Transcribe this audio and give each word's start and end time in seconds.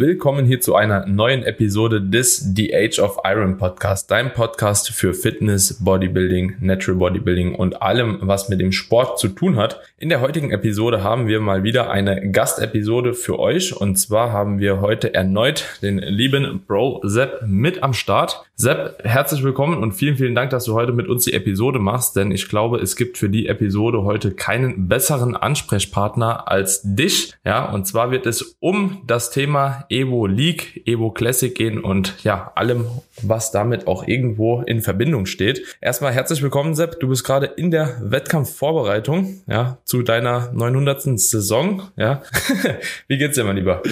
willkommen 0.00 0.46
hier 0.46 0.62
zu 0.62 0.76
einer 0.76 1.04
neuen 1.04 1.42
Episode 1.42 2.00
des 2.00 2.54
The 2.56 2.74
Age 2.74 3.00
of 3.00 3.18
Iron 3.22 3.58
Podcast, 3.58 4.10
dein 4.10 4.32
Podcast 4.32 4.92
für 4.92 5.12
Fitness, 5.12 5.84
Bodybuilding, 5.84 6.56
Natural 6.60 6.98
Bodybuilding 6.98 7.54
und 7.54 7.82
allem, 7.82 8.18
was 8.22 8.48
mit 8.48 8.60
dem 8.60 8.72
Sport 8.72 9.18
zu 9.18 9.28
tun 9.28 9.56
hat. 9.56 9.78
In 9.98 10.08
der 10.08 10.22
heutigen 10.22 10.52
Episode 10.52 11.04
haben 11.04 11.28
wir 11.28 11.40
mal 11.40 11.64
wieder 11.64 11.90
eine 11.90 12.30
Gastepisode 12.30 13.12
für 13.12 13.38
euch 13.38 13.76
und 13.76 13.96
zwar 13.96 14.32
haben 14.32 14.58
wir 14.58 14.80
heute 14.80 15.12
erneut 15.12 15.66
den 15.82 15.98
lieben 15.98 16.62
Bro 16.66 17.02
Sepp 17.04 17.42
mit 17.44 17.82
am 17.82 17.92
Start. 17.92 18.42
Sepp, 18.56 19.02
herzlich 19.04 19.42
willkommen 19.42 19.82
und 19.82 19.92
vielen, 19.92 20.16
vielen 20.16 20.34
Dank, 20.34 20.48
dass 20.50 20.64
du 20.64 20.72
heute 20.72 20.92
mit 20.92 21.08
uns 21.08 21.24
die 21.24 21.34
Episode 21.34 21.78
machst, 21.78 22.16
denn 22.16 22.30
ich 22.30 22.48
glaube, 22.48 22.78
es 22.78 22.96
gibt 22.96 23.18
für 23.18 23.28
die 23.28 23.48
Episode 23.48 24.02
heute 24.04 24.32
keinen 24.32 24.88
besseren 24.88 25.36
Ansprechpartner 25.36 26.48
als 26.48 26.80
dich. 26.84 27.34
Ja, 27.44 27.70
und 27.70 27.86
zwar 27.86 28.10
wird 28.10 28.26
es 28.26 28.56
um 28.60 29.02
das 29.06 29.30
Thema 29.30 29.84
Evo 29.90 30.26
League, 30.26 30.82
Evo 30.86 31.10
Classic 31.10 31.52
gehen 31.52 31.80
und 31.80 32.22
ja, 32.22 32.52
allem, 32.54 32.86
was 33.22 33.50
damit 33.50 33.88
auch 33.88 34.06
irgendwo 34.06 34.62
in 34.62 34.82
Verbindung 34.82 35.26
steht. 35.26 35.76
Erstmal 35.80 36.12
herzlich 36.12 36.42
willkommen, 36.42 36.76
Sepp. 36.76 37.00
Du 37.00 37.08
bist 37.08 37.24
gerade 37.24 37.46
in 37.46 37.72
der 37.72 37.96
Wettkampfvorbereitung, 38.00 39.40
ja, 39.48 39.78
zu 39.84 40.02
deiner 40.02 40.52
900. 40.52 41.18
Saison, 41.18 41.82
ja. 41.96 42.22
Wie 43.08 43.18
geht's 43.18 43.34
dir, 43.34 43.42
mein 43.42 43.56
Lieber? 43.56 43.82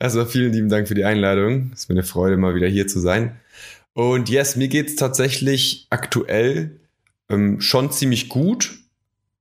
Also 0.00 0.24
vielen 0.24 0.52
lieben 0.52 0.68
Dank 0.68 0.88
für 0.88 0.94
die 0.94 1.04
Einladung. 1.04 1.70
Es 1.72 1.82
ist 1.82 1.88
mir 1.88 1.94
eine 1.94 2.02
Freude, 2.02 2.36
mal 2.36 2.56
wieder 2.56 2.66
hier 2.66 2.88
zu 2.88 2.98
sein. 2.98 3.36
Und 3.94 4.28
yes, 4.28 4.56
mir 4.56 4.68
geht's 4.68 4.96
tatsächlich 4.96 5.86
aktuell 5.90 6.72
ähm, 7.30 7.60
schon 7.60 7.92
ziemlich 7.92 8.28
gut. 8.28 8.78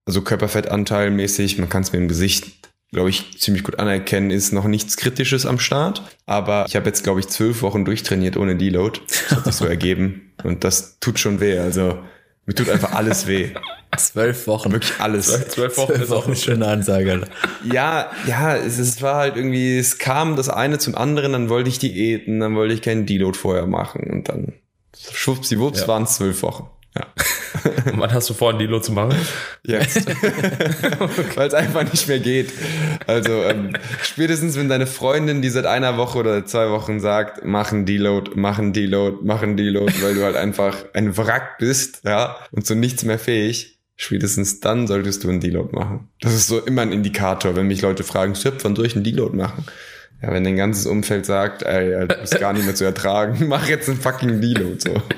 Also 0.05 0.21
Körperfettanteil 0.21 1.09
mäßig, 1.09 1.57
man 1.57 1.67
kann 1.67 1.81
es 1.81 1.91
mir 1.91 1.97
im 1.97 2.07
Gesicht, 2.07 2.64
glaube 2.91 3.09
ich, 3.09 3.39
ziemlich 3.39 3.63
gut 3.63 3.79
anerkennen, 3.79 4.31
ist 4.31 4.53
noch 4.53 4.65
nichts 4.65 4.97
Kritisches 4.97 5.45
am 5.45 5.59
Start. 5.59 6.01
Aber 6.25 6.65
ich 6.67 6.75
habe 6.75 6.85
jetzt, 6.85 7.03
glaube 7.03 7.19
ich, 7.19 7.27
zwölf 7.27 7.61
Wochen 7.61 7.85
durchtrainiert 7.85 8.37
ohne 8.37 8.55
Deload. 8.55 8.99
Das 9.07 9.31
hat 9.31 9.45
sich 9.45 9.55
so 9.55 9.65
ergeben. 9.65 10.33
Und 10.43 10.63
das 10.63 10.99
tut 10.99 11.19
schon 11.19 11.39
weh. 11.39 11.59
Also 11.59 11.99
mir 12.45 12.53
tut 12.53 12.69
einfach 12.69 12.93
alles 12.93 13.27
weh. 13.27 13.51
Zwölf 13.97 14.47
Wochen. 14.47 14.71
Wirklich 14.71 14.93
alles. 14.99 15.27
Zwölf, 15.27 15.49
zwölf 15.49 15.77
Wochen 15.77 16.01
ist 16.01 16.11
auch 16.11 16.27
eine 16.27 16.35
schöne 16.35 16.67
Ansage. 16.67 17.27
Ja, 17.63 18.11
ja, 18.27 18.55
es, 18.55 18.77
es 18.77 19.01
war 19.01 19.15
halt 19.15 19.35
irgendwie, 19.35 19.77
es 19.77 19.97
kam 19.97 20.35
das 20.35 20.49
eine 20.49 20.77
zum 20.77 20.95
anderen, 20.95 21.31
dann 21.31 21.49
wollte 21.49 21.69
ich 21.69 21.79
Diäten, 21.79 22.39
dann 22.39 22.55
wollte 22.55 22.73
ich 22.73 22.81
keinen 22.81 23.05
Deload 23.05 23.37
vorher 23.37 23.65
machen 23.67 24.09
und 24.11 24.29
dann 24.29 24.53
schwuppsiwupps 25.11 25.81
ja. 25.81 25.87
waren 25.87 26.03
es 26.03 26.15
zwölf 26.15 26.41
Wochen. 26.43 26.69
Ja. 26.97 27.07
Und 27.91 27.99
wann 27.99 28.13
hast 28.13 28.29
du 28.29 28.33
vor, 28.33 28.51
ein 28.51 28.59
Deload 28.59 28.83
zu 28.83 28.91
machen? 28.91 29.15
Jetzt. 29.63 30.05
Weil 31.35 31.47
es 31.47 31.53
einfach 31.53 31.83
nicht 31.83 32.07
mehr 32.07 32.19
geht. 32.19 32.51
Also 33.07 33.43
ähm, 33.43 33.73
spätestens, 34.01 34.57
wenn 34.57 34.69
deine 34.69 34.87
Freundin, 34.87 35.41
die 35.41 35.49
seit 35.49 35.65
einer 35.65 35.97
Woche 35.97 36.19
oder 36.19 36.45
zwei 36.45 36.69
Wochen 36.69 36.99
sagt, 36.99 37.45
machen 37.45 37.85
Deload, 37.85 38.31
machen 38.35 38.73
Deload, 38.73 39.17
machen 39.23 39.57
Deload, 39.57 39.93
weil 40.01 40.15
du 40.15 40.23
halt 40.23 40.35
einfach 40.35 40.85
ein 40.93 41.17
Wrack 41.17 41.57
bist, 41.57 42.01
ja, 42.05 42.37
und 42.51 42.65
zu 42.65 42.75
nichts 42.75 43.03
mehr 43.03 43.19
fähig, 43.19 43.79
spätestens 43.95 44.59
dann 44.59 44.87
solltest 44.87 45.23
du 45.23 45.29
einen 45.29 45.39
Deload 45.39 45.75
machen. 45.75 46.09
Das 46.21 46.33
ist 46.33 46.47
so 46.47 46.59
immer 46.59 46.81
ein 46.81 46.91
Indikator, 46.91 47.55
wenn 47.55 47.67
mich 47.67 47.81
Leute 47.81 48.03
fragen, 48.03 48.35
Sip, 48.35 48.63
wann 48.63 48.75
soll 48.75 48.85
ich 48.85 48.95
einen 48.95 49.03
Deload 49.03 49.35
machen? 49.35 49.65
Ja, 50.21 50.31
wenn 50.31 50.43
dein 50.43 50.55
ganzes 50.55 50.85
Umfeld 50.85 51.25
sagt, 51.25 51.63
ey, 51.63 52.07
du 52.07 52.15
bist 52.15 52.39
gar 52.39 52.53
nicht 52.53 52.65
mehr 52.65 52.75
zu 52.75 52.85
ertragen, 52.85 53.47
mach 53.47 53.67
jetzt 53.67 53.89
einen 53.89 53.99
fucking 53.99 54.41
Deload, 54.41 54.77
so. 54.79 55.01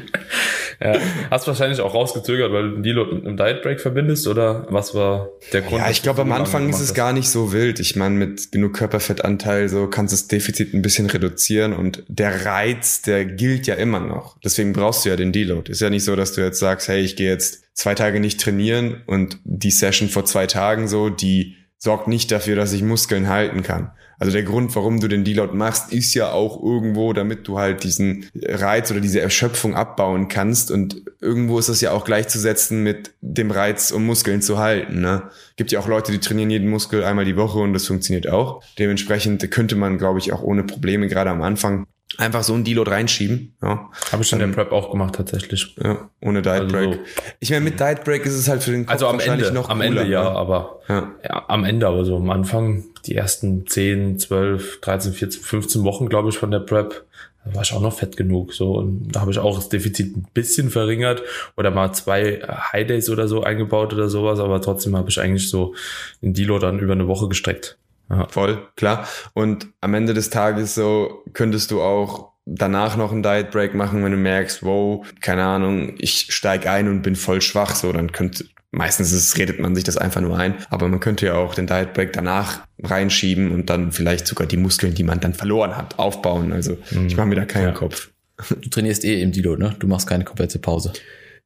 Ja, 0.80 0.96
hast 1.32 1.48
wahrscheinlich 1.48 1.82
auch 1.82 1.96
rausgezögert, 1.96 2.52
weil 2.52 2.70
du 2.70 2.76
einen 2.76 2.84
Deload 2.84 3.16
mit 3.16 3.26
einem 3.26 3.36
Diet 3.36 3.64
Break 3.64 3.82
verbindest 3.82 4.28
oder 4.28 4.68
was 4.70 4.94
war 4.94 5.30
der 5.52 5.62
Grund? 5.62 5.82
Ja, 5.82 5.90
ich 5.90 6.04
glaube 6.04 6.22
am 6.22 6.32
Anfang 6.32 6.70
ist 6.70 6.80
es 6.80 6.94
gar 6.94 7.14
nicht 7.14 7.30
so 7.30 7.52
wild. 7.52 7.80
Ich 7.80 7.96
meine, 7.96 8.14
mit 8.14 8.52
genug 8.52 8.74
Körperfettanteil 8.76 9.70
so 9.70 9.88
kannst 9.88 10.14
du 10.14 10.18
das 10.18 10.28
Defizit 10.28 10.76
ein 10.76 10.84
bisschen 10.84 11.08
reduzieren 11.08 11.74
und 11.74 12.04
der 12.08 12.46
Reiz, 12.46 13.02
der 13.02 13.26
gilt 13.26 13.66
ja 13.66 13.74
immer 13.74 14.00
noch. 14.00 14.38
Deswegen 14.44 14.74
brauchst 14.74 15.04
du 15.04 15.10
ja 15.10 15.16
den 15.16 15.32
Deload. 15.32 15.72
Ist 15.72 15.82
ja 15.82 15.90
nicht 15.90 16.04
so, 16.04 16.16
dass 16.16 16.34
du 16.34 16.42
jetzt 16.42 16.60
sagst, 16.60 16.88
hey, 16.90 17.02
ich 17.02 17.16
gehe 17.16 17.30
jetzt 17.30 17.64
zwei 17.74 17.96
Tage 17.96 18.20
nicht 18.20 18.40
trainieren 18.40 19.02
und 19.08 19.40
die 19.46 19.72
Session 19.72 20.10
vor 20.10 20.26
zwei 20.26 20.46
Tagen 20.46 20.88
so, 20.88 21.10
die 21.10 21.56
sorgt 21.78 22.08
nicht 22.08 22.32
dafür, 22.32 22.56
dass 22.56 22.74
ich 22.74 22.84
Muskeln 22.84 23.28
halten 23.30 23.64
kann. 23.64 23.92
Also 24.20 24.34
der 24.34 24.44
Grund, 24.44 24.76
warum 24.76 25.00
du 25.00 25.08
den 25.08 25.24
Deload 25.24 25.54
machst, 25.56 25.94
ist 25.94 26.16
ja 26.16 26.32
auch 26.32 26.62
irgendwo, 26.62 27.14
damit 27.14 27.48
du 27.48 27.60
halt 27.60 27.84
diesen 27.84 28.26
Reiz 28.36 28.90
oder 28.90 29.00
diese 29.00 29.22
Erschöpfung 29.22 29.76
abbauen 29.76 30.28
kannst. 30.28 30.72
Und 30.72 31.04
irgendwo 31.22 31.60
ist 31.60 31.70
das 31.70 31.82
ja 31.82 31.92
auch 31.92 32.04
gleichzusetzen 32.04 32.82
mit 32.82 33.12
dem 33.22 33.52
Reiz, 33.52 33.92
um 33.92 34.06
Muskeln 34.08 34.42
zu 34.42 34.58
halten. 34.58 35.02
Ne? 35.02 35.30
Gibt 35.56 35.72
ja 35.72 35.80
auch 35.80 35.88
Leute, 35.88 36.12
die 36.12 36.20
trainieren 36.20 36.50
jeden 36.50 36.70
Muskel 36.70 37.04
einmal 37.04 37.26
die 37.26 37.38
Woche 37.38 37.60
und 37.60 37.74
das 37.74 37.86
funktioniert 37.86 38.28
auch. 38.28 38.64
Dementsprechend 38.80 39.50
könnte 39.52 39.76
man, 39.76 40.00
glaube 40.00 40.18
ich, 40.18 40.34
auch 40.34 40.42
ohne 40.42 40.64
Probleme 40.64 41.08
gerade 41.08 41.30
am 41.30 41.44
Anfang 41.44 41.86
einfach 42.18 42.44
so 42.44 42.54
ein 42.54 42.64
Deload 42.64 42.90
reinschieben. 42.90 43.56
Ja. 43.62 43.90
Habe 44.12 44.24
ich 44.24 44.30
schon 44.30 44.40
in 44.40 44.50
der 44.50 44.56
Prep 44.56 44.72
auch 44.72 44.92
gemacht 44.92 45.16
tatsächlich. 45.16 45.76
Ja, 45.84 46.10
ohne 46.22 46.42
Diet 46.42 46.54
also 46.54 46.76
Break. 46.76 46.94
So. 46.94 47.00
Ich 47.40 47.50
meine, 47.50 47.66
mit 47.66 47.80
Diet 47.80 48.04
Break 48.04 48.26
ist 48.26 48.36
es 48.36 48.48
halt 48.48 48.64
für 48.64 48.72
den 48.72 48.86
Kopf 48.86 48.94
also 48.94 49.08
am 49.08 49.18
wahrscheinlich 49.18 49.48
Ende, 49.48 49.60
noch 49.60 49.70
am 49.70 49.80
cooler, 49.80 50.02
Ende 50.02 50.12
ja, 50.12 50.24
ne? 50.24 50.30
aber 50.30 50.80
ja. 50.88 51.12
ja. 51.24 51.46
am 51.48 51.64
Ende 51.64 51.88
aber 51.88 52.06
so 52.06 52.18
am 52.18 52.30
Anfang 52.30 52.86
die 53.06 53.16
ersten 53.16 53.68
10, 53.68 54.20
12, 54.20 54.82
13, 54.82 55.14
14, 55.14 55.42
15 55.42 55.84
Wochen, 55.84 56.10
glaube 56.10 56.30
ich, 56.30 56.38
von 56.38 56.52
der 56.52 56.60
Prep 56.60 57.06
da 57.48 57.56
war 57.56 57.62
ich 57.64 57.74
auch 57.74 57.82
noch 57.82 57.94
fett 57.94 58.18
genug. 58.18 58.54
So, 58.54 58.74
und 58.74 59.10
da 59.12 59.22
habe 59.22 59.32
ich 59.32 59.40
auch 59.40 59.56
das 59.56 59.70
Defizit 59.70 60.16
ein 60.18 60.28
bisschen 60.34 60.70
verringert 60.70 61.24
oder 61.56 61.72
mal 61.72 61.94
zwei 61.94 62.42
High 62.42 62.88
Days 62.88 63.10
oder 63.10 63.28
so 63.28 63.44
eingebaut 63.44 63.94
oder 63.94 64.10
sowas, 64.10 64.40
aber 64.40 64.62
trotzdem 64.62 64.96
habe 64.98 65.10
ich 65.10 65.20
eigentlich 65.20 65.50
so 65.50 65.74
den 66.22 66.34
Deload 66.34 66.66
dann 66.66 66.80
über 66.80 66.94
eine 66.94 67.08
Woche 67.08 67.28
gestreckt. 67.28 67.78
Ja. 68.10 68.28
Voll, 68.30 68.68
klar. 68.76 69.08
Und 69.34 69.68
am 69.82 69.94
Ende 69.94 70.14
des 70.14 70.30
Tages 70.30 70.76
so 70.76 71.24
könntest 71.34 71.72
du 71.72 71.82
auch 71.82 72.32
danach 72.46 72.96
noch 72.96 73.12
einen 73.12 73.24
Diet 73.24 73.52
Break 73.52 73.74
machen, 73.76 74.04
wenn 74.04 74.12
du 74.12 74.18
merkst, 74.18 74.64
wow, 74.64 75.06
keine 75.22 75.44
Ahnung, 75.44 75.96
ich 76.00 76.28
steig 76.34 76.66
ein 76.66 76.88
und 76.88 77.02
bin 77.02 77.16
voll 77.16 77.42
schwach, 77.42 77.76
so, 77.76 77.92
dann 77.92 78.14
könnte, 78.14 78.46
meistens 78.72 79.12
ist, 79.12 79.38
redet 79.38 79.60
man 79.60 79.76
sich 79.76 79.84
das 79.84 79.98
einfach 79.98 80.22
nur 80.22 80.38
ein, 80.38 80.56
aber 80.70 80.88
man 80.88 81.02
könnte 81.02 81.26
ja 81.26 81.36
auch 81.36 81.56
den 81.56 81.68
Diet 81.68 81.94
Break 81.94 82.14
danach 82.14 82.62
reinschieben 82.82 83.52
und 83.52 83.70
dann 83.70 83.92
vielleicht 83.92 84.28
sogar 84.28 84.48
die 84.48 84.58
Muskeln, 84.58 84.94
die 84.94 85.04
man 85.04 85.20
dann 85.20 85.34
verloren 85.34 85.76
hat, 85.76 86.00
aufbauen. 86.00 86.54
Also 86.54 86.78
mhm. 86.92 87.08
ich 87.08 87.18
mache 87.18 87.28
mir 87.28 87.36
da 87.36 87.46
keinen 87.46 87.66
ja. 87.66 87.72
Kopf. 87.72 88.12
Du 88.50 88.70
trainierst 88.70 89.04
eh 89.04 89.22
im 89.22 89.32
Deload, 89.32 89.62
ne? 89.62 89.76
Du 89.80 89.88
machst 89.88 90.08
keine 90.08 90.24
komplette 90.24 90.60
Pause. 90.60 90.94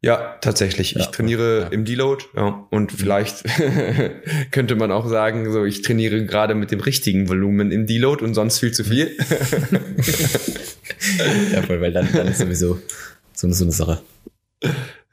Ja, 0.04 0.36
tatsächlich. 0.42 0.94
Ja, 0.94 1.02
ich 1.02 1.08
trainiere 1.08 1.62
ja. 1.62 1.68
im 1.68 1.86
Deload 1.86 2.26
ja, 2.36 2.66
und 2.72 2.92
vielleicht 2.92 3.44
könnte 4.52 4.76
man 4.76 4.92
auch 4.92 5.08
sagen, 5.08 5.52
so 5.52 5.64
ich 5.64 5.84
trainiere 5.84 6.26
gerade 6.26 6.56
mit 6.56 6.72
dem 6.72 6.80
richtigen 6.80 7.30
Volumen 7.30 7.72
im 7.72 7.86
Deload 7.86 8.26
und 8.26 8.34
sonst 8.34 8.58
viel 8.58 8.72
zu 8.72 8.84
viel. 8.84 9.16
ja, 11.54 11.62
voll, 11.62 11.82
weil 11.82 11.94
dann, 11.94 12.10
dann 12.14 12.28
ist 12.28 12.40
sowieso 12.40 12.80
so, 13.34 13.52
so 13.52 13.64
eine 13.64 13.72
Sache. 13.72 14.02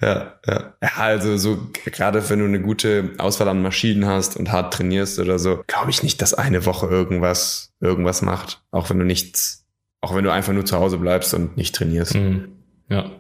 Ja, 0.00 0.38
ja. 0.47 0.75
Ja, 0.82 0.91
also 0.97 1.37
so 1.37 1.69
gerade 1.84 2.31
wenn 2.31 2.38
du 2.38 2.47
eine 2.47 2.62
gute 2.62 3.10
Auswahl 3.19 3.48
an 3.48 3.60
Maschinen 3.60 4.06
hast 4.06 4.37
und 4.37 4.53
hart 4.53 4.72
trainierst 4.72 5.19
oder 5.19 5.38
so, 5.38 5.65
glaube 5.66 5.91
ich 5.91 6.03
nicht, 6.03 6.22
dass 6.22 6.32
eine 6.32 6.65
Woche 6.65 6.87
irgendwas 6.87 7.72
irgendwas 7.81 8.22
macht, 8.22 8.62
auch 8.71 8.88
wenn 8.88 8.98
du 8.98 9.04
nichts, 9.04 9.66
auch 10.00 10.15
wenn 10.15 10.25
du 10.25 10.32
einfach 10.32 10.54
nur 10.54 10.65
zu 10.65 10.78
Hause 10.78 10.97
bleibst 10.97 11.34
und 11.34 11.59
nicht 11.59 11.75
trainierst. 11.75 12.15
Mhm. 12.15 12.58
Ja, 12.91 13.10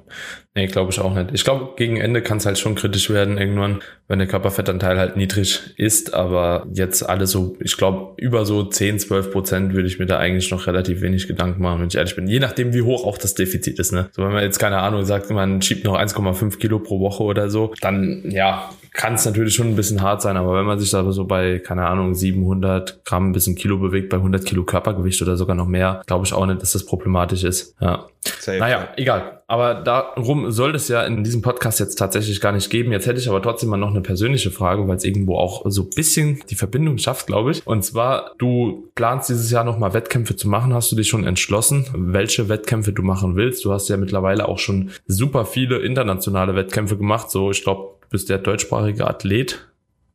nee, 0.54 0.66
glaube 0.66 0.90
ich 0.90 0.98
auch 0.98 1.12
nicht. 1.12 1.28
Ich 1.34 1.44
glaube, 1.44 1.74
gegen 1.76 1.98
Ende 1.98 2.22
kann 2.22 2.38
es 2.38 2.46
halt 2.46 2.58
schon 2.58 2.74
kritisch 2.74 3.10
werden 3.10 3.36
irgendwann, 3.36 3.80
wenn 4.06 4.18
der 4.18 4.26
Körperfettanteil 4.26 4.98
halt 4.98 5.18
niedrig 5.18 5.74
ist. 5.76 6.14
Aber 6.14 6.66
jetzt 6.72 7.02
alles 7.06 7.32
so, 7.32 7.54
ich 7.60 7.76
glaube, 7.76 8.14
über 8.16 8.46
so 8.46 8.64
10, 8.64 8.98
12 8.98 9.30
Prozent 9.30 9.74
würde 9.74 9.86
ich 9.86 9.98
mir 9.98 10.06
da 10.06 10.18
eigentlich 10.18 10.50
noch 10.50 10.66
relativ 10.66 11.02
wenig 11.02 11.28
Gedanken 11.28 11.60
machen, 11.60 11.80
wenn 11.80 11.88
ich 11.88 11.96
ehrlich 11.96 12.16
bin. 12.16 12.26
Je 12.26 12.40
nachdem, 12.40 12.72
wie 12.72 12.80
hoch 12.80 13.04
auch 13.04 13.18
das 13.18 13.34
Defizit 13.34 13.78
ist. 13.78 13.92
Ne? 13.92 14.08
So, 14.12 14.22
wenn 14.22 14.32
man 14.32 14.42
jetzt 14.42 14.58
keine 14.58 14.78
Ahnung 14.78 15.04
sagt, 15.04 15.28
man 15.28 15.60
schiebt 15.60 15.84
noch 15.84 15.98
1,5 15.98 16.56
Kilo 16.58 16.78
pro 16.78 17.00
Woche 17.00 17.22
oder 17.22 17.50
so, 17.50 17.74
dann 17.82 18.22
ja, 18.30 18.70
kann 18.94 19.14
es 19.14 19.26
natürlich 19.26 19.52
schon 19.52 19.68
ein 19.68 19.76
bisschen 19.76 20.00
hart 20.00 20.22
sein. 20.22 20.38
Aber 20.38 20.56
wenn 20.56 20.64
man 20.64 20.78
sich 20.78 20.90
da 20.90 21.12
so 21.12 21.26
bei, 21.26 21.58
keine 21.58 21.86
Ahnung, 21.86 22.14
700 22.14 23.04
Gramm 23.04 23.32
bis 23.32 23.46
ein 23.46 23.54
Kilo 23.54 23.76
bewegt, 23.76 24.08
bei 24.08 24.16
100 24.16 24.46
Kilo 24.46 24.64
Körpergewicht 24.64 25.20
oder 25.20 25.36
sogar 25.36 25.54
noch 25.54 25.68
mehr, 25.68 26.00
glaube 26.06 26.24
ich 26.24 26.32
auch 26.32 26.46
nicht, 26.46 26.62
dass 26.62 26.72
das 26.72 26.86
problematisch 26.86 27.44
ist. 27.44 27.76
Ja. 27.82 28.06
Safe. 28.40 28.58
Naja, 28.58 28.88
egal. 28.96 29.37
Aber 29.50 29.76
darum 29.76 30.50
soll 30.50 30.74
es 30.74 30.88
ja 30.88 31.02
in 31.04 31.24
diesem 31.24 31.40
Podcast 31.40 31.80
jetzt 31.80 31.94
tatsächlich 31.94 32.42
gar 32.42 32.52
nicht 32.52 32.68
geben. 32.68 32.92
Jetzt 32.92 33.06
hätte 33.06 33.18
ich 33.18 33.30
aber 33.30 33.40
trotzdem 33.40 33.70
mal 33.70 33.78
noch 33.78 33.88
eine 33.88 34.02
persönliche 34.02 34.50
Frage, 34.50 34.86
weil 34.86 34.98
es 34.98 35.04
irgendwo 35.04 35.36
auch 35.36 35.62
so 35.64 35.84
ein 35.84 35.90
bisschen 35.96 36.40
die 36.50 36.54
Verbindung 36.54 36.98
schafft, 36.98 37.26
glaube 37.26 37.52
ich. 37.52 37.66
Und 37.66 37.82
zwar, 37.82 38.32
du 38.36 38.90
planst 38.94 39.30
dieses 39.30 39.50
Jahr 39.50 39.64
nochmal 39.64 39.94
Wettkämpfe 39.94 40.36
zu 40.36 40.50
machen. 40.50 40.74
Hast 40.74 40.92
du 40.92 40.96
dich 40.96 41.08
schon 41.08 41.24
entschlossen, 41.24 41.86
welche 41.94 42.50
Wettkämpfe 42.50 42.92
du 42.92 43.02
machen 43.02 43.36
willst? 43.36 43.64
Du 43.64 43.72
hast 43.72 43.88
ja 43.88 43.96
mittlerweile 43.96 44.46
auch 44.46 44.58
schon 44.58 44.90
super 45.06 45.46
viele 45.46 45.78
internationale 45.78 46.54
Wettkämpfe 46.54 46.98
gemacht. 46.98 47.30
So, 47.30 47.50
ich 47.50 47.62
glaube, 47.62 47.94
du 48.02 48.08
bist 48.10 48.28
der 48.28 48.36
deutschsprachige 48.36 49.06
Athlet 49.06 49.66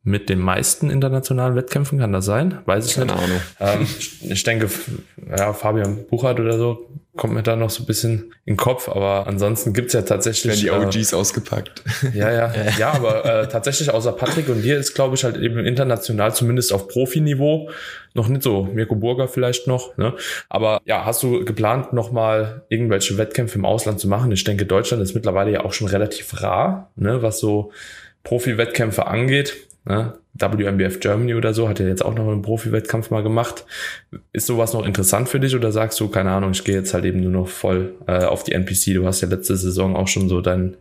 mit 0.04 0.30
den 0.30 0.40
meisten 0.40 0.92
internationalen 0.92 1.56
Wettkämpfen, 1.56 1.98
kann 1.98 2.12
das 2.12 2.26
sein? 2.26 2.60
Weiß 2.66 2.86
ich 2.86 2.94
Keine 2.94 3.14
nicht. 3.14 3.24
Ahnung. 3.24 3.42
Ähm, 3.60 3.88
ich 4.30 4.44
denke, 4.44 4.70
ja, 5.36 5.54
Fabian 5.54 6.06
Buchert 6.08 6.40
oder 6.40 6.60
so 6.60 6.88
kommt 7.16 7.34
mir 7.34 7.44
da 7.44 7.56
noch 7.56 7.70
so 7.70 7.84
ein 7.84 7.86
bisschen 7.86 8.34
in 8.46 8.54
den 8.54 8.58
Kopf, 8.58 8.90
aber 8.90 9.28
ansonsten 9.28 9.74
gibt's 9.74 9.94
ja 9.94 10.02
tatsächlich. 10.02 10.64
Werden 10.64 10.90
die 10.90 11.00
OGs 11.00 11.14
äh, 11.14 11.16
ausgepackt. 11.16 11.84
Ja, 12.14 12.32
ja, 12.32 12.54
ja, 12.78 12.92
aber 12.92 13.26
äh, 13.26 13.48
tatsächlich 13.48 13.90
außer 13.90 14.12
Patrick 14.12 14.50
und 14.50 14.62
dir 14.62 14.78
ist, 14.78 14.94
glaube 14.94 15.16
ich, 15.16 15.24
halt 15.24 15.38
eben 15.38 15.60
international, 15.60 16.34
zumindest 16.34 16.74
auf 16.74 16.88
Profiniveau, 16.88 17.70
noch 18.14 18.28
nicht 18.28 18.44
so. 18.44 18.64
Mirko 18.64 18.96
Burger 18.96 19.28
vielleicht 19.28 19.68
noch, 19.68 19.98
ne? 19.98 20.14
Aber 20.50 20.82
ja, 20.86 21.06
hast 21.06 21.24
du 21.24 21.44
geplant, 21.46 21.94
nochmal 21.94 22.64
irgendwelche 22.70 23.18
Wettkämpfe 23.18 23.58
im 23.58 23.66
Ausland 23.66 24.00
zu 24.00 24.08
machen? 24.08 24.32
Ich 24.32 24.44
denke, 24.44 24.66
Deutschland 24.66 25.02
ist 25.02 25.14
mittlerweile 25.16 25.52
ja 25.52 25.66
auch 25.66 25.74
schon 25.74 25.88
relativ 25.88 26.42
rar, 26.42 26.92
ne, 26.96 27.22
was 27.22 27.40
so 27.40 27.72
Profi-Wettkämpfe 28.24 29.08
angeht. 29.08 29.56
Ne? 29.86 30.14
WMBF 30.34 31.00
Germany 31.00 31.36
oder 31.36 31.54
so 31.54 31.70
hat 31.70 31.80
ja 31.80 31.86
jetzt 31.86 32.04
auch 32.04 32.16
noch 32.16 32.28
einen 32.28 32.42
Profi-Wettkampf 32.42 33.12
mal 33.12 33.22
gemacht. 33.22 33.66
Ist 34.32 34.48
sowas 34.48 34.74
noch 34.74 34.86
interessant 34.86 35.30
für 35.30 35.40
dich 35.40 35.56
oder 35.56 35.72
sagst 35.72 36.00
du, 36.00 36.08
keine 36.08 36.32
Ahnung, 36.32 36.52
ich 36.52 36.64
gehe 36.64 36.76
jetzt 36.76 36.94
halt 36.94 37.06
eben 37.06 37.22
nur 37.22 37.32
noch 37.32 37.48
voll 37.48 37.96
äh, 38.08 38.24
auf 38.24 38.44
die 38.44 38.54
NPC? 38.54 38.96
Du 38.96 39.06
hast 39.06 39.22
ja 39.22 39.28
letzte 39.28 39.56
Saison 39.56 39.96
auch 39.96 40.08
schon 40.08 40.30
so 40.30 40.42
dein 40.42 40.78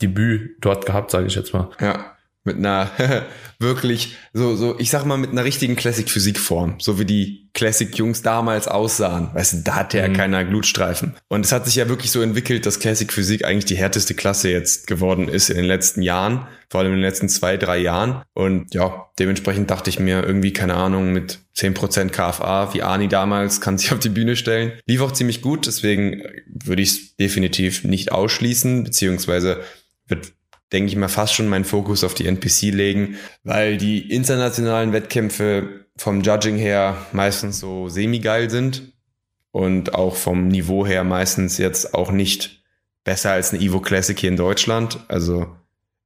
Debüt 0.00 0.56
dort 0.60 0.86
gehabt, 0.86 1.10
sage 1.10 1.26
ich 1.26 1.34
jetzt 1.34 1.52
mal. 1.52 1.70
Ja, 1.80 2.13
mit 2.44 2.56
einer 2.56 2.90
wirklich 3.58 4.16
so 4.32 4.56
so 4.56 4.78
ich 4.78 4.90
sag 4.90 5.04
mal 5.04 5.18
mit 5.18 5.30
einer 5.30 5.44
richtigen 5.44 5.76
Classic 5.76 6.08
Physik 6.08 6.38
Form, 6.38 6.76
so 6.78 6.98
wie 6.98 7.04
die 7.04 7.44
Classic 7.54 7.96
Jungs 7.96 8.22
damals 8.22 8.66
aussahen. 8.66 9.30
Weißt 9.32 9.52
du, 9.52 9.56
da 9.58 9.76
hatte 9.76 9.98
ja 9.98 10.08
mhm. 10.08 10.14
keiner 10.14 10.44
Glutstreifen. 10.44 11.14
Und 11.28 11.44
es 11.44 11.52
hat 11.52 11.64
sich 11.66 11.76
ja 11.76 11.88
wirklich 11.88 12.10
so 12.10 12.20
entwickelt, 12.20 12.66
dass 12.66 12.80
Classic 12.80 13.10
Physik 13.12 13.44
eigentlich 13.44 13.64
die 13.64 13.76
härteste 13.76 14.14
Klasse 14.14 14.50
jetzt 14.50 14.88
geworden 14.88 15.28
ist 15.28 15.50
in 15.50 15.56
den 15.56 15.64
letzten 15.64 16.02
Jahren, 16.02 16.48
vor 16.68 16.80
allem 16.80 16.90
in 16.90 16.98
den 16.98 17.04
letzten 17.04 17.28
zwei, 17.28 17.56
drei 17.56 17.78
Jahren. 17.78 18.22
Und 18.34 18.74
ja, 18.74 19.06
dementsprechend 19.20 19.70
dachte 19.70 19.88
ich 19.88 20.00
mir 20.00 20.24
irgendwie, 20.24 20.52
keine 20.52 20.74
Ahnung, 20.74 21.12
mit 21.12 21.38
10% 21.56 22.10
KFA, 22.10 22.74
wie 22.74 22.82
Ani 22.82 23.06
damals, 23.06 23.60
kann 23.60 23.78
sich 23.78 23.92
auf 23.92 24.00
die 24.00 24.08
Bühne 24.08 24.34
stellen. 24.34 24.72
Lief 24.86 25.00
auch 25.00 25.12
ziemlich 25.12 25.40
gut, 25.40 25.66
deswegen 25.66 26.24
würde 26.46 26.82
ich 26.82 26.88
es 26.88 27.16
definitiv 27.16 27.84
nicht 27.84 28.10
ausschließen, 28.10 28.82
beziehungsweise 28.82 29.60
wird 30.08 30.32
denke 30.74 30.88
ich 30.88 30.96
mal, 30.96 31.08
fast 31.08 31.34
schon 31.34 31.48
meinen 31.48 31.64
Fokus 31.64 32.02
auf 32.02 32.14
die 32.14 32.26
NPC 32.26 32.74
legen, 32.74 33.16
weil 33.44 33.78
die 33.78 34.10
internationalen 34.10 34.92
Wettkämpfe 34.92 35.86
vom 35.96 36.20
Judging 36.20 36.56
her 36.56 36.96
meistens 37.12 37.60
so 37.60 37.88
semi-geil 37.88 38.50
sind 38.50 38.92
und 39.52 39.94
auch 39.94 40.16
vom 40.16 40.48
Niveau 40.48 40.84
her 40.84 41.04
meistens 41.04 41.58
jetzt 41.58 41.94
auch 41.94 42.10
nicht 42.10 42.64
besser 43.04 43.30
als 43.30 43.52
eine 43.52 43.62
Evo 43.62 43.80
Classic 43.80 44.18
hier 44.18 44.30
in 44.30 44.36
Deutschland. 44.36 44.98
Also 45.06 45.46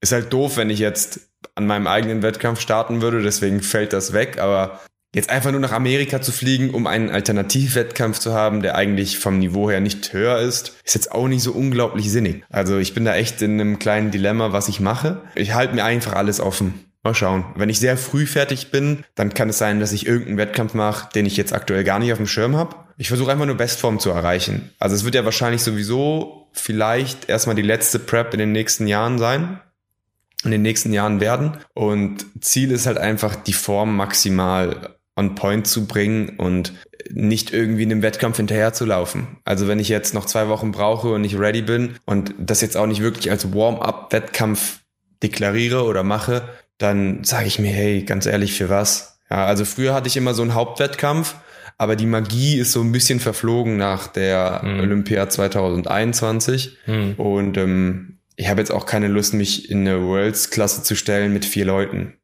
ist 0.03 0.13
halt 0.13 0.33
doof, 0.33 0.59
wenn 0.59 0.69
ich 0.69 0.81
jetzt 0.81 1.31
an 1.55 1.67
meinem 1.67 1.87
eigenen 1.87 2.23
Wettkampf 2.23 2.61
starten 2.61 3.01
würde, 3.01 3.23
deswegen 3.23 3.63
fällt 3.63 3.95
das 3.95 4.13
weg, 4.13 4.39
aber 4.39 4.81
Jetzt 5.15 5.31
einfach 5.31 5.53
nur 5.53 5.61
nach 5.61 5.73
Amerika 5.73 6.21
zu 6.21 6.33
fliegen, 6.33 6.71
um 6.71 6.87
einen 6.87 7.09
Alternativwettkampf 7.09 8.19
zu 8.19 8.35
haben, 8.35 8.61
der 8.61 8.75
eigentlich 8.75 9.19
vom 9.19 9.39
Niveau 9.39 9.71
her 9.71 9.81
nicht 9.81 10.13
höher 10.13 10.39
ist, 10.39 10.75
ist 10.85 10.95
jetzt 10.95 11.13
auch 11.13 11.29
nicht 11.29 11.43
so 11.43 11.53
unglaublich 11.53 12.11
sinnig. 12.11 12.45
Also 12.51 12.77
ich 12.79 12.93
bin 12.93 13.07
da 13.07 13.15
echt 13.15 13.41
in 13.41 13.59
einem 13.59 13.79
kleinen 13.79 14.11
Dilemma, 14.11 14.53
was 14.53 14.69
ich 14.69 14.81
mache. 14.81 15.23
Ich 15.35 15.55
halte 15.55 15.75
mir 15.75 15.85
einfach 15.85 16.13
alles 16.13 16.41
offen. 16.41 16.75
Mal 17.03 17.15
schauen. 17.15 17.47
Wenn 17.57 17.71
ich 17.71 17.79
sehr 17.79 17.97
früh 17.97 18.27
fertig 18.27 18.71
bin, 18.71 19.05
dann 19.15 19.33
kann 19.33 19.49
es 19.49 19.57
sein, 19.57 19.81
dass 19.81 19.93
ich 19.93 20.07
irgendeinen 20.07 20.37
Wettkampf 20.37 20.75
mache, 20.75 21.09
den 21.15 21.25
ich 21.25 21.39
jetzt 21.39 21.55
aktuell 21.55 21.85
gar 21.85 22.01
nicht 22.01 22.13
auf 22.13 22.19
dem 22.19 22.27
Schirm 22.27 22.57
habe. 22.57 22.77
Ich 22.99 23.09
versuche 23.09 23.33
einfach 23.33 23.47
nur 23.47 23.57
Bestform 23.57 24.01
zu 24.01 24.11
erreichen. 24.11 24.73
Also 24.79 24.95
es 24.95 25.05
wird 25.05 25.15
ja 25.15 25.25
wahrscheinlich 25.25 25.63
sowieso 25.63 26.49
vielleicht 26.53 27.31
erstmal 27.31 27.57
die 27.57 27.63
letzte 27.63 27.99
Prep 27.99 28.35
in 28.35 28.41
den 28.41 28.53
nächsten 28.53 28.87
Jahren 28.87 29.19
sein 29.19 29.61
in 30.45 30.53
den 30.53 30.63
nächsten 30.63 30.93
Jahren 30.93 31.21
werden. 31.21 31.59
Und 31.75 32.27
Ziel 32.41 32.71
ist 32.71 32.87
halt 32.87 32.99
einfach, 32.99 33.35
die 33.35 33.53
Form 33.53 33.97
maximal 33.97 34.98
on 35.19 35.35
point 35.35 35.67
zu 35.67 35.87
bringen 35.87 36.37
und 36.39 36.73
nicht 37.11 37.53
irgendwie 37.53 37.83
in 37.83 37.93
einem 37.93 38.03
Wettkampf 38.03 38.37
hinterher 38.37 38.73
zu 38.73 38.85
laufen. 38.85 39.39
Also 39.45 39.67
wenn 39.67 39.81
ich 39.81 39.89
jetzt 39.89 40.15
noch 40.15 40.27
zwei 40.27 40.49
Wochen 40.49 40.73
brauche 40.73 41.09
und 41.09 41.23
nicht 41.23 41.39
ready 41.39 41.63
bin 41.63 41.97
und 42.07 42.35
das 42.39 42.61
jetzt 42.61 42.77
auch 42.77 42.87
nicht 42.87 43.03
wirklich 43.03 43.31
als 43.31 43.53
Warm-up-Wettkampf 43.53 44.81
deklariere 45.23 45.85
oder 45.85 46.05
mache, 46.05 46.49
dann 46.79 47.25
sage 47.25 47.47
ich 47.47 47.59
mir, 47.59 47.73
hey, 47.73 48.03
ganz 48.03 48.27
ehrlich, 48.27 48.55
für 48.55 48.69
was? 48.69 49.19
Ja, 49.31 49.47
also 49.47 49.65
früher 49.65 49.95
hatte 49.95 50.09
ich 50.09 50.17
immer 50.17 50.35
so 50.35 50.43
einen 50.43 50.55
Hauptwettkampf, 50.55 51.35
aber 51.77 51.97
die 51.97 52.07
Magie 52.07 52.59
ist 52.59 52.73
so 52.73 52.81
ein 52.81 52.93
bisschen 52.93 53.21
verflogen 53.21 53.77
nach 53.77 54.07
der 54.07 54.63
mhm. 54.65 54.81
Olympia 54.81 55.29
2021 55.29 56.79
mhm. 56.87 57.15
und 57.17 57.57
ähm, 57.57 58.19
ich 58.37 58.49
habe 58.49 58.61
jetzt 58.61 58.71
auch 58.71 58.87
keine 58.87 59.09
Lust, 59.09 59.35
mich 59.35 59.69
in 59.69 59.81
eine 59.81 60.01
Worlds-Klasse 60.01 60.85
zu 60.85 60.95
stellen 60.95 61.33
mit 61.33 61.45
vier 61.45 61.65
Leuten. 61.65 62.18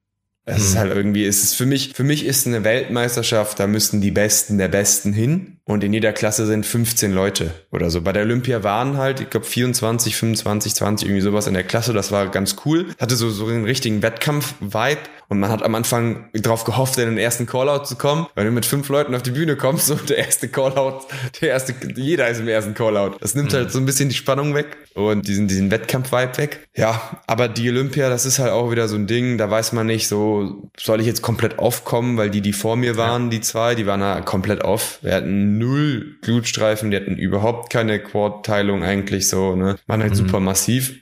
Es 0.47 0.63
ist 0.63 0.75
mhm. 0.75 0.79
halt 0.79 0.93
irgendwie, 0.95 1.25
es 1.25 1.43
ist 1.43 1.55
für 1.55 1.67
mich, 1.67 1.93
für 1.95 2.05
mich 2.05 2.25
ist 2.27 2.47
eine 2.47 2.65
Weltmeisterschaft, 2.65 3.59
da 3.59 3.67
müssten 3.67 4.01
die 4.01 4.11
Besten 4.11 4.59
der 4.59 4.69
Besten 4.69 5.13
hin. 5.13 5.54
Und 5.67 5.83
in 5.83 5.95
jeder 5.95 6.13
Klasse 6.13 6.45
sind 6.45 6.67
15 6.67 7.13
Leute 7.13 7.51
oder 7.73 7.89
so. 7.89 8.03
Bei 8.03 8.13
der 8.13 8.25
Olympia 8.25 8.63
waren 8.63 8.99
halt, 8.99 9.21
ich 9.21 9.31
glaube, 9.31 9.47
24, 9.47 10.15
25, 10.15 10.75
20, 10.75 11.09
irgendwie 11.09 11.23
sowas 11.23 11.47
in 11.47 11.55
der 11.55 11.65
Klasse. 11.65 11.95
Das 11.95 12.13
war 12.13 12.29
ganz 12.29 12.57
cool. 12.67 12.89
Hatte 13.01 13.17
so, 13.17 13.31
so 13.31 13.47
einen 13.47 13.65
richtigen 13.65 14.03
Wettkampf-Vibe. 14.03 15.01
Und 15.29 15.41
man 15.41 15.51
hat 15.51 15.63
am 15.63 15.75
Anfang 15.75 16.29
darauf 16.35 16.65
gehofft, 16.65 16.99
in 16.99 17.07
den 17.07 17.19
ersten 17.19 17.47
Callout 17.47 17.85
zu 17.87 17.97
kommen. 17.97 18.27
Wenn 18.35 18.45
du 18.45 18.53
mit 18.53 18.67
fünf 18.67 18.89
Leuten 18.91 19.15
auf 19.15 19.23
die 19.23 19.31
Bühne 19.31 19.57
kommst, 19.57 19.87
so 19.87 19.95
der 19.95 20.19
erste 20.19 20.49
Callout, 20.49 21.07
der 21.41 21.49
erste, 21.49 21.75
jeder 21.97 22.29
ist 22.29 22.41
im 22.41 22.49
ersten 22.49 22.75
Callout. 22.75 23.17
Das 23.21 23.35
nimmt 23.35 23.53
mhm. 23.53 23.57
halt 23.57 23.73
so 23.73 23.79
ein 23.79 23.87
bisschen 23.87 24.11
die 24.11 24.15
Spannung 24.15 24.55
weg 24.55 24.77
und 24.95 25.27
diesen, 25.27 25.49
diesen 25.49 25.71
Wettkampf-Vibe 25.71 26.39
weg. 26.39 26.69
Ja, 26.77 27.19
aber 27.27 27.49
die 27.49 27.69
Olympia, 27.71 28.11
das 28.11 28.27
ist 28.27 28.39
halt 28.39 28.53
auch 28.53 28.71
wieder 28.71 28.87
so 28.87 28.97
ein 28.97 29.07
Ding, 29.07 29.39
da 29.39 29.51
weiß 29.51 29.73
man 29.73 29.87
nicht 29.87 30.09
so, 30.09 30.71
soll 30.79 31.01
ich 31.01 31.07
jetzt 31.07 31.23
komplett 31.23 31.59
off 31.59 31.85
kommen, 31.85 32.17
weil 32.17 32.31
die, 32.31 32.43
die 32.43 32.53
vor 32.53 32.77
mir 32.77 32.97
waren, 32.97 33.25
ja. 33.25 33.31
die 33.31 33.41
zwei, 33.41 33.75
die 33.75 33.87
waren 33.87 34.01
ja 34.01 34.21
komplett 34.21 34.63
off. 34.63 34.99
Wir 35.03 35.15
hatten 35.15 35.54
null 35.59 36.17
Glutstreifen, 36.23 36.91
die 36.91 36.97
hatten 36.97 37.17
überhaupt 37.17 37.71
keine 37.71 38.01
Quad-Teilung 38.01 38.83
eigentlich 38.83 39.29
so, 39.29 39.57
ne? 39.57 39.77
Waren 39.87 40.03
halt 40.03 40.13
mhm. 40.13 40.17
super 40.17 40.41
massiv. 40.41 41.01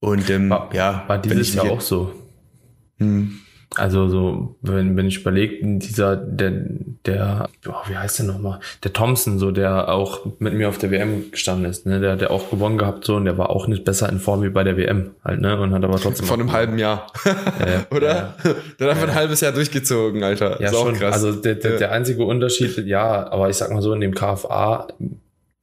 Und 0.00 0.30
ähm, 0.30 0.48
war, 0.50 0.74
ja, 0.74 1.04
war 1.06 1.18
dieses 1.18 1.54
Jahr 1.54 1.70
auch 1.70 1.80
so. 1.80 2.14
Hm. 2.98 3.40
Also 3.76 4.08
so, 4.08 4.56
wenn, 4.62 4.96
wenn 4.96 5.06
ich 5.06 5.18
überlege, 5.18 5.58
dieser, 5.78 6.16
der, 6.16 6.52
der, 7.06 7.48
oh, 7.68 7.88
wie 7.88 7.96
heißt 7.96 8.18
der 8.18 8.26
nochmal? 8.26 8.58
Der 8.82 8.92
Thompson, 8.92 9.38
so, 9.38 9.52
der 9.52 9.88
auch 9.88 10.26
mit 10.40 10.54
mir 10.54 10.68
auf 10.68 10.78
der 10.78 10.90
WM 10.90 11.30
gestanden 11.30 11.70
ist, 11.70 11.86
ne? 11.86 12.00
Der 12.00 12.12
hat 12.12 12.20
der 12.20 12.32
auch 12.32 12.50
gewonnen 12.50 12.78
gehabt, 12.78 13.04
so, 13.04 13.14
und 13.14 13.26
der 13.26 13.38
war 13.38 13.50
auch 13.50 13.68
nicht 13.68 13.84
besser 13.84 14.08
in 14.08 14.18
Form 14.18 14.42
wie 14.42 14.48
bei 14.48 14.64
der 14.64 14.76
WM 14.76 15.12
halt, 15.24 15.40
ne? 15.40 15.60
Und 15.60 15.72
hat 15.72 15.84
aber 15.84 16.00
trotzdem. 16.00 16.26
Von 16.26 16.40
einem 16.40 16.50
halben 16.50 16.78
Jahr. 16.78 17.06
Ja, 17.24 17.86
Oder? 17.96 18.08
Ja. 18.08 18.34
Der 18.80 18.88
hat 18.88 18.96
einfach 18.96 19.08
ein 19.08 19.14
halbes 19.14 19.40
Jahr 19.40 19.52
durchgezogen, 19.52 20.24
Alter. 20.24 20.60
Ja, 20.60 20.72
schon. 20.72 20.94
Krass. 20.94 21.14
Also 21.14 21.32
der, 21.32 21.54
der, 21.54 21.78
der 21.78 21.92
einzige 21.92 22.24
Unterschied, 22.24 22.76
ja, 22.86 23.30
aber 23.30 23.50
ich 23.50 23.56
sag 23.56 23.70
mal 23.70 23.82
so, 23.82 23.92
in 23.92 24.00
dem 24.00 24.14
KFA 24.14 24.88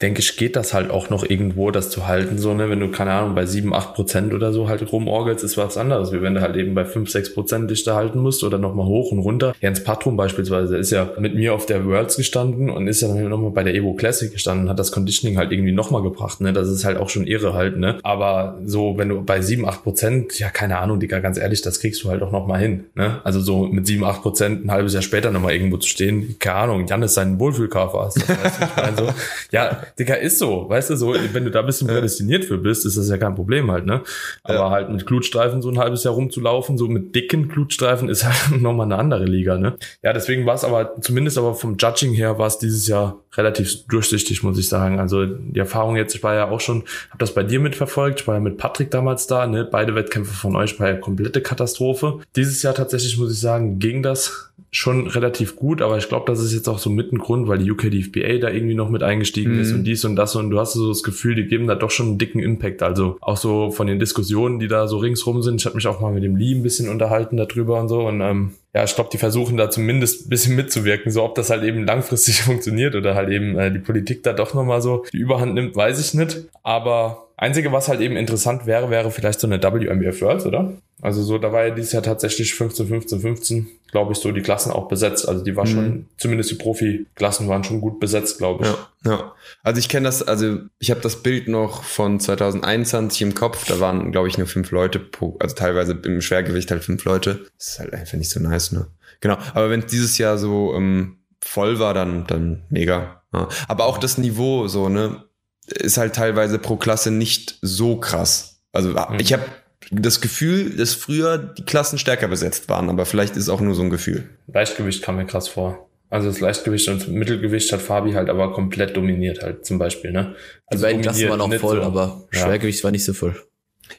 denke 0.01 0.21
ich, 0.21 0.37
geht 0.37 0.55
das 0.55 0.75
halt 0.75 0.91
auch 0.91 1.09
noch 1.09 1.27
irgendwo, 1.27 1.71
das 1.71 1.89
zu 1.89 2.07
halten, 2.07 2.37
so, 2.37 2.53
ne, 2.53 2.69
wenn 2.69 2.79
du, 2.79 2.91
keine 2.91 3.13
Ahnung, 3.13 3.33
bei 3.33 3.47
sieben 3.47 3.73
acht 3.73 3.95
Prozent 3.95 4.31
oder 4.31 4.53
so 4.53 4.69
halt 4.69 4.91
rumorgelst, 4.91 5.43
ist 5.43 5.57
was 5.57 5.75
anderes, 5.75 6.11
wie 6.11 6.21
wenn 6.21 6.35
du 6.35 6.41
halt 6.41 6.55
eben 6.55 6.75
bei 6.75 6.85
fünf 6.85 7.09
sechs 7.09 7.33
Prozent 7.33 7.71
dich 7.71 7.83
da 7.83 7.95
halten 7.95 8.19
musst 8.19 8.43
oder 8.43 8.59
nochmal 8.59 8.85
hoch 8.85 9.11
und 9.11 9.19
runter. 9.19 9.55
Jens 9.59 9.83
Patrum 9.83 10.15
beispielsweise 10.15 10.77
ist 10.77 10.91
ja 10.91 11.09
mit 11.17 11.33
mir 11.33 11.55
auf 11.55 11.65
der 11.65 11.83
Worlds 11.83 12.15
gestanden 12.15 12.69
und 12.69 12.87
ist 12.87 13.01
ja 13.01 13.07
nochmal 13.07 13.49
bei 13.49 13.63
der 13.63 13.73
Evo 13.73 13.95
Classic 13.95 14.31
gestanden 14.31 14.65
und 14.65 14.69
hat 14.69 14.77
das 14.77 14.91
Conditioning 14.91 15.39
halt 15.39 15.51
irgendwie 15.51 15.71
nochmal 15.71 16.03
gebracht, 16.03 16.41
ne, 16.41 16.53
das 16.53 16.69
ist 16.69 16.85
halt 16.85 16.97
auch 16.97 17.09
schon 17.09 17.25
irre 17.25 17.53
halt, 17.53 17.77
ne, 17.77 17.97
aber 18.03 18.59
so, 18.65 18.99
wenn 18.99 19.09
du 19.09 19.23
bei 19.23 19.41
sieben 19.41 19.67
acht 19.67 19.83
Prozent, 19.83 20.37
ja, 20.37 20.49
keine 20.49 20.77
Ahnung, 20.77 20.99
Digga, 20.99 21.19
ganz 21.19 21.39
ehrlich, 21.39 21.63
das 21.63 21.79
kriegst 21.79 22.03
du 22.03 22.09
halt 22.09 22.21
auch 22.21 22.31
nochmal 22.31 22.59
hin, 22.59 22.85
ne, 22.93 23.19
also 23.23 23.39
so 23.39 23.65
mit 23.65 23.87
sieben 23.87 24.03
acht 24.03 24.21
Prozent 24.21 24.63
ein 24.63 24.69
halbes 24.69 24.93
Jahr 24.93 25.01
später 25.01 25.31
nochmal 25.31 25.53
irgendwo 25.53 25.77
zu 25.77 25.89
stehen, 25.89 26.35
keine 26.37 26.57
Ahnung, 26.57 26.85
Jan 26.85 27.01
ist 27.01 27.15
sein 27.15 27.39
Wohlfühlkörper, 27.39 28.11
das 28.13 28.29
weißt 28.29 28.61
du, 28.61 28.65
ich 28.65 28.75
meine 28.75 28.97
so, 28.97 29.13
ja, 29.51 29.86
Digga, 29.97 30.15
ist 30.15 30.39
so, 30.39 30.69
weißt 30.69 30.89
du, 30.91 30.95
so, 30.95 31.13
wenn 31.33 31.45
du 31.45 31.51
da 31.51 31.61
ein 31.61 31.65
bisschen 31.65 31.87
prädestiniert 31.87 32.45
für 32.45 32.57
bist, 32.57 32.85
ist 32.85 32.97
das 32.97 33.09
ja 33.09 33.17
kein 33.17 33.35
Problem 33.35 33.71
halt, 33.71 33.85
ne? 33.85 34.01
Aber 34.43 34.55
ja. 34.55 34.69
halt 34.69 34.89
mit 34.89 35.05
Glutstreifen 35.05 35.61
so 35.61 35.69
ein 35.69 35.77
halbes 35.77 36.03
Jahr 36.03 36.13
rumzulaufen, 36.13 36.77
so 36.77 36.87
mit 36.87 37.15
dicken 37.15 37.47
Glutstreifen 37.47 38.09
ist 38.09 38.25
halt 38.25 38.61
nochmal 38.61 38.85
eine 38.85 38.97
andere 38.97 39.25
Liga, 39.25 39.57
ne? 39.57 39.77
Ja, 40.03 40.13
deswegen 40.13 40.45
war 40.45 40.55
es 40.55 40.63
aber, 40.63 40.99
zumindest 41.01 41.37
aber 41.37 41.55
vom 41.55 41.77
Judging 41.77 42.13
her 42.13 42.37
war 42.37 42.47
es 42.47 42.57
dieses 42.57 42.87
Jahr 42.87 43.21
relativ 43.35 43.85
durchsichtig, 43.87 44.43
muss 44.43 44.57
ich 44.57 44.67
sagen. 44.67 44.99
Also 44.99 45.25
die 45.25 45.59
Erfahrung 45.59 45.95
jetzt, 45.95 46.15
ich 46.15 46.23
war 46.23 46.35
ja 46.35 46.49
auch 46.49 46.59
schon, 46.59 46.83
habe 47.09 47.19
das 47.19 47.33
bei 47.33 47.43
dir 47.43 47.59
mitverfolgt, 47.59 48.21
ich 48.21 48.27
war 48.27 48.35
ja 48.35 48.41
mit 48.41 48.57
Patrick 48.57 48.91
damals 48.91 49.27
da, 49.27 49.47
ne? 49.47 49.67
Beide 49.69 49.95
Wettkämpfe 49.95 50.33
von 50.33 50.55
euch 50.55 50.79
war 50.79 50.87
ja 50.89 50.95
komplette 50.95 51.41
Katastrophe. 51.41 52.19
Dieses 52.35 52.63
Jahr 52.63 52.73
tatsächlich, 52.73 53.17
muss 53.17 53.31
ich 53.31 53.39
sagen, 53.39 53.79
ging 53.79 54.03
das 54.03 54.46
schon 54.71 55.07
relativ 55.07 55.55
gut, 55.55 55.81
aber 55.81 55.97
ich 55.97 56.09
glaube, 56.09 56.25
das 56.27 56.41
ist 56.41 56.53
jetzt 56.53 56.67
auch 56.67 56.79
so 56.79 56.89
mit 56.89 57.13
ein 57.13 57.19
Grund, 57.19 57.47
weil 57.47 57.57
die 57.57 57.71
UKDFBA 57.71 58.37
da 58.39 58.49
irgendwie 58.49 58.75
noch 58.75 58.89
mit 58.89 59.01
eingestiegen 59.01 59.53
mhm. 59.53 59.61
ist 59.61 59.71
und 59.71 59.83
dies 59.85 60.03
und 60.03 60.15
das 60.15 60.35
und 60.35 60.49
du 60.49 60.59
hast 60.59 60.73
so 60.73 60.89
das 60.89 61.03
Gefühl, 61.03 61.35
die 61.35 61.45
geben 61.45 61.67
da 61.67 61.75
doch 61.75 61.91
schon 61.91 62.07
einen 62.07 62.17
dicken 62.17 62.39
Impact. 62.39 62.83
Also 62.83 63.17
auch 63.21 63.37
so 63.37 63.71
von 63.71 63.87
den 63.87 63.99
Diskussionen, 63.99 64.59
die 64.59 64.67
da 64.67 64.87
so 64.87 64.97
ringsrum 64.97 65.41
sind. 65.41 65.61
Ich 65.61 65.65
habe 65.65 65.75
mich 65.75 65.87
auch 65.87 66.01
mal 66.01 66.13
mit 66.13 66.23
dem 66.23 66.35
Lee 66.35 66.53
ein 66.53 66.63
bisschen 66.63 66.89
unterhalten 66.89 67.37
darüber 67.37 67.79
und 67.79 67.87
so 67.87 68.07
und 68.07 68.21
ähm, 68.21 68.51
ja, 68.77 68.83
ich 68.83 68.93
glaube, 68.93 69.09
die 69.11 69.17
versuchen 69.17 69.57
da 69.57 69.71
zumindest 69.71 70.27
ein 70.27 70.29
bisschen 70.29 70.55
mitzuwirken. 70.55 71.11
So, 71.11 71.23
ob 71.23 71.33
das 71.33 71.49
halt 71.49 71.63
eben 71.63 71.83
langfristig 71.83 72.41
funktioniert 72.43 72.93
oder 72.93 73.15
halt 73.15 73.29
eben 73.29 73.57
äh, 73.57 73.71
die 73.71 73.79
Politik 73.79 74.21
da 74.21 74.33
doch 74.33 74.53
nochmal 74.53 74.83
so 74.83 75.03
die 75.11 75.17
Überhand 75.17 75.55
nimmt, 75.55 75.75
weiß 75.75 75.99
ich 75.99 76.13
nicht. 76.13 76.43
Aber 76.61 77.27
Einzige, 77.39 77.71
was 77.71 77.87
halt 77.87 78.01
eben 78.01 78.17
interessant 78.17 78.65
wäre, 78.65 78.89
wäre 78.89 79.11
vielleicht 79.11 79.39
so 79.39 79.45
eine 79.45 79.61
WNBF 79.61 80.21
Worlds, 80.23 80.47
oder? 80.47 80.73
Also 81.03 81.21
so, 81.21 81.37
da 81.37 81.53
war 81.53 81.67
ja 81.67 81.69
dieses 81.75 81.91
Jahr 81.91 82.01
tatsächlich 82.01 82.55
15, 82.55 82.87
15, 82.87 83.19
15, 83.19 83.67
glaube 83.91 84.13
ich, 84.13 84.17
so 84.17 84.31
die 84.31 84.41
Klassen 84.41 84.71
auch 84.71 84.87
besetzt. 84.87 85.29
Also 85.29 85.43
die 85.43 85.55
war 85.55 85.67
schon, 85.67 85.85
mhm. 85.85 86.05
zumindest 86.17 86.49
die 86.49 86.55
Profi-Klassen 86.55 87.47
waren 87.47 87.63
schon 87.63 87.79
gut 87.79 87.99
besetzt, 87.99 88.39
glaube 88.39 88.63
ich. 88.63 88.69
Ja, 88.71 89.11
ja. 89.11 89.33
Also 89.61 89.77
ich 89.77 89.87
kenne 89.87 90.05
das, 90.05 90.23
also 90.23 90.57
ich 90.79 90.89
habe 90.89 91.01
das 91.01 91.21
Bild 91.21 91.47
noch 91.47 91.83
von 91.83 92.19
2021 92.19 93.21
im 93.21 93.35
Kopf. 93.35 93.67
Da 93.67 93.79
waren, 93.79 94.11
glaube 94.11 94.27
ich, 94.27 94.39
nur 94.39 94.47
fünf 94.47 94.71
Leute 94.71 94.97
pro, 94.97 95.37
also 95.39 95.53
teilweise 95.53 95.93
im 96.03 96.21
Schwergewicht 96.21 96.71
halt 96.71 96.83
fünf 96.83 97.03
Leute. 97.05 97.45
Das 97.59 97.67
ist 97.67 97.79
halt 97.79 97.93
einfach 97.93 98.17
nicht 98.17 98.31
so 98.31 98.39
nice, 98.39 98.66
ne? 98.71 98.87
Genau. 99.19 99.37
Aber 99.53 99.69
wenn 99.69 99.85
dieses 99.87 100.17
Jahr 100.17 100.37
so 100.37 100.73
ähm, 100.75 101.17
voll 101.41 101.79
war, 101.79 101.93
dann, 101.93 102.27
dann 102.27 102.63
mega. 102.69 103.23
Ja. 103.33 103.47
Aber 103.67 103.85
auch 103.85 103.97
das 103.97 104.17
Niveau, 104.17 104.67
so, 104.67 104.89
ne? 104.89 105.23
ist 105.67 105.97
halt 105.97 106.15
teilweise 106.15 106.59
pro 106.59 106.77
Klasse 106.77 107.11
nicht 107.11 107.59
so 107.61 107.97
krass. 107.97 108.61
Also 108.71 108.89
mhm. 108.89 109.19
ich 109.19 109.33
habe 109.33 109.43
das 109.91 110.21
Gefühl, 110.21 110.75
dass 110.75 110.93
früher 110.93 111.37
die 111.37 111.63
Klassen 111.63 111.97
stärker 111.97 112.27
besetzt 112.27 112.69
waren, 112.69 112.89
aber 112.89 113.05
vielleicht 113.05 113.35
ist 113.37 113.49
auch 113.49 113.61
nur 113.61 113.75
so 113.75 113.83
ein 113.83 113.89
Gefühl. 113.89 114.29
Leichtgewicht 114.47 115.03
kam 115.03 115.17
mir 115.17 115.25
krass 115.25 115.47
vor. 115.47 115.89
Also 116.09 116.29
das 116.29 116.39
Leichtgewicht 116.39 116.87
und 116.87 117.09
Mittelgewicht 117.09 117.71
hat 117.73 117.81
Fabi 117.81 118.13
halt 118.13 118.29
aber 118.29 118.53
komplett 118.53 118.95
dominiert 118.95 119.43
halt 119.43 119.65
zum 119.65 119.77
Beispiel, 119.77 120.11
ne? 120.11 120.35
Also 120.65 120.85
die 120.85 120.87
beiden 120.87 121.01
Klassen 121.01 121.29
waren 121.29 121.41
auch 121.41 121.53
voll, 121.55 121.81
so. 121.81 121.83
aber 121.83 122.27
Schwergewicht 122.31 122.79
ja. 122.79 122.83
war 122.85 122.91
nicht 122.91 123.03
so 123.03 123.13
voll. 123.13 123.35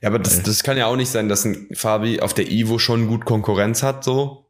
Ja, 0.00 0.08
aber 0.08 0.18
das, 0.18 0.42
das 0.42 0.62
kann 0.62 0.78
ja 0.78 0.86
auch 0.86 0.96
nicht 0.96 1.10
sein, 1.10 1.28
dass 1.28 1.44
ein 1.44 1.68
Fabi 1.74 2.20
auf 2.20 2.32
der 2.32 2.50
Ivo 2.50 2.78
schon 2.78 3.08
gut 3.08 3.26
Konkurrenz 3.26 3.82
hat, 3.82 4.04
so 4.04 4.47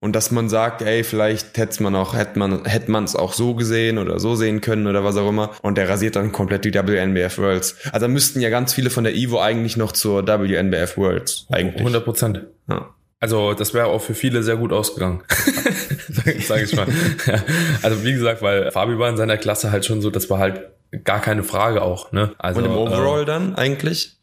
und 0.00 0.16
dass 0.16 0.30
man 0.30 0.48
sagt, 0.48 0.80
ey, 0.80 1.04
vielleicht 1.04 1.58
hätte 1.58 1.82
man 1.82 1.94
auch, 1.94 2.14
hätte 2.14 2.38
man, 2.38 2.64
hätte 2.64 2.90
man 2.90 3.04
es 3.04 3.14
auch 3.14 3.34
so 3.34 3.54
gesehen 3.54 3.98
oder 3.98 4.18
so 4.18 4.34
sehen 4.34 4.62
können 4.62 4.86
oder 4.86 5.04
was 5.04 5.16
auch 5.16 5.28
immer. 5.28 5.50
Und 5.62 5.76
der 5.76 5.88
rasiert 5.88 6.16
dann 6.16 6.32
komplett 6.32 6.64
die 6.64 6.72
WNBF 6.72 7.38
Worlds. 7.38 7.76
Also 7.92 8.08
müssten 8.08 8.40
ja 8.40 8.48
ganz 8.48 8.72
viele 8.72 8.88
von 8.88 9.04
der 9.04 9.14
Evo 9.14 9.40
eigentlich 9.40 9.76
noch 9.76 9.92
zur 9.92 10.26
WNBF 10.26 10.96
Worlds. 10.96 11.46
Eigentlich. 11.50 11.80
100 11.80 12.04
Prozent. 12.04 12.46
Ja. 12.68 12.94
Also 13.20 13.52
das 13.52 13.74
wäre 13.74 13.86
auch 13.86 14.00
für 14.00 14.14
viele 14.14 14.42
sehr 14.42 14.56
gut 14.56 14.72
ausgegangen, 14.72 15.22
sage 16.40 16.64
ich 16.64 16.74
mal. 16.74 16.86
Ja. 17.26 17.44
Also 17.82 18.02
wie 18.02 18.14
gesagt, 18.14 18.40
weil 18.40 18.70
Fabi 18.70 18.98
war 18.98 19.10
in 19.10 19.18
seiner 19.18 19.36
Klasse 19.36 19.70
halt 19.70 19.84
schon 19.84 20.00
so, 20.00 20.08
das 20.08 20.30
war 20.30 20.38
halt 20.38 20.62
gar 21.04 21.20
keine 21.20 21.42
Frage 21.42 21.82
auch. 21.82 22.12
Ne? 22.12 22.32
Also, 22.38 22.60
Und 22.60 22.64
im 22.64 22.72
Overall 22.72 23.22
äh, 23.22 23.26
dann 23.26 23.54
eigentlich? 23.56 24.16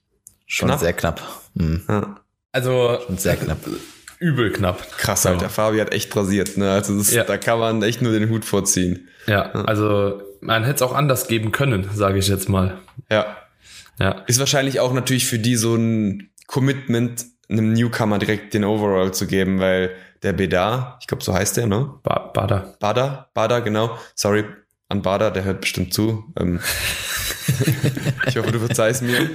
Schon 0.47 0.69
knapp? 0.69 0.79
sehr 0.79 0.93
knapp. 0.93 1.21
Mhm. 1.53 1.83
Ja. 1.87 2.15
Also 2.51 2.97
schon 3.05 3.19
sehr 3.19 3.35
knapp 3.35 3.59
übel 4.19 4.51
knapp. 4.51 4.91
Krass, 4.97 5.25
Alter. 5.25 5.43
Ja. 5.43 5.49
Fabi 5.49 5.79
hat 5.79 5.93
echt 5.93 6.15
rasiert, 6.15 6.57
ne? 6.57 6.71
Also 6.71 6.97
das, 6.97 7.13
ja. 7.13 7.23
da 7.23 7.37
kann 7.37 7.59
man 7.59 7.83
echt 7.83 8.01
nur 8.01 8.11
den 8.11 8.29
Hut 8.29 8.45
vorziehen. 8.45 9.07
Ja, 9.27 9.51
also 9.51 10.21
man 10.41 10.63
hätte 10.63 10.75
es 10.75 10.81
auch 10.81 10.95
anders 10.95 11.27
geben 11.27 11.51
können, 11.51 11.89
sage 11.93 12.19
ich 12.19 12.27
jetzt 12.27 12.49
mal. 12.49 12.79
Ja. 13.11 13.37
Ja. 13.99 14.23
Ist 14.27 14.39
wahrscheinlich 14.39 14.79
auch 14.79 14.93
natürlich 14.93 15.25
für 15.25 15.39
die 15.39 15.55
so 15.55 15.75
ein 15.75 16.29
Commitment, 16.47 17.25
einem 17.49 17.73
Newcomer 17.73 18.19
direkt 18.19 18.53
den 18.53 18.63
Overall 18.63 19.13
zu 19.13 19.25
geben, 19.27 19.59
weil 19.59 19.91
der 20.23 20.33
Beda, 20.33 20.97
ich 21.01 21.07
glaube, 21.07 21.23
so 21.23 21.33
heißt 21.33 21.57
der, 21.57 21.67
ne? 21.67 21.93
Ba 22.03 22.31
Bada. 22.33 22.75
Bada, 22.79 23.29
Bada, 23.33 23.59
genau. 23.59 23.97
Sorry 24.15 24.45
an 24.89 25.01
Bada, 25.01 25.29
der 25.29 25.43
hört 25.43 25.61
bestimmt 25.61 25.93
zu. 25.93 26.31
Ähm, 26.39 26.59
ich 28.27 28.37
hoffe, 28.37 28.51
du 28.51 28.59
verzeihst 28.59 29.01
mir. 29.01 29.29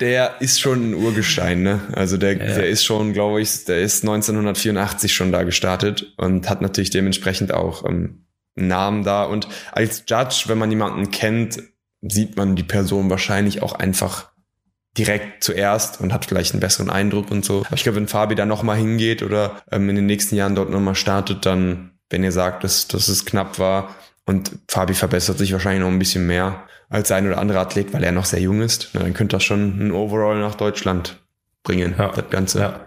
Der 0.00 0.40
ist 0.40 0.60
schon 0.60 0.90
ein 0.90 0.94
Urgestein, 0.94 1.62
ne? 1.62 1.80
Also 1.92 2.16
der, 2.16 2.32
ja. 2.32 2.54
der 2.54 2.68
ist 2.68 2.84
schon, 2.84 3.12
glaube 3.12 3.40
ich, 3.40 3.64
der 3.64 3.80
ist 3.80 4.02
1984 4.02 5.12
schon 5.12 5.32
da 5.32 5.42
gestartet 5.42 6.12
und 6.16 6.48
hat 6.48 6.62
natürlich 6.62 6.90
dementsprechend 6.90 7.52
auch 7.52 7.84
ähm, 7.84 8.26
einen 8.56 8.68
Namen 8.68 9.04
da. 9.04 9.24
Und 9.24 9.48
als 9.72 10.04
Judge, 10.08 10.44
wenn 10.46 10.58
man 10.58 10.70
jemanden 10.70 11.10
kennt, 11.10 11.62
sieht 12.02 12.36
man 12.36 12.56
die 12.56 12.62
Person 12.62 13.10
wahrscheinlich 13.10 13.62
auch 13.62 13.72
einfach 13.72 14.30
direkt 14.96 15.44
zuerst 15.44 16.00
und 16.00 16.12
hat 16.12 16.26
vielleicht 16.26 16.52
einen 16.52 16.60
besseren 16.60 16.90
Eindruck 16.90 17.30
und 17.30 17.44
so. 17.44 17.64
Aber 17.66 17.76
ich 17.76 17.82
glaube, 17.82 17.96
wenn 17.96 18.08
Fabi 18.08 18.34
da 18.34 18.46
nochmal 18.46 18.76
hingeht 18.76 19.22
oder 19.22 19.62
ähm, 19.70 19.88
in 19.88 19.96
den 19.96 20.06
nächsten 20.06 20.34
Jahren 20.34 20.54
dort 20.54 20.70
nochmal 20.70 20.96
startet, 20.96 21.46
dann, 21.46 21.92
wenn 22.10 22.24
ihr 22.24 22.32
sagt, 22.32 22.64
dass, 22.64 22.88
dass 22.88 23.08
es 23.08 23.24
knapp 23.24 23.58
war, 23.58 23.94
und 24.28 24.52
Fabi 24.68 24.92
verbessert 24.92 25.38
sich 25.38 25.54
wahrscheinlich 25.54 25.80
noch 25.80 25.88
ein 25.88 25.98
bisschen 25.98 26.26
mehr 26.26 26.64
als 26.90 27.10
ein 27.10 27.26
oder 27.26 27.38
andere 27.38 27.60
Athlet, 27.60 27.94
weil 27.94 28.04
er 28.04 28.12
noch 28.12 28.26
sehr 28.26 28.40
jung 28.40 28.60
ist. 28.60 28.90
Dann 28.92 29.14
könnte 29.14 29.36
das 29.36 29.42
schon 29.42 29.78
ein 29.80 29.90
Overall 29.90 30.38
nach 30.38 30.54
Deutschland 30.54 31.18
bringen, 31.62 31.94
ja, 31.98 32.08
das 32.08 32.28
Ganze. 32.28 32.60
Ja, 32.60 32.80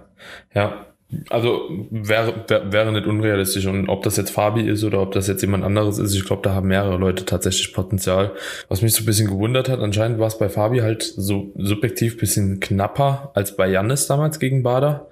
ja. 0.54 0.86
Also 1.30 1.68
wäre, 1.90 2.46
wäre 2.48 2.92
nicht 2.94 3.08
unrealistisch. 3.08 3.66
Und 3.66 3.90
ob 3.90 4.04
das 4.04 4.18
jetzt 4.18 4.30
Fabi 4.30 4.62
ist 4.62 4.84
oder 4.84 5.02
ob 5.02 5.14
das 5.14 5.28
jetzt 5.28 5.42
jemand 5.42 5.64
anderes 5.64 5.98
ist, 5.98 6.14
ich 6.14 6.24
glaube, 6.24 6.44
da 6.44 6.54
haben 6.54 6.68
mehrere 6.68 6.98
Leute 6.98 7.26
tatsächlich 7.26 7.74
Potenzial. 7.74 8.32
Was 8.70 8.84
mich 8.84 8.94
so 8.94 9.02
ein 9.02 9.08
bisschen 9.08 9.28
gewundert 9.28 9.68
hat, 9.68 9.80
anscheinend 9.80 10.20
war 10.20 10.28
es 10.28 10.38
bei 10.38 10.48
Fabi 10.48 10.80
halt 10.80 11.04
so 11.04 11.52
subjektiv 11.58 12.18
bisschen 12.18 12.60
knapper 12.60 13.32
als 13.34 13.58
bei 13.58 13.68
Jannis 13.68 14.06
damals 14.08 14.40
gegen 14.40 14.64
Bader 14.64 15.10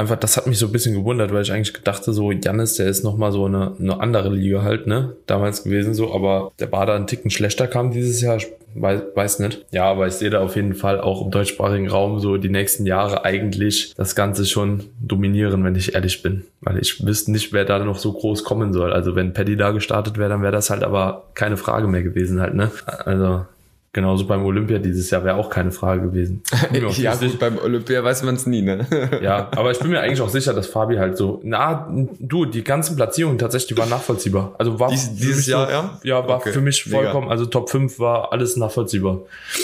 einfach, 0.00 0.16
das 0.16 0.36
hat 0.36 0.46
mich 0.46 0.58
so 0.58 0.66
ein 0.66 0.72
bisschen 0.72 0.94
gewundert, 0.94 1.32
weil 1.32 1.42
ich 1.42 1.52
eigentlich 1.52 1.72
dachte, 1.84 2.12
so 2.12 2.32
Jannis, 2.32 2.74
der 2.74 2.88
ist 2.88 3.04
nochmal 3.04 3.32
so 3.32 3.44
eine, 3.44 3.72
eine 3.78 4.00
andere 4.00 4.30
Liga 4.30 4.62
halt, 4.62 4.86
ne? 4.86 5.14
Damals 5.26 5.64
gewesen 5.64 5.94
so, 5.94 6.12
aber 6.12 6.52
der 6.58 6.66
Bader 6.66 6.94
einen 6.94 7.06
Ticken 7.06 7.30
schlechter 7.30 7.66
kam 7.66 7.92
dieses 7.92 8.20
Jahr, 8.20 8.38
weiß, 8.74 9.02
weiß 9.14 9.38
nicht. 9.40 9.64
Ja, 9.70 9.84
aber 9.84 10.06
ich 10.06 10.14
sehe 10.14 10.30
da 10.30 10.40
auf 10.40 10.56
jeden 10.56 10.74
Fall 10.74 11.00
auch 11.00 11.24
im 11.24 11.30
deutschsprachigen 11.30 11.88
Raum 11.88 12.18
so 12.18 12.36
die 12.38 12.48
nächsten 12.48 12.86
Jahre 12.86 13.24
eigentlich 13.24 13.94
das 13.96 14.14
Ganze 14.14 14.46
schon 14.46 14.84
dominieren, 15.00 15.62
wenn 15.64 15.76
ich 15.76 15.94
ehrlich 15.94 16.22
bin. 16.22 16.44
Weil 16.60 16.78
ich 16.78 17.04
wüsste 17.04 17.30
nicht, 17.30 17.52
wer 17.52 17.64
da 17.64 17.78
noch 17.78 17.98
so 17.98 18.12
groß 18.12 18.44
kommen 18.44 18.72
soll. 18.72 18.92
Also 18.92 19.14
wenn 19.14 19.32
Paddy 19.32 19.56
da 19.56 19.70
gestartet 19.70 20.18
wäre, 20.18 20.30
dann 20.30 20.42
wäre 20.42 20.52
das 20.52 20.70
halt 20.70 20.82
aber 20.82 21.24
keine 21.34 21.56
Frage 21.56 21.86
mehr 21.86 22.02
gewesen 22.02 22.40
halt, 22.40 22.54
ne? 22.54 22.70
Also 23.04 23.44
Genauso 23.92 24.24
beim 24.24 24.44
Olympia 24.44 24.78
dieses 24.78 25.10
Jahr 25.10 25.24
wäre 25.24 25.34
auch 25.34 25.50
keine 25.50 25.72
Frage 25.72 26.02
gewesen. 26.02 26.44
ja, 26.96 27.16
gut, 27.16 27.40
beim 27.40 27.58
Olympia 27.58 28.04
weiß 28.04 28.22
man 28.22 28.36
es 28.36 28.46
nie, 28.46 28.62
ne? 28.62 28.86
ja, 29.20 29.48
aber 29.50 29.72
ich 29.72 29.80
bin 29.80 29.90
mir 29.90 29.98
eigentlich 29.98 30.20
auch 30.20 30.28
sicher, 30.28 30.54
dass 30.54 30.68
Fabi 30.68 30.96
halt 30.96 31.16
so, 31.16 31.40
na, 31.42 31.92
du, 32.20 32.44
die 32.44 32.62
ganzen 32.62 32.94
Platzierungen 32.94 33.38
tatsächlich, 33.38 33.76
waren 33.76 33.88
nachvollziehbar. 33.88 34.54
Also 34.58 34.78
war 34.78 34.90
Dies, 34.90 35.12
dieses 35.16 35.48
Jahr, 35.48 35.66
so, 35.66 35.72
ja? 35.72 36.00
Ja, 36.04 36.28
war 36.28 36.36
okay. 36.36 36.52
für 36.52 36.60
mich 36.60 36.84
vollkommen, 36.84 37.24
Mega. 37.24 37.32
also 37.32 37.46
Top 37.46 37.68
5 37.68 37.98
war 37.98 38.32
alles 38.32 38.56
nachvollziehbar. 38.56 39.22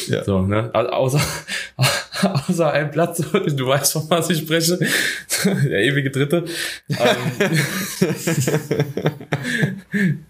Ja. 0.09 0.25
So, 0.25 0.42
ne? 0.42 0.71
Also, 0.73 0.90
außer, 0.90 1.21
außer 2.49 2.73
ein 2.73 2.90
Platz, 2.90 3.18
du 3.18 3.66
weißt, 3.66 3.92
von 3.92 4.08
was 4.08 4.30
ich 4.30 4.38
spreche. 4.38 4.78
Der 5.44 5.82
ewige 5.82 6.11
Dritte. 6.11 6.44
Ähm, 6.88 6.96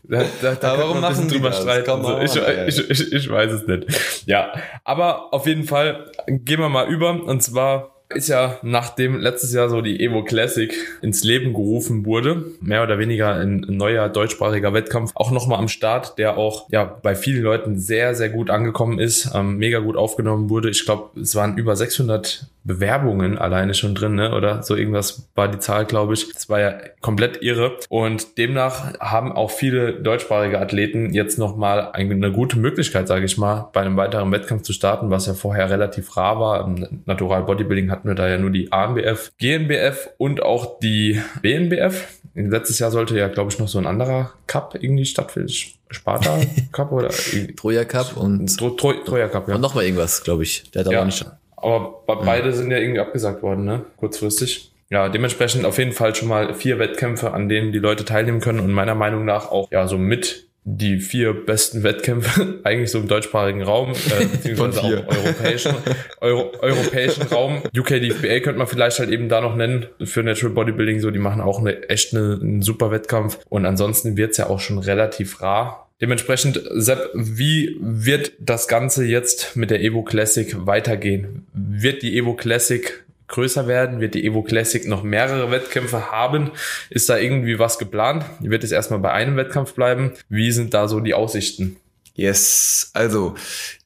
da, 0.04 0.24
da, 0.42 0.54
da 0.54 0.72
aber 0.72 0.82
warum 0.82 1.00
machen 1.00 1.28
drüber 1.28 1.50
das? 1.50 1.62
streiten. 1.62 2.02
So, 2.02 2.18
ich, 2.20 2.36
ich, 2.68 2.90
ich, 2.90 3.12
ich 3.12 3.30
weiß 3.30 3.52
es 3.52 3.66
nicht. 3.66 3.86
Ja, 4.26 4.52
aber 4.84 5.32
auf 5.32 5.46
jeden 5.46 5.64
Fall 5.64 6.10
gehen 6.26 6.60
wir 6.60 6.68
mal 6.68 6.88
über. 6.88 7.10
Und 7.10 7.42
zwar 7.42 7.95
ist 8.14 8.28
ja 8.28 8.58
nachdem 8.62 9.18
letztes 9.18 9.52
Jahr 9.52 9.68
so 9.68 9.80
die 9.80 10.00
Evo 10.00 10.22
Classic 10.22 10.72
ins 11.02 11.24
Leben 11.24 11.52
gerufen 11.52 12.04
wurde, 12.06 12.44
mehr 12.60 12.82
oder 12.82 12.98
weniger 12.98 13.34
ein 13.34 13.64
neuer 13.68 14.08
deutschsprachiger 14.08 14.72
Wettkampf 14.72 15.12
auch 15.14 15.30
nochmal 15.30 15.58
am 15.58 15.68
Start, 15.68 16.18
der 16.18 16.36
auch 16.36 16.68
ja 16.70 16.84
bei 16.84 17.14
vielen 17.14 17.42
Leuten 17.42 17.78
sehr, 17.78 18.14
sehr 18.14 18.28
gut 18.30 18.50
angekommen 18.50 18.98
ist, 18.98 19.30
ähm, 19.34 19.56
mega 19.56 19.80
gut 19.80 19.96
aufgenommen 19.96 20.50
wurde. 20.50 20.70
Ich 20.70 20.84
glaube, 20.84 21.20
es 21.20 21.34
waren 21.34 21.56
über 21.56 21.74
600 21.74 22.46
Bewerbungen 22.66 23.38
alleine 23.38 23.74
schon 23.74 23.94
drin, 23.94 24.16
ne? 24.16 24.34
oder 24.34 24.62
so 24.62 24.74
irgendwas 24.74 25.28
war 25.34 25.48
die 25.48 25.58
Zahl, 25.58 25.86
glaube 25.86 26.14
ich. 26.14 26.32
Das 26.32 26.48
war 26.48 26.60
ja 26.60 26.74
komplett 27.00 27.42
irre. 27.42 27.78
Und 27.88 28.38
demnach 28.38 28.98
haben 28.98 29.32
auch 29.32 29.50
viele 29.50 29.94
deutschsprachige 29.94 30.60
Athleten 30.60 31.14
jetzt 31.14 31.38
nochmal 31.38 31.92
eine 31.92 32.32
gute 32.32 32.58
Möglichkeit, 32.58 33.06
sage 33.06 33.24
ich 33.24 33.38
mal, 33.38 33.68
bei 33.72 33.82
einem 33.82 33.96
weiteren 33.96 34.32
Wettkampf 34.32 34.62
zu 34.62 34.72
starten, 34.72 35.10
was 35.10 35.26
ja 35.26 35.34
vorher 35.34 35.70
relativ 35.70 36.16
rar 36.16 36.40
war. 36.40 36.64
Im 36.64 37.02
Natural 37.06 37.44
Bodybuilding 37.44 37.90
hatten 37.90 38.08
wir 38.08 38.14
da 38.14 38.28
ja 38.28 38.38
nur 38.38 38.50
die 38.50 38.72
ANBF, 38.72 39.32
GNBF 39.38 40.10
und 40.18 40.42
auch 40.42 40.80
die 40.80 41.20
BNBF. 41.42 42.08
Letztes 42.34 42.80
Jahr 42.80 42.90
sollte 42.90 43.16
ja, 43.16 43.28
glaube 43.28 43.50
ich, 43.50 43.58
noch 43.58 43.68
so 43.68 43.78
ein 43.78 43.86
anderer 43.86 44.32
Cup 44.46 44.76
irgendwie 44.78 45.06
stattfinden. 45.06 45.52
Sparta 45.90 46.38
Cup 46.72 46.92
oder 46.92 47.10
Troja 47.56 47.84
Cup 47.84 48.16
und 48.16 48.54
Tro 48.58 48.70
Tro 48.70 48.92
Troja 48.92 49.28
Cup, 49.28 49.48
ja. 49.48 49.54
Und 49.54 49.60
nochmal 49.60 49.84
irgendwas, 49.84 50.22
glaube 50.24 50.42
ich. 50.42 50.70
Der 50.72 50.80
hat 50.80 50.88
aber 50.88 50.96
ja. 50.96 51.04
nicht. 51.04 51.24
Aber 51.56 52.02
beide 52.06 52.52
sind 52.52 52.70
ja 52.70 52.78
irgendwie 52.78 53.00
abgesagt 53.00 53.42
worden, 53.42 53.64
ne? 53.64 53.84
Kurzfristig. 53.96 54.72
Ja, 54.88 55.08
dementsprechend 55.08 55.64
auf 55.64 55.78
jeden 55.78 55.92
Fall 55.92 56.14
schon 56.14 56.28
mal 56.28 56.54
vier 56.54 56.78
Wettkämpfe, 56.78 57.32
an 57.32 57.48
denen 57.48 57.72
die 57.72 57.78
Leute 57.78 58.04
teilnehmen 58.04 58.40
können 58.40 58.60
und 58.60 58.70
meiner 58.70 58.94
Meinung 58.94 59.24
nach 59.24 59.50
auch 59.50 59.70
ja 59.72 59.88
so 59.88 59.98
mit 59.98 60.46
die 60.68 60.98
vier 60.98 61.32
besten 61.32 61.84
Wettkämpfe 61.84 62.58
eigentlich 62.64 62.90
so 62.90 62.98
im 62.98 63.06
deutschsprachigen 63.06 63.62
Raum, 63.62 63.92
äh, 63.92 64.24
beziehungsweise 64.32 64.82
auch 64.82 64.90
im 64.90 65.06
europäischen, 65.06 65.74
Euro, 66.20 66.52
europäischen 66.60 67.22
Raum. 67.22 67.62
UKDFBA 67.76 68.40
könnte 68.40 68.58
man 68.58 68.66
vielleicht 68.66 68.98
halt 68.98 69.10
eben 69.10 69.28
da 69.28 69.40
noch 69.40 69.54
nennen 69.54 69.86
für 70.02 70.24
Natural 70.24 70.52
Bodybuilding, 70.52 70.98
so 70.98 71.12
die 71.12 71.20
machen 71.20 71.40
auch 71.40 71.60
eine 71.60 71.88
echt 71.88 72.12
eine, 72.12 72.38
einen 72.40 72.62
super 72.62 72.90
Wettkampf 72.90 73.38
und 73.48 73.64
ansonsten 73.64 74.16
wird's 74.16 74.38
ja 74.38 74.48
auch 74.48 74.58
schon 74.58 74.78
relativ 74.78 75.40
rar. 75.40 75.88
Dementsprechend, 76.00 76.60
Sepp, 76.72 77.10
wie 77.14 77.76
wird 77.80 78.32
das 78.40 78.66
Ganze 78.66 79.04
jetzt 79.04 79.56
mit 79.56 79.70
der 79.70 79.80
Evo 79.82 80.02
Classic 80.02 80.66
weitergehen? 80.66 81.46
Wird 81.54 82.02
die 82.02 82.18
Evo 82.18 82.34
Classic 82.34 83.05
größer 83.28 83.66
werden? 83.66 84.00
Wird 84.00 84.14
die 84.14 84.24
Evo 84.24 84.42
Classic 84.42 84.86
noch 84.86 85.02
mehrere 85.02 85.50
Wettkämpfe 85.50 86.10
haben? 86.10 86.50
Ist 86.90 87.08
da 87.08 87.16
irgendwie 87.16 87.58
was 87.58 87.78
geplant? 87.78 88.24
Wird 88.40 88.64
es 88.64 88.72
erstmal 88.72 89.00
bei 89.00 89.12
einem 89.12 89.36
Wettkampf 89.36 89.74
bleiben? 89.74 90.12
Wie 90.28 90.52
sind 90.52 90.74
da 90.74 90.88
so 90.88 91.00
die 91.00 91.14
Aussichten? 91.14 91.76
Yes, 92.14 92.90
also 92.94 93.34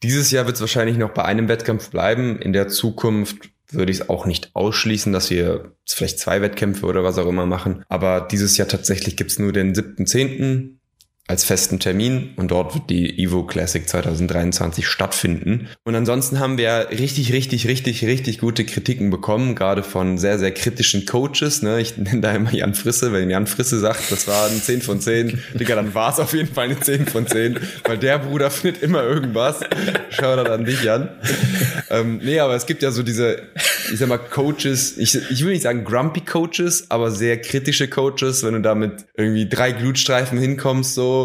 dieses 0.02 0.30
Jahr 0.30 0.46
wird 0.46 0.54
es 0.54 0.60
wahrscheinlich 0.60 0.96
noch 0.96 1.10
bei 1.10 1.24
einem 1.24 1.48
Wettkampf 1.48 1.90
bleiben. 1.90 2.38
In 2.40 2.52
der 2.52 2.68
Zukunft 2.68 3.50
würde 3.72 3.92
ich 3.92 4.00
es 4.00 4.08
auch 4.08 4.26
nicht 4.26 4.50
ausschließen, 4.54 5.12
dass 5.12 5.30
wir 5.30 5.72
vielleicht 5.88 6.18
zwei 6.18 6.40
Wettkämpfe 6.40 6.86
oder 6.86 7.02
was 7.02 7.18
auch 7.18 7.26
immer 7.26 7.46
machen. 7.46 7.84
Aber 7.88 8.20
dieses 8.20 8.56
Jahr 8.56 8.68
tatsächlich 8.68 9.16
gibt 9.16 9.32
es 9.32 9.38
nur 9.38 9.52
den 9.52 9.74
7.10 9.74 10.79
als 11.30 11.44
festen 11.44 11.78
Termin 11.78 12.30
und 12.34 12.50
dort 12.50 12.74
wird 12.74 12.90
die 12.90 13.22
Evo 13.22 13.44
Classic 13.44 13.88
2023 13.88 14.84
stattfinden. 14.84 15.68
Und 15.84 15.94
ansonsten 15.94 16.40
haben 16.40 16.58
wir 16.58 16.88
richtig, 16.90 17.32
richtig, 17.32 17.68
richtig, 17.68 18.04
richtig 18.04 18.38
gute 18.40 18.64
Kritiken 18.64 19.10
bekommen, 19.10 19.54
gerade 19.54 19.84
von 19.84 20.18
sehr, 20.18 20.40
sehr 20.40 20.50
kritischen 20.50 21.06
Coaches. 21.06 21.62
Ne? 21.62 21.80
Ich 21.80 21.96
nenne 21.96 22.20
da 22.20 22.32
immer 22.32 22.52
Jan 22.52 22.74
Frisse, 22.74 23.12
wenn 23.12 23.30
Jan 23.30 23.46
Frisse 23.46 23.78
sagt, 23.78 24.10
das 24.10 24.26
war 24.26 24.48
ein 24.48 24.60
10 24.60 24.82
von 24.82 25.00
10, 25.00 25.40
Digga, 25.54 25.76
dann 25.76 25.94
war 25.94 26.12
es 26.12 26.18
auf 26.18 26.34
jeden 26.34 26.52
Fall 26.52 26.64
eine 26.64 26.80
10 26.80 27.06
von 27.06 27.28
10, 27.28 27.60
weil 27.84 27.96
der 27.96 28.18
Bruder 28.18 28.50
findet 28.50 28.82
immer 28.82 29.04
irgendwas. 29.04 29.60
Schau 30.10 30.34
da 30.34 30.42
an 30.52 30.64
dich, 30.64 30.82
Jan. 30.82 31.10
ähm, 31.90 32.20
nee, 32.24 32.40
aber 32.40 32.56
es 32.56 32.66
gibt 32.66 32.82
ja 32.82 32.90
so 32.90 33.04
diese, 33.04 33.40
ich 33.92 34.00
sag 34.00 34.08
mal, 34.08 34.18
Coaches, 34.18 34.98
ich, 34.98 35.16
ich 35.30 35.44
will 35.44 35.52
nicht 35.52 35.62
sagen 35.62 35.84
grumpy 35.84 36.22
Coaches, 36.22 36.86
aber 36.88 37.12
sehr 37.12 37.40
kritische 37.40 37.86
Coaches, 37.86 38.42
wenn 38.42 38.54
du 38.54 38.60
da 38.60 38.74
mit 38.74 39.04
irgendwie 39.16 39.48
drei 39.48 39.70
Glutstreifen 39.70 40.36
hinkommst, 40.36 40.96
so, 40.96 41.19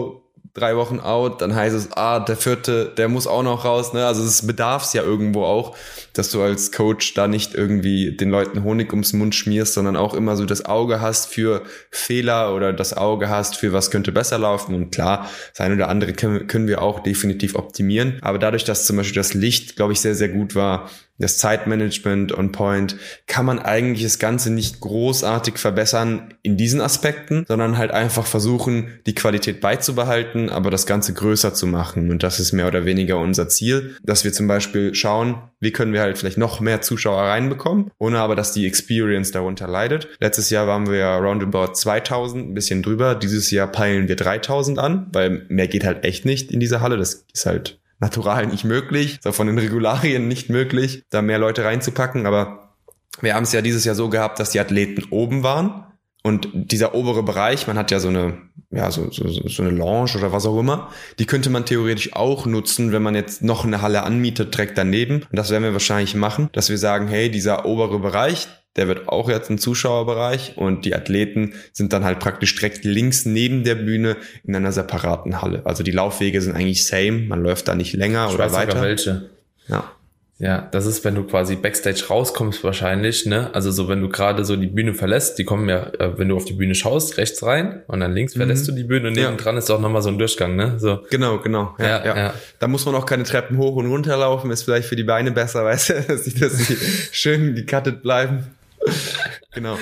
drei 0.56 0.78
Wochen 0.78 1.02
out, 1.02 1.42
dann 1.42 1.54
heißt 1.54 1.76
es, 1.76 1.92
ah, 1.92 2.22
der 2.22 2.38
vierte, 2.38 2.94
der 2.98 3.10
muss 3.10 3.28
auch 3.28 3.44
noch 3.44 3.66
raus. 3.66 3.94
Ne? 3.94 4.06
Also 4.06 4.24
es 4.24 4.48
bedarf 4.48 4.86
es 4.86 4.94
ja 4.94 5.04
irgendwo 5.04 5.44
auch, 5.44 5.76
dass 6.14 6.32
du 6.32 6.42
als 6.42 6.72
Coach 6.72 7.14
da 7.14 7.28
nicht 7.28 7.54
irgendwie 7.54 8.16
den 8.16 8.30
Leuten 8.30 8.64
Honig 8.64 8.92
ums 8.94 9.12
Mund 9.12 9.36
schmierst, 9.36 9.74
sondern 9.74 9.98
auch 9.98 10.14
immer 10.14 10.38
so 10.38 10.46
das 10.46 10.64
Auge 10.66 11.02
hast 11.02 11.28
für 11.28 11.64
Fehler 11.92 12.56
oder 12.56 12.72
das 12.72 12.96
Auge 12.96 13.28
hast 13.28 13.58
für 13.58 13.74
was 13.74 13.92
könnte 13.92 14.14
besser 14.14 14.38
laufen. 14.38 14.74
Und 14.74 14.92
klar, 14.92 15.30
das 15.52 15.60
eine 15.60 15.76
oder 15.76 15.90
andere 15.90 16.14
können, 16.14 16.48
können 16.48 16.68
wir 16.68 16.82
auch 16.82 17.02
definitiv 17.02 17.56
optimieren. 17.56 18.20
Aber 18.22 18.40
dadurch, 18.40 18.64
dass 18.64 18.86
zum 18.86 18.96
Beispiel 18.96 19.16
das 19.16 19.34
Licht, 19.34 19.76
glaube 19.76 19.92
ich, 19.92 20.00
sehr, 20.00 20.16
sehr 20.16 20.30
gut 20.30 20.56
war, 20.56 20.90
das 21.18 21.38
Zeitmanagement 21.38 22.38
on 22.38 22.52
point, 22.52 22.98
kann 23.28 23.46
man 23.46 23.60
eigentlich 23.60 24.04
das 24.04 24.20
Ganze 24.20 24.52
nicht 24.52 24.82
großartig 24.82 25.58
verbessern 25.58 26.34
in 26.44 26.58
diesen 26.58 26.82
Aspekten, 26.82 27.46
sondern 27.48 27.78
halt 27.78 27.92
einfach 27.92 28.26
versuchen, 28.26 29.00
die 29.06 29.16
Qualität 29.16 29.62
beizubehalten, 29.62 30.50
aber 30.50 30.72
das 30.72 30.86
Ganze 30.86 31.14
größer 31.14 31.54
zu 31.54 31.68
machen. 31.68 32.12
Und 32.12 32.24
das 32.24 32.40
ist 32.40 32.52
mehr 32.52 32.68
oder 32.68 32.86
weniger 32.86 33.18
unser 33.18 33.48
Ziel, 33.48 33.96
dass 34.04 34.24
wir 34.24 34.34
zum 34.34 34.48
Beispiel 34.48 34.94
schauen, 34.94 35.38
wie 35.60 35.72
können 35.72 35.94
wir 35.94 36.02
halt 36.02 36.18
vielleicht 36.18 36.38
noch 36.38 36.60
mehr 36.60 36.82
Zuschauer 36.82 37.24
reinbekommen, 37.24 37.92
ohne 37.98 38.20
aber, 38.20 38.36
dass 38.36 38.52
die 38.52 38.68
Experience 38.68 39.32
darunter 39.32 39.68
leidet. 39.68 40.10
Letztes 40.20 40.50
Jahr 40.50 40.68
waren 40.68 40.88
wir 40.88 40.98
ja 40.98 41.18
roundabout 41.18 41.74
2000, 41.74 42.50
ein 42.50 42.54
bisschen 42.54 42.84
drüber. 42.84 43.16
Dieses 43.16 43.52
Jahr 43.52 43.68
peilen 43.68 44.08
wir 44.08 44.16
3000 44.16 44.80
an, 44.80 45.08
weil 45.14 45.46
mehr 45.48 45.68
geht 45.68 45.86
halt 45.86 46.04
echt 46.04 46.26
nicht 46.26 46.52
in 46.52 46.60
dieser 46.60 46.82
Halle. 46.82 46.98
Das 46.98 47.26
ist 47.34 47.46
halt 47.46 47.80
natural 48.00 48.48
nicht 48.48 48.64
möglich, 48.64 49.16
ist 49.16 49.28
auch 49.28 49.36
von 49.36 49.48
den 49.48 49.58
Regularien 49.58 50.28
nicht 50.28 50.50
möglich, 50.50 51.04
da 51.10 51.22
mehr 51.22 51.40
Leute 51.40 51.64
reinzupacken. 51.64 52.26
Aber 52.26 52.76
wir 53.22 53.36
haben 53.36 53.44
es 53.44 53.54
ja 53.54 53.62
dieses 53.62 53.86
Jahr 53.86 53.96
so 53.96 54.10
gehabt, 54.10 54.40
dass 54.40 54.52
die 54.52 54.60
Athleten 54.60 55.06
oben 55.10 55.44
waren 55.44 55.86
und 56.26 56.50
dieser 56.54 56.96
obere 56.96 57.22
Bereich, 57.22 57.68
man 57.68 57.78
hat 57.78 57.92
ja 57.92 58.00
so 58.00 58.08
eine, 58.08 58.38
ja, 58.72 58.90
so, 58.90 59.12
so, 59.12 59.28
so 59.28 59.62
eine 59.62 59.72
Lounge 59.72 60.14
oder 60.18 60.32
was 60.32 60.48
auch 60.48 60.60
immer, 60.60 60.90
die 61.20 61.28
könnte 61.28 61.52
man 61.52 61.68
theoretisch 61.68 62.16
auch 62.16 62.48
nutzen, 62.48 62.92
wenn 62.92 63.04
man 63.04 63.14
jetzt 63.14 63.44
noch 63.44 63.64
eine 63.64 63.84
Halle 63.84 64.02
anmietet, 64.02 64.56
direkt 64.56 64.76
daneben. 64.76 65.18
Und 65.18 65.36
das 65.36 65.52
werden 65.52 65.62
wir 65.62 65.74
wahrscheinlich 65.74 66.16
machen, 66.16 66.50
dass 66.52 66.72
wir 66.72 66.80
sagen, 66.80 67.08
hey, 67.08 67.30
dieser 67.30 67.66
obere 67.66 68.00
Bereich, 68.00 68.48
der 68.76 68.88
wird 68.88 69.08
auch 69.08 69.30
jetzt 69.30 69.50
ein 69.50 69.58
Zuschauerbereich 69.58 70.58
und 70.58 70.86
die 70.86 70.96
Athleten 70.96 71.54
sind 71.72 71.94
dann 71.94 72.04
halt 72.04 72.20
praktisch 72.20 72.56
direkt 72.56 72.84
links 72.84 73.26
neben 73.26 73.64
der 73.64 73.76
Bühne 73.76 74.18
in 74.44 74.56
einer 74.56 74.72
separaten 74.72 75.42
Halle. 75.42 75.62
Also 75.66 75.84
die 75.84 75.92
Laufwege 75.92 76.42
sind 76.42 76.56
eigentlich 76.56 76.86
same, 76.86 77.26
man 77.28 77.42
läuft 77.42 77.68
da 77.68 77.76
nicht 77.76 77.94
länger 77.94 78.28
ich 78.28 78.36
oder 78.36 78.46
weiß 78.46 78.54
weiter. 78.54 78.82
welche. 78.82 79.30
Ja. 79.68 79.92
Ja, 80.38 80.68
das 80.72 80.86
ist, 80.86 81.06
wenn 81.06 81.16
du 81.16 81.24
quasi 81.24 81.56
Backstage 81.56 82.08
rauskommst 82.10 82.62
wahrscheinlich, 82.66 83.26
ne? 83.26 83.52
Also 83.54 83.72
so, 83.72 83.88
wenn 83.88 84.02
du 84.02 84.10
gerade 84.10 84.44
so 84.44 84.58
die 84.58 84.68
Bühne 84.68 84.94
verlässt, 84.94 85.40
die 85.40 85.46
kommen 85.46 85.70
ja, 85.70 85.88
äh, 85.98 86.18
wenn 86.18 86.28
du 86.28 86.36
auf 86.36 86.44
die 86.44 86.56
Bühne 86.56 86.76
schaust, 86.76 87.18
rechts 87.18 87.42
rein 87.42 87.84
und 87.88 88.02
dann 88.02 88.14
links 88.14 88.34
verlässt 88.34 88.64
mhm. 88.64 88.72
du 88.72 88.82
die 88.82 88.84
Bühne 88.84 89.08
und 89.08 89.14
nebendran 89.14 89.56
ja. 89.56 89.60
ist 89.60 89.72
auch 89.72 89.80
nochmal 89.80 90.02
so 90.02 90.10
ein 90.10 90.18
Durchgang, 90.18 90.58
ne? 90.58 90.78
So. 90.78 91.00
Genau, 91.10 91.40
genau. 91.40 91.74
Ja, 91.80 91.86
ja, 91.86 92.06
ja, 92.06 92.18
ja. 92.18 92.34
Da 92.60 92.68
muss 92.68 92.86
man 92.86 92.96
auch 92.96 93.06
keine 93.06 93.24
Treppen 93.24 93.58
hoch 93.58 93.78
und 93.78 93.86
runter 93.86 94.18
laufen, 94.18 94.52
ist 94.52 94.64
vielleicht 94.64 94.90
für 94.90 94.98
die 94.98 95.06
Beine 95.06 95.32
besser, 95.32 95.64
weißt 95.64 95.90
du, 95.90 96.02
dass 96.02 96.24
die, 96.24 96.38
dass 96.38 96.58
die 96.58 96.76
schön 97.14 97.56
gecuttet 97.56 98.02
bleiben 98.02 98.46
genau. 99.54 99.78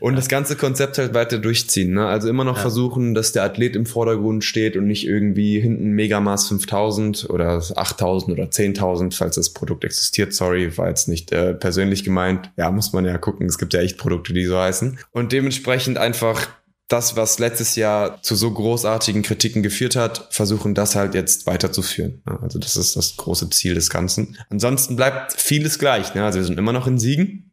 Und 0.00 0.16
das 0.16 0.28
ganze 0.28 0.56
Konzept 0.56 0.98
halt 0.98 1.14
weiter 1.14 1.38
durchziehen. 1.38 1.94
Ne? 1.94 2.06
Also 2.06 2.28
immer 2.28 2.44
noch 2.44 2.56
ja. 2.56 2.62
versuchen, 2.62 3.14
dass 3.14 3.32
der 3.32 3.44
Athlet 3.44 3.76
im 3.76 3.86
Vordergrund 3.86 4.44
steht 4.44 4.76
und 4.76 4.86
nicht 4.86 5.06
irgendwie 5.06 5.60
hinten 5.60 5.90
Megamaß 5.90 6.48
5000 6.48 7.30
oder 7.30 7.62
8000 7.74 8.32
oder 8.32 8.44
10.000, 8.44 9.14
falls 9.14 9.36
das 9.36 9.50
Produkt 9.50 9.84
existiert. 9.84 10.32
Sorry, 10.32 10.76
war 10.76 10.88
jetzt 10.88 11.08
nicht 11.08 11.32
äh, 11.32 11.54
persönlich 11.54 12.04
gemeint. 12.04 12.50
Ja, 12.56 12.70
muss 12.70 12.92
man 12.92 13.04
ja 13.04 13.18
gucken. 13.18 13.46
Es 13.46 13.58
gibt 13.58 13.74
ja 13.74 13.80
echt 13.80 13.98
Produkte, 13.98 14.32
die 14.32 14.44
so 14.44 14.58
heißen. 14.58 14.98
Und 15.12 15.32
dementsprechend 15.32 15.98
einfach 15.98 16.48
das, 16.88 17.16
was 17.16 17.38
letztes 17.38 17.76
Jahr 17.76 18.22
zu 18.22 18.34
so 18.34 18.50
großartigen 18.50 19.22
Kritiken 19.22 19.62
geführt 19.62 19.96
hat, 19.96 20.28
versuchen 20.30 20.74
das 20.74 20.94
halt 20.94 21.14
jetzt 21.14 21.46
weiterzuführen. 21.46 22.22
Also 22.42 22.58
das 22.58 22.76
ist 22.76 22.94
das 22.96 23.16
große 23.16 23.48
Ziel 23.50 23.74
des 23.74 23.88
Ganzen. 23.88 24.36
Ansonsten 24.50 24.94
bleibt 24.94 25.32
vieles 25.32 25.78
gleich. 25.78 26.14
Ne? 26.14 26.24
Also 26.24 26.40
wir 26.40 26.44
sind 26.44 26.58
immer 26.58 26.72
noch 26.72 26.86
in 26.86 26.98
Siegen 26.98 27.43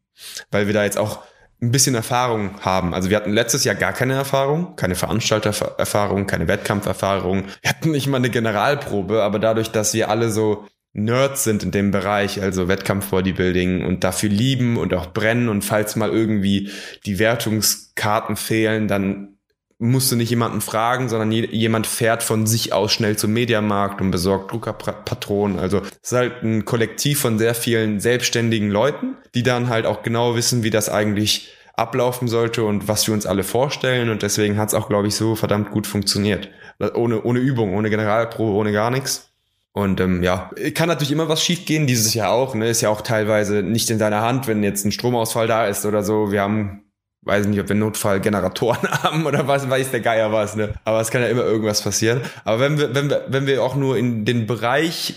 weil 0.52 0.68
wir 0.68 0.74
da 0.74 0.84
jetzt 0.84 0.98
auch 0.98 1.20
ein 1.62 1.72
bisschen 1.72 1.94
Erfahrung 1.94 2.60
haben. 2.62 2.94
Also 2.94 3.10
wir 3.10 3.18
hatten 3.18 3.34
letztes 3.34 3.64
Jahr 3.64 3.76
gar 3.76 3.94
keine 3.94 4.14
Erfahrung, 4.14 4.76
keine 4.76 4.96
Veranstaltererfahrung, 4.96 6.26
keine 6.26 6.48
Wettkampferfahrung. 6.48 7.44
Wir 7.62 7.70
hatten 7.70 7.92
nicht 7.92 8.08
mal 8.08 8.18
eine 8.18 8.32
Generalprobe, 8.32 9.22
aber 9.22 9.38
dadurch, 9.38 9.72
dass 9.72 9.94
wir 9.94 10.10
alle 10.10 10.32
so 10.32 10.66
Nerds 10.94 11.44
sind 11.44 11.64
in 11.64 11.72
dem 11.72 11.92
Bereich, 11.92 12.42
also 12.42 12.68
Wettkampf-Bodybuilding 12.68 13.86
und 13.86 14.04
dafür 14.04 14.30
lieben 14.30 14.78
und 14.78 14.94
auch 14.94 15.14
brennen 15.14 15.50
und 15.50 15.64
falls 15.64 15.96
mal 15.96 16.10
irgendwie 16.10 16.72
die 17.06 17.20
Wertungskarten 17.20 18.36
fehlen, 18.36 18.88
dann 18.88 19.38
musst 19.82 20.12
du 20.12 20.16
nicht 20.16 20.30
jemanden 20.30 20.62
fragen, 20.62 21.10
sondern 21.10 21.32
jemand 21.32 21.88
fährt 21.88 22.22
von 22.22 22.46
sich 22.46 22.72
aus 22.72 22.92
schnell 22.92 23.18
zum 23.18 23.34
Mediamarkt 23.34 24.00
und 24.00 24.12
besorgt 24.12 24.52
Druckerpatronen. 24.52 25.58
Also 25.58 25.80
es 25.80 26.12
ist 26.12 26.12
halt 26.12 26.44
ein 26.44 26.66
Kollektiv 26.66 27.20
von 27.20 27.40
sehr 27.40 27.56
vielen 27.56 28.00
selbstständigen 28.00 28.70
Leuten, 28.70 29.16
die 29.34 29.42
dann 29.42 29.70
halt 29.70 29.88
auch 29.88 30.04
genau 30.04 30.36
wissen, 30.36 30.62
wie 30.62 30.70
das 30.70 30.88
eigentlich 30.88 31.52
ablaufen 31.74 32.28
sollte 32.28 32.64
und 32.64 32.88
was 32.88 33.08
wir 33.08 33.16
uns 33.16 33.26
alle 33.26 33.44
vorstellen. 33.44 34.12
Und 34.12 34.22
deswegen 34.22 34.60
hat 34.60 34.70
es 34.70 34.76
auch, 34.76 34.88
glaube 34.88 35.08
ich, 35.08 35.16
so 35.16 35.36
verdammt 35.36 35.72
gut 35.72 35.88
funktioniert. 35.88 36.50
Ohne, 36.94 37.24
ohne 37.24 37.40
Übung, 37.40 37.74
ohne 37.74 37.90
Generalprobe, 37.90 38.54
ohne 38.54 38.72
gar 38.72 38.92
nichts. 38.92 39.32
Und 39.74 40.00
ähm, 40.00 40.22
ja, 40.22 40.52
kann 40.76 40.90
natürlich 40.90 41.12
immer 41.12 41.28
was 41.28 41.42
schiefgehen, 41.42 41.88
dieses 41.88 42.14
Jahr 42.14 42.32
auch. 42.32 42.54
Ne? 42.54 42.70
Ist 42.70 42.82
ja 42.82 42.90
auch 42.90 43.02
teilweise 43.02 43.64
nicht 43.64 43.90
in 43.90 43.98
deiner 43.98 44.22
Hand, 44.22 44.48
wenn 44.48 44.62
jetzt 44.62 44.86
ein 44.86 44.92
Stromausfall 44.92 45.48
da 45.48 45.66
ist 45.66 45.88
oder 45.88 46.04
so. 46.04 46.32
Wir 46.32 46.42
haben 46.42 46.84
weiß 47.24 47.48
nicht, 47.48 47.60
ob 47.60 47.70
wir 47.70 47.76
Notfallgeneratoren 47.76 48.90
haben 49.04 49.26
oder 49.26 49.48
was, 49.48 49.70
weiß 49.70 49.92
der 49.92 50.02
Geier 50.02 50.32
was, 50.32 50.56
ne? 50.56 50.74
Aber 50.84 51.02
es 51.02 51.12
kann 51.12 51.22
ja 51.22 51.28
immer 51.28 51.44
irgendwas 51.44 51.82
passieren. 51.82 52.22
Aber 52.44 52.60
wenn 52.60 52.78
wir, 52.78 52.96
wenn 52.96 53.10
wir, 53.10 53.26
wenn 53.28 53.48
wir 53.48 53.64
auch 53.64 53.76
nur 53.76 53.98
in 53.98 54.26
den 54.26 54.48
Bereich 54.48 55.16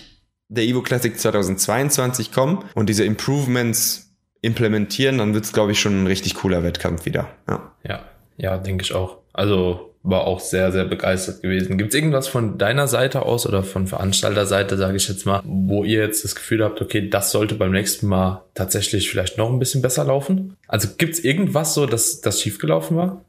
der 0.48 0.64
Evo 0.64 0.82
Classic 0.82 1.18
2022 1.18 2.32
kommen 2.32 2.64
und 2.74 2.88
diese 2.88 3.04
Improvements 3.04 4.14
implementieren, 4.42 5.18
dann 5.18 5.32
wird's, 5.32 5.52
glaube 5.52 5.72
ich, 5.72 5.80
schon 5.80 6.02
ein 6.02 6.06
richtig 6.06 6.34
cooler 6.34 6.62
Wettkampf 6.62 7.06
wieder. 7.06 7.28
Ja, 7.48 7.72
ja, 7.82 8.00
ja 8.36 8.58
denke 8.58 8.82
ich 8.82 8.94
auch. 8.94 9.18
Also 9.32 9.93
war 10.04 10.26
auch 10.26 10.38
sehr, 10.38 10.70
sehr 10.70 10.84
begeistert 10.84 11.42
gewesen. 11.42 11.78
Gibt 11.78 11.92
es 11.92 11.96
irgendwas 11.96 12.28
von 12.28 12.58
deiner 12.58 12.86
Seite 12.86 13.22
aus 13.22 13.46
oder 13.46 13.62
von 13.62 13.86
Veranstalterseite, 13.86 14.76
sage 14.76 14.98
ich 14.98 15.08
jetzt 15.08 15.24
mal, 15.24 15.40
wo 15.44 15.82
ihr 15.82 16.02
jetzt 16.02 16.24
das 16.24 16.34
Gefühl 16.34 16.62
habt, 16.62 16.82
okay, 16.82 17.08
das 17.08 17.30
sollte 17.30 17.54
beim 17.54 17.72
nächsten 17.72 18.06
Mal 18.06 18.44
tatsächlich 18.52 19.10
vielleicht 19.10 19.38
noch 19.38 19.50
ein 19.50 19.58
bisschen 19.58 19.80
besser 19.80 20.04
laufen? 20.04 20.56
Also 20.68 20.88
gibt 20.98 21.14
es 21.14 21.24
irgendwas 21.24 21.72
so, 21.72 21.86
dass 21.86 22.20
das 22.20 22.42
schiefgelaufen 22.42 22.98
war? 22.98 23.24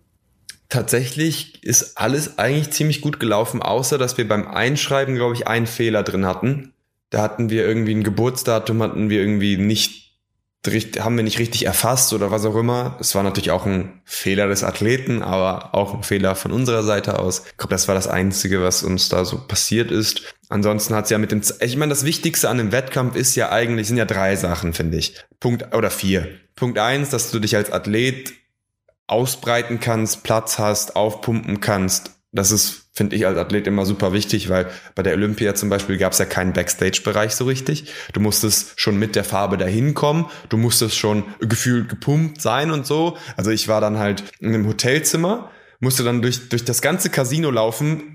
Tatsächlich 0.68 1.64
ist 1.64 1.98
alles 1.98 2.38
eigentlich 2.38 2.72
ziemlich 2.72 3.00
gut 3.00 3.22
gelaufen, 3.22 3.62
außer 3.62 3.98
dass 3.98 4.18
wir 4.18 4.28
beim 4.28 4.46
Einschreiben, 4.46 5.16
glaube 5.16 5.34
ich, 5.34 5.48
einen 5.48 5.68
Fehler 5.68 6.04
drin 6.04 6.26
hatten. 6.26 6.74
Da 7.10 7.22
hatten 7.22 7.50
wir 7.50 7.66
irgendwie 7.66 7.96
ein 7.96 8.04
Geburtsdatum, 8.04 8.84
hatten 8.84 9.10
wir 9.10 9.22
irgendwie 9.22 9.56
nicht 9.56 10.05
haben 10.68 11.18
wir 11.18 11.24
nicht 11.24 11.40
richtig 11.40 11.66
erfasst 11.66 12.14
oder 12.14 12.32
was 12.32 12.46
auch 12.46 12.56
immer. 12.56 12.98
Es 13.00 13.16
war 13.16 13.24
natürlich 13.24 13.52
auch 13.52 13.66
ein 13.66 14.02
Fehler 14.04 14.48
des 14.48 14.64
Athleten, 14.64 15.22
aber 15.22 15.74
auch 15.74 15.94
ein 15.94 16.04
Fehler 16.04 16.36
von 16.36 16.52
unserer 16.52 16.84
Seite 16.84 17.20
aus. 17.20 17.44
Ich 17.52 17.58
glaube, 17.58 17.74
das 17.74 17.88
war 17.88 17.96
das 17.96 18.08
Einzige, 18.08 18.62
was 18.62 18.84
uns 18.84 19.10
da 19.10 19.26
so 19.26 19.38
passiert 19.38 19.92
ist. 19.92 20.36
Ansonsten 20.50 20.96
hat 20.96 21.06
es 21.06 21.10
ja 21.12 21.18
mit 21.18 21.32
dem, 21.32 21.42
ich 21.60 21.78
meine, 21.78 21.90
das 21.90 22.06
Wichtigste 22.06 22.50
an 22.50 22.58
dem 22.58 22.72
Wettkampf 22.72 23.16
ist 23.16 23.36
ja 23.36 23.52
eigentlich, 23.52 23.88
sind 23.88 23.98
ja 23.98 24.06
drei 24.06 24.36
Sachen, 24.36 24.74
finde 24.74 24.98
ich. 24.98 25.16
Punkt, 25.40 25.76
oder 25.76 25.90
vier. 25.90 26.28
Punkt 26.56 26.80
eins, 26.80 27.10
dass 27.10 27.32
du 27.32 27.40
dich 27.40 27.56
als 27.56 27.72
Athlet 27.72 28.34
ausbreiten 29.08 29.80
kannst, 29.80 30.24
Platz 30.24 30.60
hast, 30.60 30.96
aufpumpen 30.96 31.62
kannst. 31.62 32.12
Das 32.32 32.52
ist 32.52 32.85
finde 32.96 33.16
ich 33.18 33.28
als 33.28 33.38
Athlet 33.38 33.68
immer 33.68 33.86
super 33.86 34.14
wichtig, 34.14 34.50
weil 34.50 34.68
bei 34.96 35.04
der 35.04 35.14
Olympia 35.14 35.54
zum 35.54 35.70
Beispiel 35.70 35.98
gab 35.98 36.14
es 36.14 36.20
ja 36.20 36.26
keinen 36.26 36.54
Backstage-Bereich 36.54 37.36
so 37.36 37.44
richtig. 37.46 37.92
Du 38.14 38.22
musstest 38.22 38.80
schon 38.80 38.98
mit 38.98 39.16
der 39.16 39.26
Farbe 39.26 39.58
dahin 39.58 39.94
kommen, 39.94 40.28
du 40.48 40.58
musstest 40.58 40.98
schon 40.98 41.26
gefühlt 41.40 41.90
gepumpt 41.90 42.42
sein 42.42 42.72
und 42.72 42.88
so. 42.88 43.18
Also 43.36 43.52
ich 43.52 43.68
war 43.68 43.82
dann 43.82 44.00
halt 44.00 44.24
in 44.40 44.54
einem 44.54 44.66
Hotelzimmer, 44.66 45.52
musste 45.82 46.04
dann 46.04 46.22
durch, 46.22 46.48
durch 46.48 46.64
das 46.64 46.82
ganze 46.82 47.10
Casino 47.10 47.52
laufen, 47.52 48.15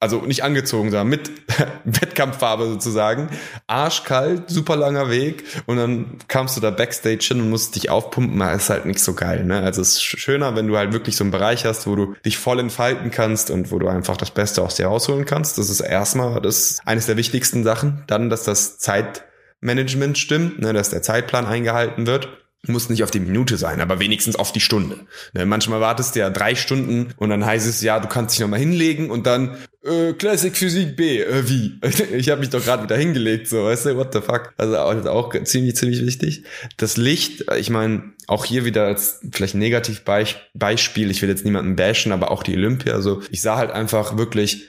also 0.00 0.20
nicht 0.20 0.44
angezogen, 0.44 0.90
sondern 0.90 1.08
mit 1.08 1.30
Wettkampffarbe 1.84 2.66
sozusagen. 2.66 3.28
Arschkalt, 3.66 4.50
super 4.50 4.76
langer 4.76 5.10
Weg 5.10 5.44
und 5.66 5.76
dann 5.76 6.18
kamst 6.28 6.56
du 6.56 6.60
da 6.60 6.70
Backstage 6.70 7.24
hin 7.28 7.40
und 7.40 7.50
musst 7.50 7.76
dich 7.76 7.90
aufpumpen, 7.90 8.38
das 8.38 8.64
ist 8.64 8.70
halt 8.70 8.86
nicht 8.86 9.00
so 9.00 9.14
geil. 9.14 9.44
Ne? 9.44 9.60
Also 9.62 9.80
es 9.80 9.94
ist 9.94 10.02
schöner, 10.02 10.56
wenn 10.56 10.68
du 10.68 10.76
halt 10.76 10.92
wirklich 10.92 11.16
so 11.16 11.24
einen 11.24 11.30
Bereich 11.30 11.64
hast, 11.64 11.86
wo 11.86 11.96
du 11.96 12.14
dich 12.24 12.36
voll 12.36 12.60
entfalten 12.60 13.10
kannst 13.10 13.50
und 13.50 13.70
wo 13.70 13.78
du 13.78 13.88
einfach 13.88 14.16
das 14.16 14.30
Beste 14.30 14.62
aus 14.62 14.74
dir 14.74 14.86
rausholen 14.86 15.24
kannst. 15.24 15.58
Das 15.58 15.70
ist 15.70 15.80
erstmal 15.80 16.40
das 16.40 16.70
ist 16.70 16.86
eines 16.86 17.06
der 17.06 17.16
wichtigsten 17.16 17.64
Sachen. 17.64 18.04
Dann, 18.06 18.28
dass 18.28 18.44
das 18.44 18.78
Zeitmanagement 18.78 20.18
stimmt, 20.18 20.60
ne? 20.60 20.72
dass 20.72 20.90
der 20.90 21.02
Zeitplan 21.02 21.46
eingehalten 21.46 22.06
wird 22.06 22.43
muss 22.68 22.88
nicht 22.88 23.02
auf 23.02 23.10
die 23.10 23.20
Minute 23.20 23.56
sein, 23.56 23.80
aber 23.80 24.00
wenigstens 24.00 24.36
auf 24.36 24.52
die 24.52 24.60
Stunde. 24.60 25.00
Ne, 25.32 25.46
manchmal 25.46 25.80
wartest 25.80 26.14
du 26.14 26.20
ja 26.20 26.30
drei 26.30 26.54
Stunden 26.54 27.12
und 27.16 27.30
dann 27.30 27.44
heißt 27.44 27.68
es 27.68 27.80
ja, 27.80 28.00
du 28.00 28.08
kannst 28.08 28.34
dich 28.34 28.40
nochmal 28.40 28.60
hinlegen 28.60 29.10
und 29.10 29.26
dann 29.26 29.56
äh, 29.84 30.12
Classic 30.14 30.56
Physik 30.56 30.96
B, 30.96 31.20
äh, 31.20 31.48
wie? 31.48 31.78
Ich 32.14 32.30
habe 32.30 32.40
mich 32.40 32.50
doch 32.50 32.64
gerade 32.64 32.84
wieder 32.84 32.96
hingelegt, 32.96 33.48
so, 33.48 33.64
weißt 33.64 33.86
du, 33.86 33.96
what 33.96 34.12
the 34.12 34.20
fuck? 34.20 34.54
Also 34.56 34.78
auch, 34.78 35.06
auch 35.06 35.44
ziemlich, 35.44 35.76
ziemlich 35.76 36.04
wichtig. 36.04 36.44
Das 36.76 36.96
Licht, 36.96 37.44
ich 37.56 37.70
meine, 37.70 38.12
auch 38.26 38.44
hier 38.44 38.64
wieder 38.64 38.86
als 38.86 39.20
vielleicht 39.32 39.54
Negativbeispiel, 39.54 41.10
ich 41.10 41.22
will 41.22 41.28
jetzt 41.28 41.44
niemanden 41.44 41.76
bashen, 41.76 42.12
aber 42.12 42.30
auch 42.30 42.42
die 42.42 42.56
Olympia, 42.56 42.94
also 42.94 43.22
ich 43.30 43.42
sah 43.42 43.56
halt 43.56 43.70
einfach 43.70 44.16
wirklich 44.16 44.68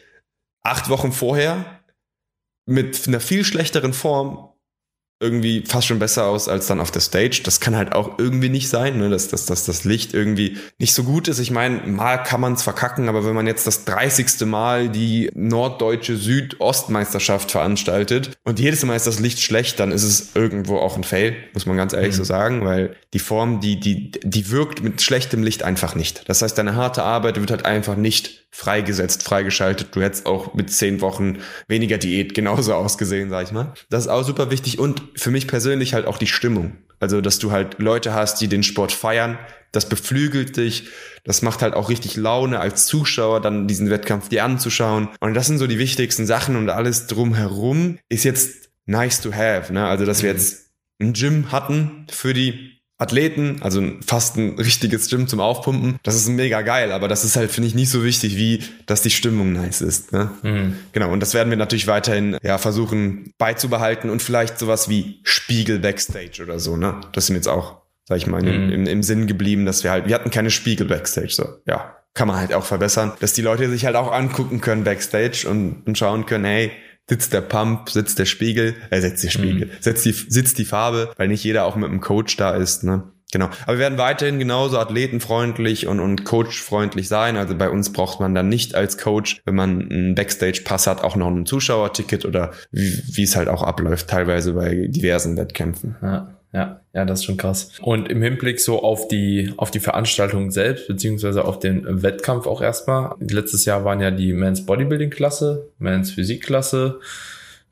acht 0.63 0.89
Wochen 0.89 1.11
vorher 1.11 1.81
mit 2.65 3.07
einer 3.07 3.19
viel 3.19 3.45
schlechteren 3.45 3.93
Form 3.93 4.49
irgendwie 5.19 5.63
fast 5.65 5.87
schon 5.87 5.99
besser 5.99 6.25
aus 6.25 6.49
als 6.49 6.67
dann 6.67 6.81
auf 6.81 6.91
der 6.91 7.01
Stage. 7.01 7.41
Das 7.43 7.61
kann 7.61 7.75
halt 7.75 7.93
auch 7.93 8.19
irgendwie 8.19 8.49
nicht 8.49 8.67
sein, 8.67 8.97
ne? 8.97 9.09
dass, 9.09 9.29
dass, 9.29 9.45
dass 9.45 9.65
das 9.65 9.85
Licht 9.85 10.13
irgendwie 10.13 10.57
nicht 10.77 10.93
so 10.93 11.03
gut 11.03 11.29
ist. 11.29 11.39
Ich 11.39 11.51
meine, 11.51 11.87
mal 11.87 12.17
kann 12.17 12.41
man 12.41 12.53
es 12.53 12.63
verkacken, 12.63 13.07
aber 13.07 13.25
wenn 13.25 13.33
man 13.33 13.47
jetzt 13.47 13.65
das 13.65 13.85
30. 13.85 14.45
Mal 14.45 14.89
die 14.89 15.31
norddeutsche 15.33 16.17
Südostmeisterschaft 16.17 17.49
veranstaltet 17.51 18.31
und 18.43 18.59
jedes 18.59 18.83
Mal 18.83 18.95
ist 18.95 19.07
das 19.07 19.19
Licht 19.19 19.39
schlecht, 19.41 19.79
dann 19.79 19.91
ist 19.91 20.03
es 20.03 20.35
irgendwo 20.35 20.77
auch 20.77 20.97
ein 20.97 21.05
Fail, 21.05 21.35
muss 21.53 21.65
man 21.65 21.77
ganz 21.77 21.93
ehrlich 21.93 22.13
mhm. 22.13 22.17
so 22.17 22.23
sagen, 22.25 22.65
weil 22.65 22.95
die 23.13 23.19
Form, 23.19 23.61
die, 23.61 23.79
die, 23.79 24.11
die 24.11 24.51
wirkt 24.51 24.83
mit 24.83 25.01
schlechtem 25.01 25.43
Licht 25.43 25.63
einfach 25.63 25.95
nicht. 25.95 26.27
Das 26.27 26.41
heißt, 26.41 26.57
deine 26.57 26.75
harte 26.75 27.03
Arbeit 27.03 27.39
wird 27.39 27.51
halt 27.51 27.65
einfach 27.65 27.95
nicht 27.95 28.44
freigesetzt, 28.55 29.23
freigeschaltet. 29.23 29.89
Du 29.91 30.01
hättest 30.01 30.25
auch 30.25 30.53
mit 30.53 30.71
zehn 30.71 31.01
Wochen 31.01 31.39
weniger 31.67 31.97
Diät 31.97 32.33
genauso 32.33 32.73
ausgesehen, 32.73 33.29
sag 33.29 33.47
ich 33.47 33.51
mal. 33.51 33.73
Das 33.89 34.03
ist 34.03 34.07
auch 34.07 34.23
super 34.23 34.49
wichtig 34.49 34.79
und 34.79 35.03
für 35.15 35.29
mich 35.29 35.45
persönlich 35.45 35.93
halt 35.93 36.05
auch 36.05 36.17
die 36.17 36.27
Stimmung. 36.27 36.77
Also, 37.01 37.19
dass 37.19 37.37
du 37.37 37.51
halt 37.51 37.79
Leute 37.79 38.13
hast, 38.13 38.39
die 38.39 38.47
den 38.47 38.63
Sport 38.63 38.93
feiern, 38.93 39.37
das 39.73 39.89
beflügelt 39.89 40.55
dich, 40.55 40.87
das 41.25 41.41
macht 41.41 41.61
halt 41.61 41.73
auch 41.73 41.89
richtig 41.89 42.15
Laune 42.15 42.61
als 42.61 42.85
Zuschauer, 42.85 43.41
dann 43.41 43.67
diesen 43.67 43.89
Wettkampf 43.89 44.29
dir 44.29 44.45
anzuschauen. 44.45 45.09
Und 45.19 45.33
das 45.33 45.47
sind 45.47 45.57
so 45.57 45.67
die 45.67 45.77
wichtigsten 45.77 46.25
Sachen 46.25 46.55
und 46.55 46.69
alles 46.69 47.07
drumherum 47.07 47.99
ist 48.07 48.23
jetzt 48.23 48.69
nice 48.85 49.19
to 49.19 49.33
have. 49.33 49.73
Ne? 49.73 49.85
Also, 49.85 50.05
dass 50.05 50.23
wir 50.23 50.31
mhm. 50.31 50.37
jetzt 50.37 50.71
ein 51.01 51.11
Gym 51.11 51.51
hatten 51.51 52.07
für 52.09 52.33
die 52.33 52.74
Athleten, 52.97 53.57
also 53.61 53.81
fast 54.05 54.37
ein 54.37 54.57
richtiges 54.57 55.09
Gym 55.09 55.27
zum 55.27 55.41
Aufpumpen. 55.41 55.99
Das 56.03 56.15
ist 56.15 56.29
mega 56.29 56.61
geil, 56.61 56.93
aber 56.93 57.09
das 57.09 57.25
ist 57.25 57.35
halt, 57.35 57.51
finde 57.51 57.67
ich, 57.67 57.75
nicht 57.75 57.89
so 57.89 58.05
wichtig, 58.05 58.37
wie 58.37 58.63
dass 58.85 59.01
die 59.01 59.09
Stimmung 59.09 59.51
nice 59.51 59.81
ist. 59.81 60.13
Ne? 60.13 60.31
Mhm. 60.43 60.75
Genau, 60.93 61.11
und 61.11 61.19
das 61.19 61.33
werden 61.33 61.49
wir 61.49 61.57
natürlich 61.57 61.87
weiterhin 61.87 62.37
ja, 62.41 62.57
versuchen 62.57 63.33
beizubehalten 63.37 64.09
und 64.09 64.21
vielleicht 64.21 64.59
sowas 64.59 64.87
wie 64.87 65.19
Spiegel 65.23 65.79
Backstage 65.79 66.41
oder 66.41 66.57
so. 66.57 66.77
Ne? 66.77 67.01
Das 67.11 67.29
mir 67.29 67.35
jetzt 67.35 67.49
auch, 67.49 67.81
sag 68.07 68.17
ich 68.17 68.27
mal, 68.27 68.41
mhm. 68.41 68.71
im, 68.71 68.87
im 68.87 69.03
Sinn 69.03 69.27
geblieben, 69.27 69.65
dass 69.65 69.83
wir 69.83 69.91
halt, 69.91 70.07
wir 70.07 70.15
hatten 70.15 70.31
keine 70.31 70.49
Spiegel 70.49 70.87
Backstage. 70.87 71.31
So, 71.31 71.49
ja, 71.67 71.97
kann 72.13 72.29
man 72.29 72.37
halt 72.37 72.53
auch 72.53 72.63
verbessern, 72.63 73.11
dass 73.19 73.33
die 73.33 73.41
Leute 73.41 73.69
sich 73.69 73.85
halt 73.85 73.97
auch 73.97 74.11
angucken 74.13 74.61
können 74.61 74.85
Backstage 74.85 75.45
und, 75.49 75.85
und 75.85 75.97
schauen 75.97 76.25
können, 76.25 76.45
hey, 76.45 76.71
sitzt 77.09 77.33
der 77.33 77.41
Pump, 77.41 77.89
sitzt 77.89 78.19
der 78.19 78.25
Spiegel, 78.25 78.75
äh, 78.89 79.01
setzt 79.01 79.23
der 79.23 79.29
Spiegel, 79.29 79.67
mhm. 79.67 79.71
setzt 79.79 80.05
die, 80.05 80.11
sitzt 80.11 80.57
die 80.57 80.65
Farbe, 80.65 81.11
weil 81.17 81.27
nicht 81.27 81.43
jeder 81.43 81.65
auch 81.65 81.75
mit 81.75 81.89
einem 81.89 82.01
Coach 82.01 82.37
da 82.37 82.51
ist, 82.51 82.83
ne? 82.83 83.03
Genau. 83.31 83.49
Aber 83.63 83.73
wir 83.73 83.79
werden 83.79 83.97
weiterhin 83.97 84.39
genauso 84.39 84.77
athletenfreundlich 84.77 85.87
und, 85.87 85.99
und 85.99 86.23
coachfreundlich 86.23 87.09
sein. 87.09 87.35
Also 87.35 87.57
bei 87.57 87.69
uns 87.69 87.91
braucht 87.91 88.19
man 88.21 88.33
dann 88.33 88.47
nicht 88.47 88.75
als 88.75 88.97
Coach, 88.97 89.41
wenn 89.45 89.55
man 89.55 89.91
einen 89.91 90.15
Backstage-Pass 90.15 90.87
hat, 90.87 91.03
auch 91.03 91.15
noch 91.17 91.27
ein 91.27 91.45
Zuschauerticket 91.45 92.23
oder 92.23 92.53
wie, 92.71 93.01
wie 93.11 93.23
es 93.23 93.35
halt 93.35 93.49
auch 93.49 93.61
abläuft, 93.61 94.09
teilweise 94.09 94.53
bei 94.53 94.87
diversen 94.87 95.35
Wettkämpfen. 95.35 95.95
Ja. 96.01 96.37
Ja, 96.55 96.79
ja, 96.93 97.03
das 97.03 97.19
ist 97.19 97.25
schon 97.25 97.35
krass. 97.35 97.71
Und 97.81 98.07
im 98.07 98.21
Hinblick 98.21 98.61
so 98.61 98.81
auf 98.81 99.09
die, 99.09 99.53
auf 99.57 99.71
die 99.71 99.81
Veranstaltung 99.81 100.51
selbst, 100.51 100.87
beziehungsweise 100.87 101.43
auf 101.43 101.59
den 101.59 102.01
Wettkampf 102.01 102.47
auch 102.47 102.61
erstmal. 102.61 103.13
Letztes 103.19 103.65
Jahr 103.65 103.83
waren 103.83 103.99
ja 103.99 104.09
die 104.09 104.31
Men's 104.31 104.65
Bodybuilding 104.65 105.09
Klasse, 105.09 105.69
Men's 105.79 106.11
Physik 106.11 106.43
Klasse, 106.43 107.01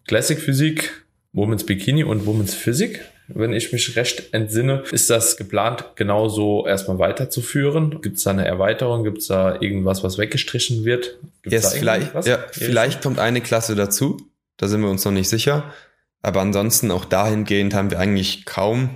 Classic 0.05 0.37
Physik, 0.37 1.05
Women's 1.31 1.65
Bikini 1.65 2.03
und 2.03 2.25
Women's 2.25 2.53
Physik. 2.55 2.99
Wenn 3.29 3.53
ich 3.53 3.71
mich 3.71 3.95
recht 3.95 4.33
entsinne, 4.33 4.83
ist 4.91 5.09
das 5.09 5.37
geplant, 5.37 5.85
genauso 5.95 6.67
erstmal 6.67 6.99
weiterzuführen? 6.99 8.01
Gibt 8.01 8.17
es 8.17 8.23
da 8.23 8.31
eine 8.31 8.45
Erweiterung? 8.45 9.05
Gibt 9.05 9.19
es 9.19 9.27
da 9.27 9.61
irgendwas, 9.61 10.03
was 10.03 10.17
weggestrichen 10.17 10.83
wird? 10.83 11.19
Gibt's 11.41 11.63
yes, 11.63 11.73
vielleicht, 11.73 12.25
ja, 12.25 12.43
vielleicht 12.51 13.01
kommt 13.01 13.19
eine 13.19 13.39
Klasse 13.39 13.75
dazu. 13.75 14.17
Da 14.57 14.67
sind 14.67 14.81
wir 14.81 14.89
uns 14.89 15.05
noch 15.05 15.13
nicht 15.13 15.29
sicher. 15.29 15.73
Aber 16.23 16.41
ansonsten 16.41 16.89
auch 16.89 17.05
dahingehend 17.05 17.75
haben 17.75 17.91
wir 17.91 17.99
eigentlich 17.99 18.45
kaum 18.45 18.89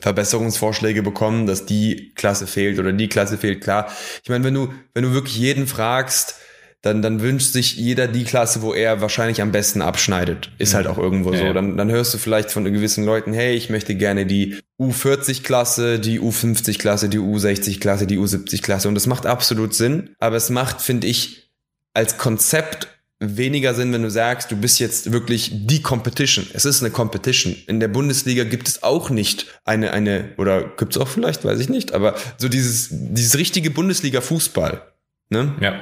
Verbesserungsvorschläge 0.00 1.02
bekommen, 1.02 1.46
dass 1.46 1.66
die 1.66 2.12
Klasse 2.14 2.46
fehlt 2.46 2.78
oder 2.78 2.92
die 2.92 3.08
Klasse 3.08 3.36
fehlt. 3.36 3.62
Klar, 3.62 3.90
ich 4.22 4.28
meine, 4.28 4.44
wenn 4.44 4.54
du, 4.54 4.72
wenn 4.94 5.02
du 5.02 5.12
wirklich 5.12 5.36
jeden 5.36 5.66
fragst, 5.66 6.36
dann, 6.82 7.02
dann 7.02 7.20
wünscht 7.20 7.52
sich 7.52 7.76
jeder 7.76 8.06
die 8.06 8.22
Klasse, 8.22 8.62
wo 8.62 8.72
er 8.72 9.00
wahrscheinlich 9.00 9.42
am 9.42 9.50
besten 9.50 9.82
abschneidet. 9.82 10.52
Ist 10.58 10.74
halt 10.74 10.86
auch 10.86 10.98
irgendwo 10.98 11.32
ja, 11.32 11.48
so. 11.48 11.52
Dann, 11.52 11.76
dann 11.76 11.90
hörst 11.90 12.14
du 12.14 12.18
vielleicht 12.18 12.52
von 12.52 12.64
gewissen 12.64 13.04
Leuten, 13.04 13.32
hey, 13.32 13.56
ich 13.56 13.70
möchte 13.70 13.96
gerne 13.96 14.24
die 14.24 14.60
U40-Klasse, 14.78 15.98
die 15.98 16.20
U50-Klasse, 16.20 17.08
die 17.08 17.18
U60-Klasse, 17.18 18.06
die 18.06 18.18
U70-Klasse. 18.18 18.86
Und 18.86 18.94
das 18.94 19.08
macht 19.08 19.26
absolut 19.26 19.74
Sinn. 19.74 20.14
Aber 20.20 20.36
es 20.36 20.50
macht, 20.50 20.80
finde 20.80 21.08
ich, 21.08 21.50
als 21.92 22.18
Konzept 22.18 22.95
weniger 23.18 23.74
Sinn, 23.74 23.92
wenn 23.92 24.02
du 24.02 24.10
sagst, 24.10 24.50
du 24.50 24.56
bist 24.56 24.78
jetzt 24.78 25.12
wirklich 25.12 25.50
die 25.52 25.80
Competition. 25.80 26.46
Es 26.52 26.64
ist 26.64 26.82
eine 26.82 26.90
Competition. 26.90 27.56
In 27.66 27.80
der 27.80 27.88
Bundesliga 27.88 28.44
gibt 28.44 28.68
es 28.68 28.82
auch 28.82 29.08
nicht 29.08 29.46
eine, 29.64 29.92
eine, 29.92 30.32
oder 30.36 30.64
gibt 30.76 30.94
es 30.94 31.00
auch 31.00 31.08
vielleicht, 31.08 31.44
weiß 31.44 31.58
ich 31.60 31.68
nicht, 31.68 31.94
aber 31.94 32.14
so 32.36 32.48
dieses, 32.48 32.88
dieses 32.90 33.38
richtige 33.38 33.70
Bundesliga-Fußball. 33.70 34.82
Ne? 35.30 35.54
Ja. 35.60 35.80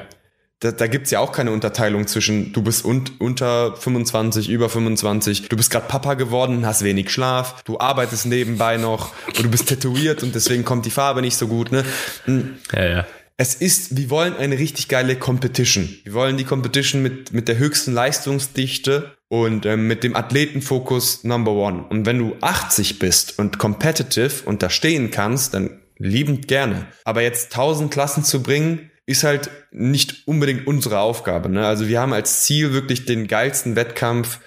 Da, 0.60 0.70
da 0.70 0.86
gibt's 0.86 1.10
ja 1.10 1.18
auch 1.18 1.32
keine 1.32 1.50
Unterteilung 1.50 2.06
zwischen, 2.06 2.52
du 2.52 2.62
bist 2.62 2.84
un, 2.84 3.04
unter 3.18 3.76
25, 3.76 4.48
über 4.48 4.68
25, 4.68 5.48
du 5.48 5.56
bist 5.56 5.70
gerade 5.70 5.88
Papa 5.88 6.14
geworden, 6.14 6.64
hast 6.64 6.84
wenig 6.84 7.10
Schlaf, 7.10 7.64
du 7.64 7.80
arbeitest 7.80 8.26
nebenbei 8.26 8.76
noch 8.76 9.12
und 9.26 9.42
du 9.42 9.50
bist 9.50 9.68
tätowiert 9.68 10.22
und 10.22 10.36
deswegen 10.36 10.64
kommt 10.64 10.86
die 10.86 10.90
Farbe 10.90 11.20
nicht 11.20 11.36
so 11.36 11.48
gut. 11.48 11.72
Ne? 11.72 11.84
Hm. 12.26 12.58
Ja, 12.72 12.84
ja 12.84 13.06
es 13.36 13.54
ist, 13.54 13.96
wir 13.96 14.10
wollen 14.10 14.36
eine 14.36 14.58
richtig 14.58 14.88
geile 14.88 15.16
Competition. 15.16 15.88
Wir 16.04 16.14
wollen 16.14 16.36
die 16.36 16.44
Competition 16.44 17.02
mit, 17.02 17.32
mit 17.32 17.48
der 17.48 17.58
höchsten 17.58 17.92
Leistungsdichte 17.92 19.16
und 19.28 19.66
ähm, 19.66 19.88
mit 19.88 20.04
dem 20.04 20.14
Athletenfokus 20.14 21.24
Number 21.24 21.52
One. 21.52 21.84
Und 21.88 22.06
wenn 22.06 22.18
du 22.18 22.36
80 22.40 23.00
bist 23.00 23.38
und 23.38 23.58
competitive 23.58 24.44
und 24.44 24.62
da 24.62 24.70
stehen 24.70 25.10
kannst, 25.10 25.54
dann 25.54 25.82
liebend 25.98 26.46
gerne. 26.46 26.86
Aber 27.04 27.22
jetzt 27.22 27.52
1000 27.52 27.92
Klassen 27.92 28.22
zu 28.22 28.42
bringen, 28.42 28.90
ist 29.06 29.24
halt 29.24 29.50
nicht 29.72 30.26
unbedingt 30.26 30.66
unsere 30.66 31.00
Aufgabe. 31.00 31.48
Ne? 31.48 31.66
Also 31.66 31.88
wir 31.88 32.00
haben 32.00 32.12
als 32.12 32.44
Ziel 32.44 32.72
wirklich 32.72 33.04
den 33.04 33.26
geilsten 33.26 33.76
Wettkampf 33.76 34.38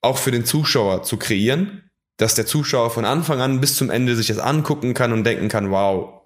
auch 0.00 0.18
für 0.18 0.30
den 0.30 0.44
Zuschauer 0.44 1.02
zu 1.02 1.16
kreieren, 1.16 1.90
dass 2.16 2.34
der 2.34 2.46
Zuschauer 2.46 2.90
von 2.90 3.04
Anfang 3.04 3.40
an 3.40 3.60
bis 3.60 3.76
zum 3.76 3.90
Ende 3.90 4.14
sich 4.14 4.28
das 4.28 4.38
angucken 4.38 4.94
kann 4.94 5.12
und 5.12 5.24
denken 5.24 5.48
kann, 5.48 5.70
wow, 5.70 6.19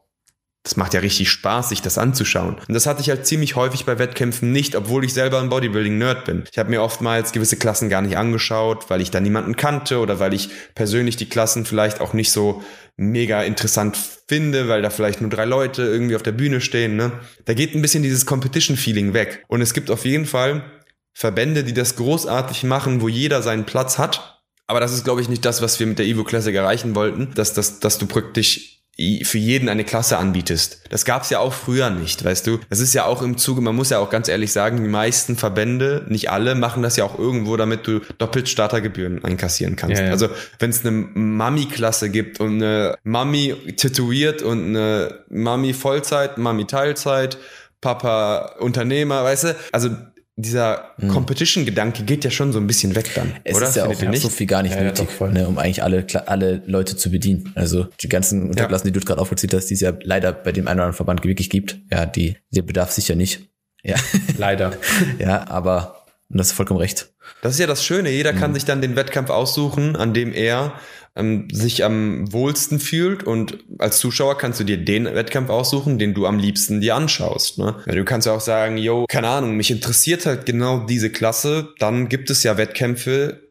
das 0.65 0.77
macht 0.77 0.95
ja 0.95 1.01
richtig 1.01 1.29
Spaß, 1.29 1.69
sich 1.69 1.83
das 1.83 1.99
anzuschauen. 1.99 2.57
Und 2.67 2.73
das 2.73 2.87
hatte 2.87 3.03
ich 3.03 3.11
halt 3.11 3.27
ziemlich 3.27 3.55
häufig 3.55 3.85
bei 3.85 3.99
Wettkämpfen 3.99 4.51
nicht, 4.51 4.75
obwohl 4.75 5.05
ich 5.05 5.13
selber 5.13 5.39
ein 5.41 5.51
Bodybuilding-Nerd 5.51 6.25
bin. 6.25 6.45
Ich 6.51 6.59
habe 6.59 6.71
mir 6.71 6.83
oftmals 6.83 7.33
gewisse 7.33 7.59
Klassen 7.59 7.91
gar 7.91 8.01
nicht 8.01 8.17
angeschaut, 8.17 8.89
weil 8.89 9.03
ich 9.03 9.11
da 9.11 9.21
niemanden 9.21 9.57
kannte 9.57 9.99
oder 9.99 10.21
weil 10.21 10.33
ich 10.33 10.49
persönlich 10.75 11.17
die 11.17 11.29
Klassen 11.29 11.67
vielleicht 11.67 12.01
auch 12.01 12.15
nicht 12.15 12.33
so 12.33 12.65
mega 12.97 13.43
interessant 13.43 13.99
finde, 14.27 14.67
weil 14.69 14.81
da 14.81 14.89
vielleicht 14.89 15.21
nur 15.21 15.29
drei 15.29 15.45
Leute 15.45 15.83
irgendwie 15.83 16.17
auf 16.17 16.23
der 16.23 16.33
Bühne 16.33 16.63
stehen. 16.63 16.97
Ne? 16.97 17.13
Da 17.45 17.53
geht 17.53 17.75
ein 17.75 17.83
bisschen 17.83 18.03
dieses 18.03 18.25
Competition-Feeling 18.25 19.13
weg. 19.13 19.45
Und 19.49 19.61
es 19.61 19.75
gibt 19.75 19.91
auf 19.91 20.07
jeden 20.07 20.25
Fall 20.25 20.65
Verbände, 21.13 21.65
die 21.65 21.75
das 21.75 21.97
großartig 21.97 22.65
machen, 22.65 23.03
wo 23.03 23.09
jeder 23.09 23.43
seinen 23.43 23.67
Platz 23.67 23.99
hat. 23.99 24.43
Aber 24.67 24.81
das 24.81 24.95
ist, 24.95 25.05
glaube 25.05 25.21
ich, 25.21 25.29
nicht 25.29 25.45
das, 25.45 25.61
was 25.61 25.79
wir 25.79 25.87
mit 25.87 25.99
der 25.99 26.07
Evo 26.07 26.25
Classic 26.25 26.55
erreichen 26.55 26.95
wollten, 26.95 27.35
dass, 27.35 27.53
dass, 27.53 27.81
dass 27.81 27.99
du 27.99 28.07
praktisch 28.07 28.75
für 28.97 29.39
jeden 29.39 29.69
eine 29.69 29.83
Klasse 29.83 30.19
anbietest. 30.19 30.81
Das 30.89 31.05
gab's 31.05 31.29
ja 31.31 31.41
auch 31.41 31.53
früher 31.53 31.91
nicht, 31.91 32.25
weißt 32.25 32.47
du. 32.47 32.61
Das 32.71 32.79
ist 32.79 32.95
ja 32.95 33.07
auch 33.07 33.23
im 33.23 33.39
Zuge, 33.39 33.61
man 33.61 33.75
muss 33.75 33.91
ja 33.91 33.99
auch 33.99 34.09
ganz 34.09 34.29
ehrlich 34.29 34.53
sagen, 34.53 34.83
die 34.83 34.89
meisten 34.89 35.37
Verbände, 35.37 36.07
nicht 36.09 36.31
alle, 36.31 36.55
machen 36.55 36.83
das 36.83 36.97
ja 36.97 37.05
auch 37.05 37.19
irgendwo, 37.19 37.57
damit 37.57 37.87
du 37.89 38.01
doppelt 38.19 38.49
Startergebühren 38.49 39.25
einkassieren 39.25 39.75
kannst. 39.75 39.99
Ja, 39.99 40.07
ja. 40.07 40.13
Also 40.13 40.29
wenn 40.61 40.71
es 40.71 40.87
eine 40.87 40.93
Mami-Klasse 40.93 42.09
gibt 42.11 42.39
und 42.39 42.63
eine 42.63 42.97
Mami 43.03 43.55
tätowiert 43.77 44.43
und 44.43 44.65
eine 44.67 45.25
Mami 45.29 45.75
Vollzeit, 45.75 46.39
Mami 46.39 46.67
Teilzeit, 46.67 47.39
Papa 47.81 48.55
Unternehmer, 48.61 49.25
weißt 49.25 49.45
du, 49.45 49.57
also 49.73 49.91
dieser 50.37 50.91
hm. 50.97 51.11
Competition-Gedanke 51.11 52.03
geht 52.03 52.25
ja 52.25 52.31
schon 52.31 52.53
so 52.53 52.59
ein 52.59 52.67
bisschen 52.67 52.97
weg 52.97 53.11
dann. 53.15 53.35
Es 53.45 53.57
oder? 53.57 53.69
ist 53.69 53.77
ja 53.77 53.89
Findet 53.91 54.21
auch 54.21 54.23
so 54.25 54.29
viel 54.29 54.47
gar 54.47 54.63
nicht 54.63 54.75
ja, 54.75 54.83
nötig, 54.83 55.09
ja, 55.21 55.29
ne, 55.29 55.47
um 55.47 55.59
eigentlich 55.59 55.83
alle, 55.83 56.07
alle 56.27 56.63
Leute 56.67 56.97
zu 56.97 57.11
bedienen. 57.11 57.53
Also 57.55 57.87
die 58.01 58.09
ganzen 58.09 58.49
Unterklassen, 58.49 58.89
ja. 58.89 58.93
die 58.93 58.99
du 58.99 59.07
gerade 59.07 59.21
aufgezählt 59.21 59.55
hast, 59.55 59.67
die 59.67 59.75
es 59.75 59.81
ja 59.81 59.93
leider 60.03 60.33
bei 60.33 60.51
dem 60.51 60.67
einen 60.67 60.79
oder 60.79 60.87
anderen 60.87 60.97
Verband 60.97 61.25
wirklich 61.25 61.51
gibt, 61.51 61.79
ja, 61.91 62.05
die, 62.07 62.37
der 62.51 62.63
bedarf 62.63 62.91
sicher 62.91 63.15
nicht. 63.15 63.49
Ja. 63.85 63.97
Leider. 64.37 64.73
ja, 65.19 65.49
aber 65.49 66.05
das 66.29 66.49
ist 66.49 66.53
vollkommen 66.55 66.81
recht. 66.81 67.13
Das 67.43 67.53
ist 67.53 67.61
ja 67.61 67.67
das 67.67 67.85
Schöne. 67.85 68.11
Jeder 68.11 68.33
mhm. 68.33 68.39
kann 68.39 68.55
sich 68.55 68.65
dann 68.65 68.81
den 68.81 68.97
Wettkampf 68.97 69.31
aussuchen, 69.31 69.95
an 69.95 70.15
dem 70.15 70.33
er 70.33 70.75
ähm, 71.17 71.49
sich 71.53 71.85
am 71.85 72.33
wohlsten 72.33 72.81
fühlt 72.81 73.23
und 73.23 73.59
als 73.79 73.99
Zuschauer 73.99 74.39
kannst 74.39 74.61
du 74.61 74.65
dir 74.65 74.79
den 74.79 75.05
Wettkampf 75.05 75.51
aussuchen, 75.51 75.99
den 75.99 76.15
du 76.15 76.27
am 76.27 76.39
liebsten 76.39 76.81
dir 76.81 76.97
anschaust. 76.97 77.59
Ne? 77.59 77.77
Du 77.87 78.05
kannst 78.05 78.27
ja 78.27 78.33
auch 78.33 78.41
sagen, 78.41 78.77
yo, 78.77 79.07
keine 79.09 79.29
Ahnung, 79.29 79.57
mich 79.57 79.71
interessiert 79.71 80.27
halt 80.27 80.47
genau 80.47 80.81
diese 80.81 81.11
Klasse, 81.11 81.69
dann 81.79 82.09
gibt 82.09 82.31
es 82.31 82.43
ja 82.43 82.57
Wettkämpfe 82.57 83.45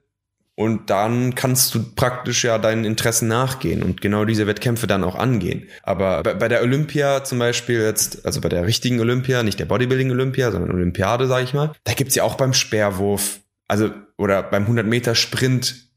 und 0.56 0.90
dann 0.92 1.34
kannst 1.34 1.74
du 1.74 1.84
praktisch 1.96 2.44
ja 2.44 2.60
deinen 2.60 2.86
Interessen 2.86 3.28
nachgehen 3.28 3.82
und 3.82 4.02
genau 4.02 4.24
diese 4.26 4.46
Wettkämpfe 4.46 4.86
dann 4.86 5.04
auch 5.04 5.16
angehen. 5.16 5.68
Aber 5.82 6.22
bei, 6.22 6.48
der 6.48 6.62
Olympia 6.62 7.24
zum 7.24 7.40
Beispiel 7.40 7.82
jetzt, 7.82 8.26
also 8.26 8.40
bei 8.40 8.50
der 8.50 8.68
richtigen 8.68 9.00
Olympia, 9.00 9.42
nicht 9.42 9.60
der 9.60 9.66
Bodybuilding-Olympia, 9.66 10.52
sondern 10.52 10.72
Olympiade, 10.72 11.28
sage 11.28 11.46
ich 11.46 11.54
mal, 11.54 11.72
da 11.86 11.94
gibt's 11.94 12.14
ja 12.14 12.24
auch 12.24 12.36
beim 12.36 12.54
Speerwurf, 12.54 13.40
also 13.68 13.90
oder 14.18 14.44
beim 14.44 14.64
100 14.64 14.86
Meter 14.86 15.16
Sprint 15.16 15.93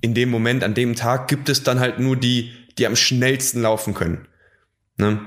in 0.00 0.14
dem 0.14 0.30
Moment, 0.30 0.64
an 0.64 0.74
dem 0.74 0.96
Tag 0.96 1.28
gibt 1.28 1.48
es 1.48 1.62
dann 1.62 1.80
halt 1.80 1.98
nur 1.98 2.16
die, 2.16 2.52
die 2.78 2.86
am 2.86 2.96
schnellsten 2.96 3.62
laufen 3.62 3.94
können. 3.94 4.26
Ne? 4.96 5.20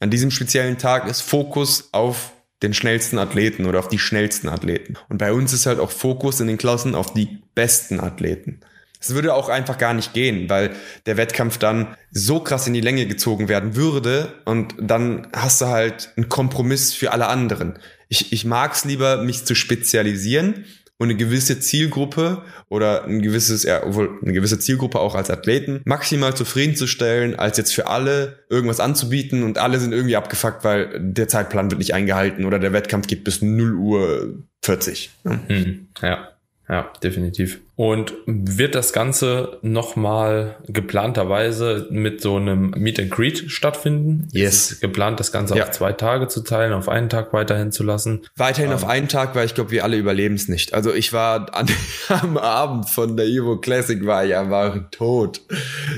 An 0.00 0.10
diesem 0.10 0.30
speziellen 0.30 0.78
Tag 0.78 1.08
ist 1.08 1.22
Fokus 1.22 1.90
auf 1.92 2.32
den 2.62 2.74
schnellsten 2.74 3.18
Athleten 3.18 3.66
oder 3.66 3.78
auf 3.78 3.88
die 3.88 3.98
schnellsten 3.98 4.48
Athleten. 4.48 4.96
Und 5.08 5.18
bei 5.18 5.32
uns 5.32 5.52
ist 5.52 5.66
halt 5.66 5.78
auch 5.78 5.90
Fokus 5.90 6.40
in 6.40 6.46
den 6.46 6.58
Klassen 6.58 6.94
auf 6.94 7.12
die 7.12 7.42
besten 7.54 8.00
Athleten. 8.00 8.60
Es 8.98 9.14
würde 9.14 9.34
auch 9.34 9.48
einfach 9.48 9.76
gar 9.76 9.92
nicht 9.92 10.14
gehen, 10.14 10.48
weil 10.48 10.74
der 11.04 11.18
Wettkampf 11.18 11.58
dann 11.58 11.96
so 12.10 12.40
krass 12.40 12.66
in 12.66 12.72
die 12.72 12.80
Länge 12.80 13.06
gezogen 13.06 13.48
werden 13.48 13.76
würde 13.76 14.40
und 14.46 14.74
dann 14.78 15.28
hast 15.34 15.60
du 15.60 15.66
halt 15.66 16.12
einen 16.16 16.30
Kompromiss 16.30 16.94
für 16.94 17.12
alle 17.12 17.28
anderen. 17.28 17.78
Ich, 18.08 18.32
ich 18.32 18.44
mag 18.44 18.72
es 18.72 18.84
lieber, 18.84 19.22
mich 19.22 19.44
zu 19.44 19.54
spezialisieren 19.54 20.64
und 20.98 21.10
eine 21.10 21.16
gewisse 21.16 21.60
Zielgruppe 21.60 22.42
oder 22.68 23.04
ein 23.04 23.20
gewisses, 23.20 23.64
ja, 23.64 23.82
eine 23.82 24.32
gewisse 24.32 24.58
Zielgruppe 24.58 24.98
auch 25.00 25.14
als 25.14 25.30
Athleten 25.30 25.80
maximal 25.84 26.34
zufriedenzustellen, 26.34 27.38
als 27.38 27.58
jetzt 27.58 27.74
für 27.74 27.86
alle 27.88 28.40
irgendwas 28.48 28.80
anzubieten 28.80 29.42
und 29.42 29.58
alle 29.58 29.78
sind 29.78 29.92
irgendwie 29.92 30.16
abgefuckt, 30.16 30.64
weil 30.64 30.98
der 31.00 31.28
Zeitplan 31.28 31.70
wird 31.70 31.78
nicht 31.78 31.94
eingehalten 31.94 32.44
oder 32.44 32.58
der 32.58 32.72
Wettkampf 32.72 33.06
geht 33.06 33.24
bis 33.24 33.42
0 33.42 33.74
Uhr 33.74 34.38
40. 34.62 35.10
Ne? 35.24 35.40
Hm, 35.48 35.88
ja, 36.00 36.28
ja, 36.68 36.92
definitiv. 37.02 37.60
Und 37.76 38.14
wird 38.26 38.74
das 38.74 38.94
Ganze 38.94 39.58
nochmal 39.60 40.56
geplanterweise 40.66 41.86
mit 41.90 42.22
so 42.22 42.36
einem 42.36 42.70
Meet 42.70 43.00
and 43.00 43.10
Greet 43.10 43.50
stattfinden? 43.50 44.28
Yes. 44.32 44.72
Ist 44.72 44.80
geplant, 44.80 45.20
das 45.20 45.30
Ganze 45.30 45.56
ja. 45.56 45.64
auf 45.64 45.72
zwei 45.72 45.92
Tage 45.92 46.26
zu 46.28 46.42
teilen, 46.42 46.72
auf 46.72 46.88
einen 46.88 47.10
Tag 47.10 47.34
weiterhin 47.34 47.72
zu 47.72 47.82
lassen? 47.84 48.22
Weiterhin 48.34 48.70
ähm. 48.70 48.76
auf 48.76 48.86
einen 48.86 49.08
Tag, 49.08 49.34
weil 49.34 49.44
ich 49.44 49.54
glaube, 49.54 49.72
wir 49.72 49.84
alle 49.84 49.98
überleben 49.98 50.36
es 50.36 50.48
nicht. 50.48 50.72
Also 50.72 50.94
ich 50.94 51.12
war 51.12 51.54
an, 51.54 51.66
am 52.08 52.38
Abend 52.38 52.88
von 52.88 53.14
der 53.14 53.26
Evo 53.26 53.58
Classic 53.58 54.06
war 54.06 54.24
ja 54.24 54.48
war 54.48 54.90
tot. 54.90 55.42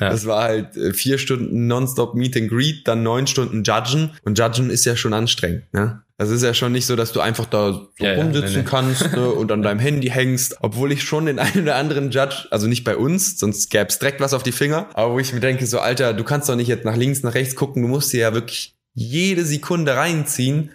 Ja. 0.00 0.10
Das 0.10 0.26
war 0.26 0.42
halt 0.42 0.76
äh, 0.76 0.92
vier 0.92 1.18
Stunden 1.18 1.68
nonstop 1.68 2.16
Meet 2.16 2.36
and 2.38 2.48
Greet, 2.48 2.88
dann 2.88 3.04
neun 3.04 3.28
Stunden 3.28 3.62
Judgen. 3.62 4.10
Und 4.24 4.36
Judgen 4.36 4.70
ist 4.70 4.84
ja 4.84 4.96
schon 4.96 5.12
anstrengend, 5.12 5.72
ne? 5.72 6.02
Das 6.20 6.30
ist 6.30 6.42
ja 6.42 6.52
schon 6.52 6.72
nicht 6.72 6.84
so, 6.84 6.96
dass 6.96 7.12
du 7.12 7.20
einfach 7.20 7.46
da 7.46 7.72
so 7.72 7.88
ja, 8.00 8.14
rumsitzen 8.14 8.48
ja, 8.48 8.56
nee, 8.56 8.62
nee. 8.64 8.68
kannst 8.68 9.12
ne, 9.12 9.28
und 9.30 9.52
an 9.52 9.62
deinem 9.62 9.78
Handy 9.78 10.08
hängst, 10.08 10.56
obwohl 10.62 10.90
ich 10.90 11.04
schon 11.04 11.26
den 11.26 11.38
einen 11.38 11.67
oder 11.68 11.76
anderen 11.76 12.10
Judge, 12.10 12.48
also 12.50 12.66
nicht 12.66 12.84
bei 12.84 12.96
uns, 12.96 13.38
sonst 13.38 13.70
gäbe 13.70 13.86
es 13.88 13.98
direkt 13.98 14.20
was 14.20 14.34
auf 14.34 14.42
die 14.42 14.52
Finger, 14.52 14.88
aber 14.94 15.14
wo 15.14 15.18
ich 15.18 15.32
mir 15.32 15.40
denke, 15.40 15.66
so 15.66 15.78
Alter, 15.78 16.14
du 16.14 16.24
kannst 16.24 16.48
doch 16.48 16.56
nicht 16.56 16.68
jetzt 16.68 16.84
nach 16.84 16.96
links, 16.96 17.22
nach 17.22 17.34
rechts 17.34 17.54
gucken, 17.54 17.82
du 17.82 17.88
musst 17.88 18.12
dir 18.12 18.20
ja 18.20 18.34
wirklich 18.34 18.74
jede 18.94 19.44
Sekunde 19.44 19.94
reinziehen, 19.94 20.72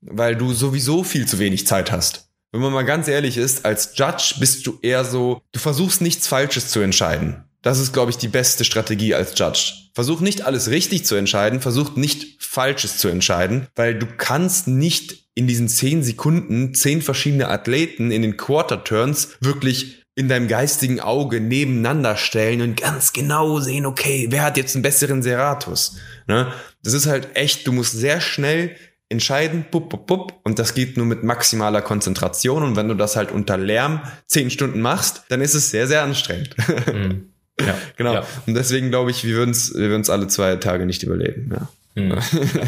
weil 0.00 0.36
du 0.36 0.52
sowieso 0.52 1.02
viel 1.02 1.26
zu 1.26 1.38
wenig 1.38 1.66
Zeit 1.66 1.90
hast. 1.90 2.28
Wenn 2.52 2.60
man 2.60 2.72
mal 2.72 2.84
ganz 2.84 3.08
ehrlich 3.08 3.36
ist, 3.36 3.64
als 3.64 3.92
Judge 3.96 4.36
bist 4.38 4.66
du 4.66 4.78
eher 4.82 5.04
so, 5.04 5.42
du 5.52 5.58
versuchst 5.58 6.00
nichts 6.00 6.26
Falsches 6.28 6.68
zu 6.68 6.80
entscheiden. 6.80 7.44
Das 7.62 7.80
ist, 7.80 7.92
glaube 7.92 8.10
ich, 8.10 8.16
die 8.16 8.28
beste 8.28 8.64
Strategie 8.64 9.14
als 9.14 9.36
Judge. 9.36 9.72
Versuch 9.94 10.20
nicht 10.20 10.42
alles 10.42 10.70
richtig 10.70 11.04
zu 11.04 11.16
entscheiden, 11.16 11.60
versuch 11.60 11.96
nicht 11.96 12.42
Falsches 12.42 12.98
zu 12.98 13.08
entscheiden, 13.08 13.66
weil 13.74 13.98
du 13.98 14.06
kannst 14.06 14.68
nicht 14.68 15.26
in 15.34 15.46
diesen 15.46 15.68
zehn 15.68 16.02
Sekunden 16.02 16.74
zehn 16.74 17.02
verschiedene 17.02 17.48
Athleten 17.48 18.10
in 18.10 18.22
den 18.22 18.36
Quarter 18.36 18.84
Turns 18.84 19.36
wirklich 19.40 20.02
in 20.16 20.28
deinem 20.28 20.48
geistigen 20.48 20.98
Auge 20.98 21.40
nebeneinander 21.40 22.16
stellen 22.16 22.62
und 22.62 22.80
ganz 22.80 23.12
genau 23.12 23.60
sehen, 23.60 23.84
okay, 23.84 24.26
wer 24.30 24.42
hat 24.42 24.56
jetzt 24.56 24.74
einen 24.74 24.82
besseren 24.82 25.22
Seratus? 25.22 25.98
Ne? 26.26 26.50
Das 26.82 26.94
ist 26.94 27.06
halt 27.06 27.36
echt, 27.36 27.66
du 27.66 27.72
musst 27.72 27.92
sehr 27.92 28.22
schnell 28.22 28.74
entscheiden, 29.10 29.66
bup, 29.70 29.90
bup, 29.90 30.06
bup, 30.06 30.40
und 30.42 30.58
das 30.58 30.74
geht 30.74 30.96
nur 30.96 31.06
mit 31.06 31.22
maximaler 31.22 31.82
Konzentration 31.82 32.62
und 32.62 32.76
wenn 32.76 32.88
du 32.88 32.94
das 32.94 33.14
halt 33.14 33.30
unter 33.30 33.58
Lärm 33.58 34.00
zehn 34.26 34.50
Stunden 34.50 34.80
machst, 34.80 35.24
dann 35.28 35.42
ist 35.42 35.54
es 35.54 35.70
sehr, 35.70 35.86
sehr 35.86 36.02
anstrengend. 36.02 36.56
Mhm. 36.92 37.30
Ja, 37.60 37.78
genau. 37.96 38.14
Ja. 38.14 38.26
Und 38.46 38.54
deswegen 38.54 38.90
glaube 38.90 39.10
ich, 39.10 39.22
wir 39.24 39.36
würden 39.36 39.50
es 39.50 39.74
wir 39.74 39.88
würden's 39.90 40.10
alle 40.10 40.28
zwei 40.28 40.56
Tage 40.56 40.86
nicht 40.86 41.02
überleben. 41.02 41.50
Ja. 41.52 41.68
Mhm. 41.96 42.18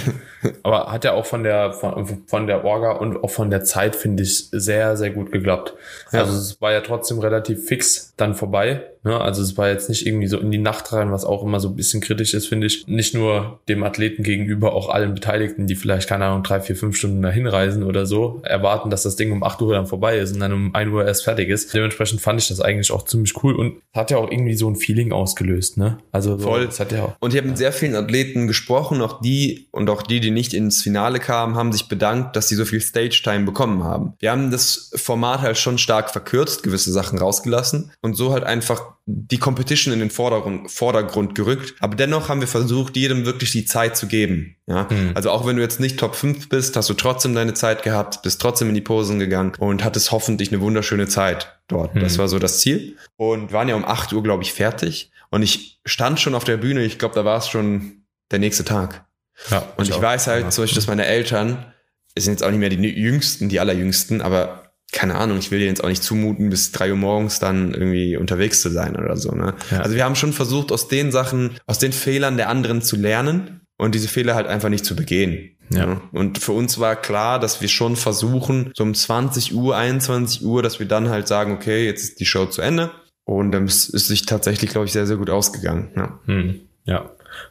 Aber 0.62 0.90
hat 0.90 1.04
ja 1.04 1.12
auch 1.12 1.26
von 1.26 1.44
der, 1.44 1.72
von, 1.72 2.24
von 2.26 2.46
der 2.46 2.64
Orga 2.64 2.92
und 2.92 3.22
auch 3.22 3.30
von 3.30 3.50
der 3.50 3.62
Zeit, 3.62 3.94
finde 3.94 4.22
ich, 4.22 4.48
sehr, 4.50 4.96
sehr 4.96 5.10
gut 5.10 5.30
geklappt. 5.30 5.74
Ja. 6.12 6.20
Also 6.20 6.32
es 6.36 6.60
war 6.60 6.72
ja 6.72 6.80
trotzdem 6.80 7.18
relativ 7.18 7.66
fix 7.66 8.14
dann 8.16 8.34
vorbei. 8.34 8.86
Ne? 9.04 9.20
Also 9.20 9.42
es 9.42 9.56
war 9.56 9.68
jetzt 9.68 9.88
nicht 9.88 10.06
irgendwie 10.06 10.26
so 10.26 10.38
in 10.38 10.50
die 10.50 10.58
Nacht 10.58 10.92
rein, 10.92 11.12
was 11.12 11.24
auch 11.24 11.42
immer 11.42 11.60
so 11.60 11.68
ein 11.68 11.76
bisschen 11.76 12.00
kritisch 12.00 12.34
ist, 12.34 12.46
finde 12.46 12.66
ich. 12.66 12.86
Nicht 12.86 13.14
nur 13.14 13.60
dem 13.68 13.82
Athleten 13.82 14.22
gegenüber, 14.22 14.72
auch 14.72 14.88
allen 14.88 15.14
Beteiligten, 15.14 15.66
die 15.66 15.76
vielleicht, 15.76 16.08
keine 16.08 16.26
Ahnung, 16.26 16.42
drei, 16.42 16.60
vier, 16.60 16.76
fünf 16.76 16.96
Stunden 16.96 17.22
dahin 17.22 17.46
reisen 17.46 17.82
oder 17.82 18.06
so, 18.06 18.40
erwarten, 18.44 18.90
dass 18.90 19.02
das 19.02 19.16
Ding 19.16 19.32
um 19.32 19.42
acht 19.42 19.60
Uhr 19.62 19.74
dann 19.74 19.86
vorbei 19.86 20.18
ist 20.18 20.32
und 20.34 20.40
dann 20.40 20.52
um 20.52 20.74
ein 20.74 20.88
Uhr 20.90 21.06
erst 21.06 21.24
fertig 21.24 21.48
ist. 21.48 21.72
Dementsprechend 21.74 22.20
fand 22.20 22.40
ich 22.40 22.48
das 22.48 22.60
eigentlich 22.60 22.90
auch 22.90 23.04
ziemlich 23.04 23.42
cool 23.42 23.54
und 23.54 23.76
hat 23.94 24.10
ja 24.10 24.18
auch 24.18 24.30
irgendwie 24.30 24.54
so 24.54 24.68
ein 24.68 24.76
Feeling 24.76 25.12
ausgelöst. 25.12 25.76
Ne? 25.76 25.98
Also 26.12 26.36
so, 26.38 26.48
Voll. 26.48 26.66
Das 26.66 26.80
hat 26.80 26.92
ja 26.92 27.04
auch, 27.04 27.16
und 27.20 27.32
ich 27.32 27.38
habe 27.38 27.48
mit 27.48 27.58
sehr 27.58 27.72
vielen 27.72 27.94
Athleten 27.94 28.46
gesprochen, 28.46 29.00
auch 29.00 29.20
die 29.20 29.68
und 29.70 29.90
auch 29.90 30.02
die, 30.02 30.20
die 30.20 30.30
nicht 30.30 30.54
ins 30.54 30.82
Finale 30.82 31.18
kamen, 31.18 31.56
haben 31.56 31.72
sich 31.72 31.88
bedankt, 31.88 32.36
dass 32.36 32.48
sie 32.48 32.54
so 32.54 32.64
viel 32.64 32.80
Stage-Time 32.80 33.44
bekommen 33.44 33.84
haben. 33.84 34.14
Wir 34.18 34.30
haben 34.30 34.50
das 34.50 34.90
Format 34.94 35.40
halt 35.40 35.58
schon 35.58 35.78
stark 35.78 36.10
verkürzt, 36.10 36.62
gewisse 36.62 36.92
Sachen 36.92 37.18
rausgelassen 37.18 37.92
und 38.00 38.14
so 38.14 38.32
halt 38.32 38.44
einfach 38.44 38.87
die 39.06 39.38
Competition 39.38 39.92
in 39.92 40.00
den 40.00 40.10
Vordergrund, 40.10 40.70
Vordergrund 40.70 41.34
gerückt. 41.34 41.74
Aber 41.80 41.96
dennoch 41.96 42.28
haben 42.28 42.40
wir 42.40 42.48
versucht, 42.48 42.96
jedem 42.96 43.24
wirklich 43.24 43.52
die 43.52 43.64
Zeit 43.64 43.96
zu 43.96 44.06
geben. 44.06 44.56
Ja, 44.66 44.86
mhm. 44.90 45.12
also 45.14 45.30
auch 45.30 45.46
wenn 45.46 45.56
du 45.56 45.62
jetzt 45.62 45.80
nicht 45.80 45.98
Top 45.98 46.14
5 46.14 46.48
bist, 46.48 46.76
hast 46.76 46.90
du 46.90 46.94
trotzdem 46.94 47.34
deine 47.34 47.54
Zeit 47.54 47.82
gehabt, 47.82 48.22
bist 48.22 48.40
trotzdem 48.40 48.68
in 48.68 48.74
die 48.74 48.80
Posen 48.80 49.18
gegangen 49.18 49.52
und 49.58 49.84
hattest 49.84 50.12
hoffentlich 50.12 50.52
eine 50.52 50.60
wunderschöne 50.60 51.08
Zeit 51.08 51.58
dort. 51.68 51.94
Mhm. 51.94 52.00
Das 52.00 52.18
war 52.18 52.28
so 52.28 52.38
das 52.38 52.60
Ziel. 52.60 52.96
Und 53.16 53.52
waren 53.52 53.68
ja 53.68 53.76
um 53.76 53.84
8 53.84 54.12
Uhr, 54.12 54.22
glaube 54.22 54.42
ich, 54.42 54.52
fertig. 54.52 55.10
Und 55.30 55.42
ich 55.42 55.80
stand 55.84 56.20
schon 56.20 56.34
auf 56.34 56.44
der 56.44 56.56
Bühne. 56.56 56.84
Ich 56.84 56.98
glaube, 56.98 57.14
da 57.14 57.24
war 57.24 57.38
es 57.38 57.48
schon 57.48 58.02
der 58.30 58.38
nächste 58.38 58.64
Tag. 58.64 59.06
Ja, 59.50 59.64
und 59.76 59.88
ich, 59.88 59.94
ich 59.94 60.00
weiß 60.00 60.26
halt, 60.26 60.52
zum 60.52 60.64
Beispiel, 60.64 60.76
dass 60.76 60.86
meine 60.86 61.06
Eltern, 61.06 61.72
es 62.14 62.24
sind 62.24 62.34
jetzt 62.34 62.42
auch 62.42 62.50
nicht 62.50 62.60
mehr 62.60 62.70
die 62.70 62.76
jüngsten, 62.76 63.48
die 63.48 63.60
allerjüngsten, 63.60 64.20
aber 64.20 64.67
keine 64.92 65.16
Ahnung, 65.16 65.38
ich 65.38 65.50
will 65.50 65.58
dir 65.58 65.66
jetzt 65.66 65.84
auch 65.84 65.88
nicht 65.88 66.02
zumuten, 66.02 66.48
bis 66.48 66.72
drei 66.72 66.90
Uhr 66.90 66.96
morgens 66.96 67.38
dann 67.38 67.74
irgendwie 67.74 68.16
unterwegs 68.16 68.62
zu 68.62 68.70
sein 68.70 68.96
oder 68.96 69.16
so. 69.16 69.32
Ne? 69.32 69.54
Ja. 69.70 69.80
Also 69.80 69.94
wir 69.94 70.04
haben 70.04 70.14
schon 70.14 70.32
versucht, 70.32 70.72
aus 70.72 70.88
den 70.88 71.12
Sachen, 71.12 71.52
aus 71.66 71.78
den 71.78 71.92
Fehlern 71.92 72.36
der 72.36 72.48
anderen 72.48 72.80
zu 72.80 72.96
lernen 72.96 73.60
und 73.76 73.94
diese 73.94 74.08
Fehler 74.08 74.34
halt 74.34 74.46
einfach 74.46 74.70
nicht 74.70 74.84
zu 74.84 74.96
begehen. 74.96 75.56
Ja. 75.70 75.86
Ne? 75.86 76.00
Und 76.12 76.38
für 76.38 76.52
uns 76.52 76.78
war 76.78 76.96
klar, 76.96 77.38
dass 77.38 77.60
wir 77.60 77.68
schon 77.68 77.96
versuchen, 77.96 78.72
so 78.74 78.82
um 78.82 78.94
20 78.94 79.54
Uhr, 79.54 79.76
21 79.76 80.44
Uhr, 80.44 80.62
dass 80.62 80.78
wir 80.78 80.86
dann 80.86 81.10
halt 81.10 81.28
sagen, 81.28 81.52
okay, 81.52 81.84
jetzt 81.84 82.02
ist 82.02 82.20
die 82.20 82.26
Show 82.26 82.46
zu 82.46 82.62
Ende. 82.62 82.90
Und 83.24 83.52
dann 83.52 83.66
ist 83.66 83.92
es 83.92 84.08
sich 84.08 84.24
tatsächlich, 84.24 84.70
glaube 84.70 84.86
ich, 84.86 84.92
sehr, 84.92 85.06
sehr 85.06 85.18
gut 85.18 85.28
ausgegangen. 85.28 85.90
Ja. 85.96 86.18
Hm. 86.24 86.60
ja. 86.84 87.10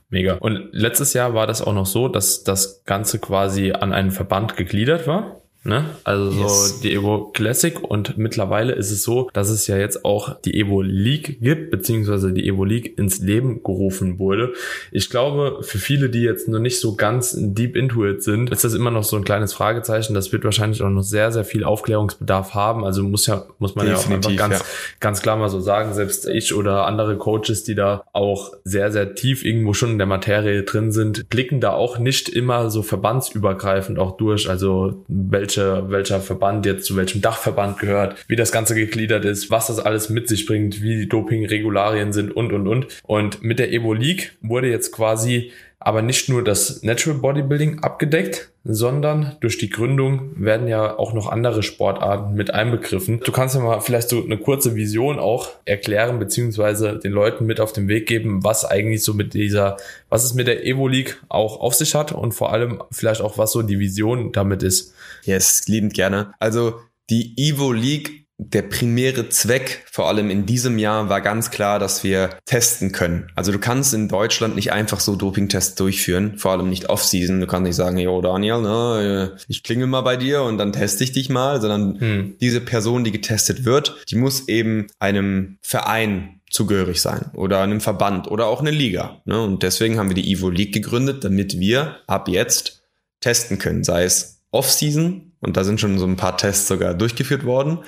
Mega. 0.10 0.34
Und 0.36 0.70
letztes 0.72 1.14
Jahr 1.14 1.36
war 1.36 1.46
das 1.46 1.62
auch 1.62 1.74
noch 1.74 1.86
so, 1.86 2.08
dass 2.08 2.44
das 2.44 2.84
Ganze 2.86 3.20
quasi 3.20 3.74
an 3.74 3.94
einen 3.94 4.12
Verband 4.12 4.58
gegliedert 4.58 5.06
war. 5.06 5.44
Ne? 5.68 5.84
Also 6.06 6.32
yes. 6.32 6.70
so 6.70 6.82
die 6.82 6.94
Evo 6.94 7.32
Classic 7.34 7.78
und 7.84 8.18
mittlerweile 8.18 8.72
ist 8.72 8.90
es 8.90 9.04
so, 9.04 9.30
dass 9.34 9.50
es 9.50 9.68
ja 9.68 9.76
jetzt 9.78 10.06
auch 10.06 10.40
die 10.42 10.58
Evo 10.58 10.82
League 10.82 11.42
gibt, 11.42 11.72
beziehungsweise 11.72 12.32
die 12.32 12.48
Evo 12.48 12.64
League 12.64 12.98
ins 12.98 13.20
Leben 13.20 13.64
gerufen 13.64 14.18
wurde. 14.18 14.54
Ich 14.94 15.10
glaube, 15.10 15.58
für 15.64 15.78
viele, 15.78 16.10
die 16.10 16.22
jetzt 16.22 16.48
noch 16.48 16.60
nicht 16.60 16.80
so 16.80 16.96
ganz 16.96 17.36
deep 17.38 17.76
into 17.76 18.06
it 18.06 18.24
sind, 18.24 18.50
ist 18.50 18.64
das 18.64 18.74
immer 18.74 18.92
noch 18.92 19.04
so 19.04 19.18
ein 19.18 19.26
kleines 19.26 19.54
Fragezeichen. 19.54 20.14
Das 20.14 20.32
wird 20.32 20.46
wahrscheinlich 20.46 20.82
auch 20.84 20.90
noch 20.90 21.04
sehr, 21.04 21.34
sehr 21.34 21.44
viel 21.44 21.66
Aufklärungsbedarf 21.66 22.54
haben. 22.54 22.86
Also 22.86 23.04
muss 23.04 23.28
ja, 23.28 23.46
muss 23.60 23.76
man 23.76 23.88
Definitiv, 23.88 24.10
ja 24.10 24.16
auch 24.16 24.16
einfach 24.16 24.50
ganz, 24.50 24.60
ja. 24.60 24.66
ganz 25.02 25.22
klar 25.22 25.36
mal 25.36 25.50
so 25.50 25.60
sagen, 25.60 25.94
selbst 25.94 26.30
ich 26.30 26.54
oder 26.54 26.86
andere 26.86 27.18
Coaches, 27.18 27.66
die 27.66 27.76
da 27.76 28.06
auch 28.14 28.54
sehr, 28.64 28.92
sehr 28.94 29.16
tief 29.16 29.44
irgendwo 29.44 29.74
schon 29.74 29.92
in 29.92 29.98
der 29.98 30.08
Materie 30.08 30.64
drin 30.64 30.94
sind, 30.94 31.28
blicken 31.30 31.60
da 31.60 31.74
auch 31.74 32.00
nicht 32.00 32.30
immer 32.30 32.70
so 32.70 32.84
verbandsübergreifend 32.84 34.00
auch 34.00 34.16
durch. 34.16 34.50
Also 34.50 35.04
welche, 35.10 35.57
welcher 35.58 36.20
Verband 36.20 36.66
jetzt 36.66 36.86
zu 36.86 36.96
welchem 36.96 37.22
Dachverband 37.22 37.80
gehört, 37.80 38.16
wie 38.28 38.36
das 38.36 38.52
Ganze 38.52 38.76
gegliedert 38.76 39.26
ist, 39.26 39.50
was 39.52 39.68
das 39.68 39.80
alles 39.80 40.10
mit 40.10 40.28
sich 40.28 40.46
bringt, 40.46 40.82
wie 40.82 40.98
die 40.98 41.10
Doping-Regularien 41.10 42.14
sind 42.14 42.36
und, 42.36 42.54
und, 42.54 42.68
und. 42.68 42.88
Und 43.04 43.44
mit 43.44 43.60
der 43.60 43.72
Evo 43.72 43.94
League 43.94 44.38
wurde 44.42 44.70
jetzt 44.70 44.92
quasi 44.92 45.52
aber 45.80 46.02
nicht 46.02 46.28
nur 46.28 46.44
das 46.44 46.82
Natural 46.82 47.20
Bodybuilding 47.20 47.80
abgedeckt, 47.84 48.52
sondern 48.64 49.38
durch 49.40 49.58
die 49.58 49.70
Gründung 49.70 50.32
werden 50.36 50.68
ja 50.68 50.98
auch 50.98 51.14
noch 51.14 51.28
andere 51.28 51.64
Sportarten 51.64 52.34
mit 52.34 52.54
einbegriffen. 52.54 53.22
Du 53.24 53.32
kannst 53.32 53.56
ja 53.56 53.62
mal 53.62 53.80
vielleicht 53.80 54.10
so 54.10 54.24
eine 54.24 54.38
kurze 54.38 54.76
Vision 54.76 55.20
auch 55.20 55.50
erklären, 55.66 56.20
beziehungsweise 56.20 56.98
den 56.98 57.12
Leuten 57.12 57.46
mit 57.46 57.62
auf 57.62 57.74
den 57.74 57.88
Weg 57.88 58.08
geben, 58.08 58.44
was 58.44 58.66
eigentlich 58.66 59.04
so 59.04 59.14
mit 59.14 59.34
dieser, 59.34 59.78
was 60.10 60.26
es 60.26 60.34
mit 60.34 60.48
der 60.48 60.66
Evo 60.66 60.88
League 60.88 61.22
auch 61.30 61.60
auf 61.62 61.76
sich 61.76 61.96
hat 61.96 62.12
und 62.12 62.34
vor 62.34 62.52
allem 62.52 62.82
vielleicht 62.92 63.22
auch, 63.22 63.38
was 63.38 63.52
so 63.52 63.62
die 63.62 63.80
Vision 63.80 64.32
damit 64.32 64.64
ist. 64.64 64.94
Yes, 65.24 65.68
liebend 65.68 65.94
gerne. 65.94 66.34
Also 66.40 66.82
die 67.10 67.34
Evo 67.38 67.72
League 67.72 68.27
der 68.40 68.62
primäre 68.62 69.30
Zweck, 69.30 69.84
vor 69.92 70.08
allem 70.08 70.30
in 70.30 70.46
diesem 70.46 70.78
Jahr, 70.78 71.10
war 71.10 71.22
ganz 71.22 71.50
klar, 71.50 71.80
dass 71.80 72.04
wir 72.04 72.30
testen 72.46 72.92
können. 72.92 73.32
Also 73.36 73.52
du 73.52 73.58
kannst 73.58 73.96
in 73.96 74.08
Deutschland 74.08 74.56
nicht 74.56 74.72
einfach 74.72 75.00
so 75.00 75.16
Dopingtests 75.16 75.74
durchführen, 75.74 76.38
vor 76.38 76.52
allem 76.52 76.70
nicht 76.70 76.90
off-season. 76.90 77.40
Du 77.40 77.48
kannst 77.48 77.66
nicht 77.66 77.76
sagen, 77.76 77.98
yo 77.98 78.22
Daniel, 78.22 78.62
ne, 78.62 79.36
ich 79.48 79.64
klingel 79.64 79.88
mal 79.88 80.02
bei 80.02 80.18
dir 80.18 80.44
und 80.44 80.60
dann 80.60 80.72
teste 80.72 81.04
ich 81.04 81.14
dich 81.14 81.30
mal, 81.30 81.60
sondern 81.60 82.00
hm. 82.00 82.36
diese 82.40 82.62
Person, 82.62 83.04
die 83.04 83.12
getestet 83.12 83.66
wird, 83.66 83.96
die 84.10 84.16
muss 84.16 84.48
eben 84.48 84.86
einem 85.00 85.58
Verein 85.64 86.42
zugehörig 86.50 87.02
sein 87.02 87.32
oder 87.34 87.62
einem 87.62 87.82
Verband 87.82 88.30
oder 88.30 88.46
auch 88.46 88.62
eine 88.62 88.72
Liga. 88.72 89.22
Ne? 89.26 89.42
Und 89.42 89.64
deswegen 89.64 89.98
haben 89.98 90.10
wir 90.10 90.16
die 90.16 90.32
Evo 90.32 90.50
League 90.50 90.74
gegründet, 90.74 91.24
damit 91.24 91.60
wir 91.60 91.98
ab 92.06 92.28
jetzt 92.28 92.84
testen 93.20 93.58
können, 93.58 93.84
sei 93.84 94.04
es 94.04 94.44
Off-Season, 94.52 95.34
und 95.40 95.58
da 95.58 95.64
sind 95.64 95.80
schon 95.80 96.00
so 96.00 96.06
ein 96.06 96.16
paar 96.16 96.38
Tests 96.38 96.68
sogar 96.68 96.94
durchgeführt 96.94 97.46
worden, 97.46 97.80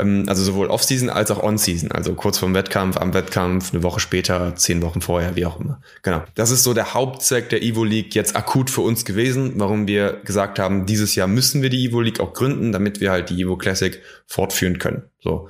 also 0.00 0.42
sowohl 0.42 0.68
Off-Season 0.68 1.10
als 1.10 1.30
auch 1.30 1.42
On-Season, 1.42 1.92
also 1.92 2.14
kurz 2.14 2.38
vorm 2.38 2.54
Wettkampf, 2.54 2.96
am 2.96 3.14
Wettkampf, 3.14 3.72
eine 3.72 3.82
Woche 3.82 4.00
später, 4.00 4.54
zehn 4.56 4.82
Wochen 4.82 5.00
vorher, 5.00 5.36
wie 5.36 5.46
auch 5.46 5.60
immer. 5.60 5.80
Genau. 6.02 6.22
Das 6.34 6.50
ist 6.50 6.62
so 6.62 6.74
der 6.74 6.94
Hauptzweck 6.94 7.48
der 7.48 7.62
Evo 7.62 7.84
League 7.84 8.14
jetzt 8.14 8.36
akut 8.36 8.70
für 8.70 8.80
uns 8.80 9.04
gewesen, 9.04 9.54
warum 9.56 9.86
wir 9.86 10.20
gesagt 10.24 10.58
haben, 10.58 10.86
dieses 10.86 11.14
Jahr 11.14 11.28
müssen 11.28 11.62
wir 11.62 11.70
die 11.70 11.86
Evo 11.86 12.00
League 12.00 12.20
auch 12.20 12.32
gründen, 12.32 12.72
damit 12.72 13.00
wir 13.00 13.10
halt 13.10 13.30
die 13.30 13.40
Evo 13.40 13.56
Classic 13.56 14.00
fortführen 14.26 14.78
können. 14.78 15.04
So. 15.20 15.48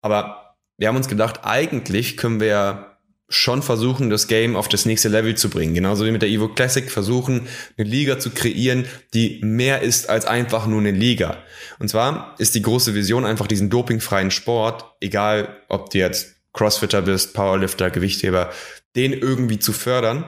Aber 0.00 0.56
wir 0.78 0.88
haben 0.88 0.96
uns 0.96 1.08
gedacht, 1.08 1.40
eigentlich 1.44 2.16
können 2.16 2.40
wir 2.40 2.91
schon 3.34 3.62
versuchen, 3.62 4.10
das 4.10 4.28
Game 4.28 4.56
auf 4.56 4.68
das 4.68 4.86
nächste 4.86 5.08
Level 5.08 5.34
zu 5.34 5.48
bringen. 5.48 5.74
Genauso 5.74 6.04
wie 6.04 6.10
mit 6.10 6.22
der 6.22 6.28
Evo 6.28 6.48
Classic 6.48 6.90
versuchen, 6.90 7.48
eine 7.76 7.88
Liga 7.88 8.18
zu 8.18 8.30
kreieren, 8.30 8.86
die 9.14 9.40
mehr 9.42 9.82
ist 9.82 10.08
als 10.08 10.26
einfach 10.26 10.66
nur 10.66 10.80
eine 10.80 10.90
Liga. 10.90 11.38
Und 11.78 11.88
zwar 11.88 12.34
ist 12.38 12.54
die 12.54 12.62
große 12.62 12.94
Vision 12.94 13.24
einfach 13.24 13.46
diesen 13.46 13.70
dopingfreien 13.70 14.30
Sport, 14.30 14.84
egal 15.00 15.56
ob 15.68 15.90
du 15.90 15.98
jetzt 15.98 16.36
Crossfitter 16.52 17.02
bist, 17.02 17.34
Powerlifter, 17.34 17.90
Gewichtheber, 17.90 18.50
den 18.94 19.12
irgendwie 19.12 19.58
zu 19.58 19.72
fördern, 19.72 20.24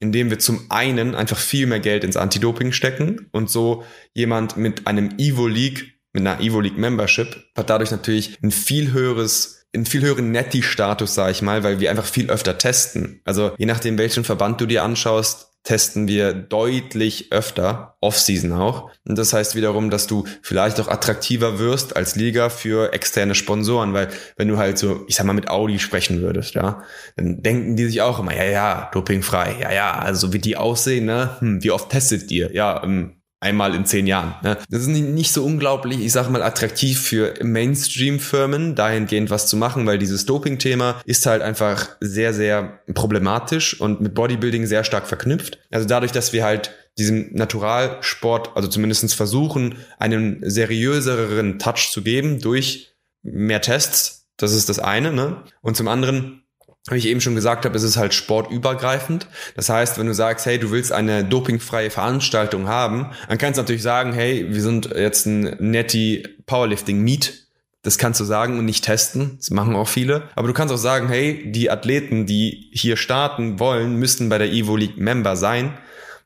indem 0.00 0.30
wir 0.30 0.38
zum 0.38 0.66
einen 0.70 1.14
einfach 1.14 1.38
viel 1.38 1.66
mehr 1.66 1.80
Geld 1.80 2.04
ins 2.04 2.16
Anti-Doping 2.16 2.72
stecken 2.72 3.28
und 3.32 3.50
so 3.50 3.84
jemand 4.14 4.56
mit 4.56 4.86
einem 4.86 5.14
Evo 5.18 5.46
League, 5.46 5.98
mit 6.12 6.26
einer 6.26 6.40
Evo 6.40 6.60
League 6.60 6.78
Membership 6.78 7.44
hat 7.54 7.70
dadurch 7.70 7.90
natürlich 7.90 8.38
ein 8.42 8.50
viel 8.50 8.92
höheres 8.92 9.65
einen 9.76 9.86
viel 9.86 10.02
höheren 10.02 10.32
Netti-Status, 10.32 11.14
sage 11.14 11.32
ich 11.32 11.42
mal, 11.42 11.62
weil 11.62 11.80
wir 11.80 11.90
einfach 11.90 12.04
viel 12.04 12.30
öfter 12.30 12.58
testen. 12.58 13.20
Also 13.24 13.52
je 13.58 13.66
nachdem, 13.66 13.98
welchen 13.98 14.24
Verband 14.24 14.60
du 14.60 14.66
dir 14.66 14.82
anschaust, 14.82 15.52
testen 15.66 16.06
wir 16.06 16.32
deutlich 16.32 17.32
öfter, 17.32 17.96
Off-Season 18.00 18.52
auch. 18.52 18.90
Und 19.04 19.18
das 19.18 19.32
heißt 19.32 19.56
wiederum, 19.56 19.90
dass 19.90 20.06
du 20.06 20.24
vielleicht 20.40 20.80
auch 20.80 20.86
attraktiver 20.86 21.58
wirst 21.58 21.96
als 21.96 22.14
Liga 22.14 22.50
für 22.50 22.92
externe 22.92 23.34
Sponsoren, 23.34 23.92
weil 23.92 24.08
wenn 24.36 24.46
du 24.46 24.58
halt 24.58 24.78
so, 24.78 25.04
ich 25.08 25.16
sag 25.16 25.26
mal, 25.26 25.32
mit 25.32 25.50
Audi 25.50 25.80
sprechen 25.80 26.22
würdest, 26.22 26.54
ja, 26.54 26.84
dann 27.16 27.42
denken 27.42 27.74
die 27.74 27.86
sich 27.86 28.00
auch 28.00 28.20
immer, 28.20 28.34
ja, 28.34 28.44
ja, 28.44 28.90
dopingfrei, 28.92 29.56
ja, 29.60 29.72
ja, 29.72 29.98
also 29.98 30.32
wie 30.32 30.38
die 30.38 30.56
aussehen, 30.56 31.04
ne, 31.04 31.36
hm, 31.40 31.64
wie 31.64 31.72
oft 31.72 31.90
testet 31.90 32.30
ihr? 32.30 32.54
Ja, 32.54 32.84
ähm, 32.84 33.15
einmal 33.40 33.74
in 33.74 33.84
zehn 33.84 34.06
Jahren. 34.06 34.34
Ne? 34.42 34.56
Das 34.70 34.82
ist 34.82 34.88
nicht 34.88 35.32
so 35.32 35.44
unglaublich, 35.44 36.00
ich 36.00 36.12
sag 36.12 36.28
mal, 36.30 36.42
attraktiv 36.42 37.00
für 37.00 37.34
Mainstream-Firmen, 37.42 38.74
dahingehend 38.74 39.30
was 39.30 39.46
zu 39.46 39.56
machen, 39.56 39.86
weil 39.86 39.98
dieses 39.98 40.26
Doping-Thema 40.26 41.00
ist 41.04 41.26
halt 41.26 41.42
einfach 41.42 41.96
sehr, 42.00 42.32
sehr 42.32 42.80
problematisch 42.94 43.80
und 43.80 44.00
mit 44.00 44.14
Bodybuilding 44.14 44.66
sehr 44.66 44.84
stark 44.84 45.06
verknüpft. 45.06 45.58
Also 45.70 45.86
dadurch, 45.86 46.12
dass 46.12 46.32
wir 46.32 46.44
halt 46.44 46.72
diesem 46.98 47.34
Naturalsport, 47.34 48.56
also 48.56 48.68
zumindestens 48.68 49.12
versuchen, 49.12 49.76
einen 49.98 50.38
seriöseren 50.48 51.58
Touch 51.58 51.90
zu 51.90 52.02
geben 52.02 52.40
durch 52.40 52.94
mehr 53.22 53.60
Tests, 53.60 54.28
das 54.38 54.54
ist 54.54 54.68
das 54.68 54.78
eine, 54.78 55.12
ne? 55.12 55.42
Und 55.60 55.76
zum 55.76 55.88
anderen 55.88 56.42
wie 56.90 56.98
ich 56.98 57.06
eben 57.06 57.20
schon 57.20 57.34
gesagt 57.34 57.64
habe, 57.64 57.76
ist 57.76 57.82
es 57.82 57.96
halt 57.96 58.14
sportübergreifend. 58.14 59.26
Das 59.56 59.68
heißt, 59.68 59.98
wenn 59.98 60.06
du 60.06 60.14
sagst, 60.14 60.46
hey, 60.46 60.58
du 60.58 60.70
willst 60.70 60.92
eine 60.92 61.24
dopingfreie 61.24 61.90
Veranstaltung 61.90 62.68
haben, 62.68 63.10
dann 63.28 63.38
kannst 63.38 63.58
du 63.58 63.62
natürlich 63.62 63.82
sagen, 63.82 64.12
hey, 64.12 64.46
wir 64.50 64.62
sind 64.62 64.90
jetzt 64.94 65.26
ein 65.26 65.56
Netty 65.58 66.28
Powerlifting 66.46 67.00
Meet. 67.00 67.46
Das 67.82 67.98
kannst 67.98 68.20
du 68.20 68.24
sagen 68.24 68.58
und 68.58 68.64
nicht 68.64 68.84
testen. 68.84 69.36
Das 69.38 69.50
machen 69.50 69.74
auch 69.76 69.88
viele. 69.88 70.28
Aber 70.34 70.48
du 70.48 70.54
kannst 70.54 70.72
auch 70.72 70.78
sagen, 70.78 71.08
hey, 71.08 71.50
die 71.50 71.70
Athleten, 71.70 72.26
die 72.26 72.70
hier 72.72 72.96
starten 72.96 73.58
wollen, 73.58 73.96
müssten 73.96 74.28
bei 74.28 74.38
der 74.38 74.52
Evo 74.52 74.76
League 74.76 74.96
Member 74.96 75.36
sein. 75.36 75.76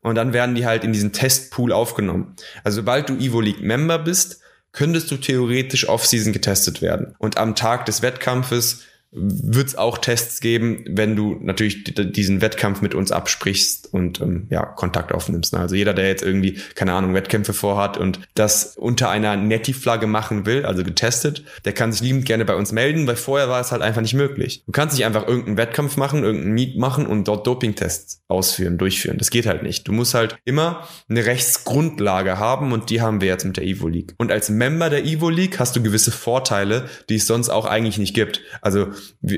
Und 0.02 0.14
dann 0.14 0.32
werden 0.32 0.54
die 0.54 0.66
halt 0.66 0.84
in 0.84 0.92
diesen 0.92 1.12
Testpool 1.12 1.72
aufgenommen. 1.72 2.34
Also 2.64 2.76
sobald 2.76 3.08
du 3.08 3.16
Evo 3.16 3.40
League 3.40 3.62
Member 3.62 3.98
bist, 3.98 4.40
könntest 4.72 5.10
du 5.10 5.16
theoretisch 5.16 5.88
off-season 5.88 6.32
getestet 6.32 6.80
werden. 6.80 7.14
Und 7.18 7.38
am 7.38 7.54
Tag 7.54 7.86
des 7.86 8.02
Wettkampfes 8.02 8.84
wird 9.12 9.66
es 9.66 9.76
auch 9.76 9.98
Tests 9.98 10.40
geben, 10.40 10.84
wenn 10.88 11.16
du 11.16 11.36
natürlich 11.40 11.82
diesen 11.82 12.40
Wettkampf 12.40 12.80
mit 12.80 12.94
uns 12.94 13.10
absprichst 13.10 13.92
und 13.92 14.20
ähm, 14.20 14.46
ja 14.50 14.64
Kontakt 14.64 15.12
aufnimmst. 15.12 15.52
Also 15.54 15.74
jeder, 15.74 15.94
der 15.94 16.06
jetzt 16.06 16.22
irgendwie 16.22 16.58
keine 16.76 16.92
Ahnung 16.92 17.12
Wettkämpfe 17.14 17.52
vorhat 17.52 17.96
und 17.96 18.20
das 18.34 18.76
unter 18.76 19.10
einer 19.10 19.36
Netty-Flagge 19.36 20.06
machen 20.06 20.46
will, 20.46 20.64
also 20.64 20.84
getestet, 20.84 21.44
der 21.64 21.72
kann 21.72 21.90
sich 21.90 22.02
liebend 22.02 22.24
gerne 22.24 22.44
bei 22.44 22.54
uns 22.54 22.70
melden, 22.70 23.08
weil 23.08 23.16
vorher 23.16 23.48
war 23.48 23.60
es 23.60 23.72
halt 23.72 23.82
einfach 23.82 24.00
nicht 24.00 24.14
möglich. 24.14 24.62
Du 24.66 24.72
kannst 24.72 24.96
nicht 24.96 25.04
einfach 25.04 25.26
irgendeinen 25.26 25.56
Wettkampf 25.56 25.96
machen, 25.96 26.22
irgendeinen 26.22 26.54
Meet 26.54 26.78
machen 26.78 27.06
und 27.06 27.26
dort 27.26 27.44
Dopingtests 27.48 28.22
ausführen, 28.28 28.78
durchführen. 28.78 29.18
Das 29.18 29.30
geht 29.30 29.46
halt 29.46 29.64
nicht. 29.64 29.88
Du 29.88 29.92
musst 29.92 30.14
halt 30.14 30.38
immer 30.44 30.86
eine 31.08 31.26
Rechtsgrundlage 31.26 32.38
haben 32.38 32.72
und 32.72 32.90
die 32.90 33.00
haben 33.00 33.20
wir 33.20 33.26
jetzt 33.26 33.44
mit 33.44 33.56
der 33.56 33.64
Evo 33.64 33.88
League. 33.88 34.14
Und 34.18 34.30
als 34.30 34.50
Member 34.50 34.88
der 34.88 35.04
Evo 35.04 35.30
League 35.30 35.58
hast 35.58 35.74
du 35.74 35.82
gewisse 35.82 36.12
Vorteile, 36.12 36.88
die 37.08 37.16
es 37.16 37.26
sonst 37.26 37.48
auch 37.48 37.66
eigentlich 37.66 37.98
nicht 37.98 38.14
gibt. 38.14 38.40
Also 38.60 38.88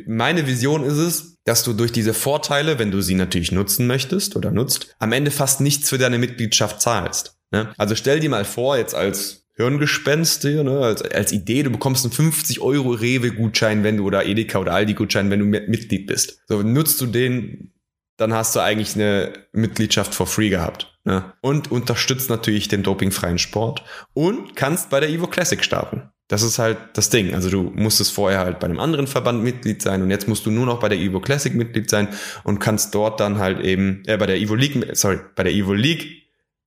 meine 0.07 0.47
Vision 0.47 0.85
ist 0.85 0.99
es, 0.99 1.39
dass 1.45 1.65
du 1.65 1.73
durch 1.73 1.93
diese 1.93 2.15
Vorteile, 2.15 2.79
wenn 2.79 2.91
du 2.91 3.01
sie 3.01 3.15
natürlich 3.15 3.53
nutzen 3.53 3.87
möchtest 3.87 4.37
oder 4.37 4.51
nutzt, 4.51 4.95
am 4.99 5.13
Ende 5.13 5.31
fast 5.31 5.61
nichts 5.61 5.89
für 5.89 5.99
deine 5.99 6.19
Mitgliedschaft 6.19 6.81
zahlst. 6.81 7.37
Ne? 7.51 7.73
Also 7.77 7.95
stell 7.95 8.21
dir 8.21 8.31
mal 8.31 8.45
vor, 8.45 8.77
jetzt 8.77 8.95
als 8.95 9.43
Hirngespenst, 9.55 10.45
ne, 10.45 10.81
als, 10.81 11.03
als 11.03 11.33
Idee, 11.33 11.63
du 11.63 11.71
bekommst 11.71 12.05
einen 12.05 12.13
50 12.13 12.61
Euro 12.61 12.91
Rewe-Gutschein, 12.91 13.85
wenn 13.85 13.99
du 13.99 14.07
oder 14.07 14.25
Edeka 14.25 14.59
oder 14.59 14.73
Aldi-Gutschein, 14.73 15.31
wenn 15.31 15.41
du 15.41 15.45
Mitglied 15.45 16.07
bist. 16.07 16.41
So, 16.49 16.63
nutzt 16.63 17.01
du 17.01 17.07
den, 17.07 17.73
dann 18.17 18.33
hast 18.33 18.57
du 18.57 18.61
eigentlich 18.61 18.95
eine 18.95 19.33
Mitgliedschaft 19.53 20.15
for 20.15 20.27
free 20.27 20.49
gehabt. 20.49 20.99
Ne? 21.05 21.33
Und 21.43 21.71
unterstützt 21.71 22.31
natürlich 22.31 22.69
den 22.69 22.83
dopingfreien 22.83 23.39
Sport 23.39 23.85
und 24.15 24.57
kannst 24.57 24.89
bei 24.89 25.01
der 25.01 25.11
Evo 25.11 25.27
Classic 25.27 25.63
starten. 25.63 26.12
Das 26.29 26.43
ist 26.43 26.59
halt 26.59 26.79
das 26.95 27.11
Ding. 27.11 27.35
Also 27.35 27.51
du 27.51 27.63
musstest 27.75 28.13
vorher 28.13 28.41
halt 28.41 28.59
bei 28.59 28.67
einem 28.67 28.81
anderen 28.81 29.07
Verband 29.07 29.43
Mitglied 29.43 29.83
sein 29.83 30.03
und 30.03 30.11
jetzt 30.11 30.29
musst 30.29 30.47
du 30.47 30.51
nur 30.51 30.67
noch 30.67 30.81
bei 30.81 30.89
der 30.89 30.99
Evo 30.99 31.21
Classic 31.21 31.55
Mitglied 31.55 31.91
sein 31.91 32.09
und 32.45 32.59
kannst 32.59 32.95
dort 32.95 33.21
dann 33.21 33.39
halt 33.39 33.61
eben, 33.61 34.03
äh, 34.07 34.17
bei 34.17 34.27
der 34.27 34.37
Evo 34.37 34.55
League, 34.55 34.97
sorry, 34.97 35.19
bei 35.35 35.43
der 35.43 35.53
Evo 35.53 35.75
League 35.75 36.23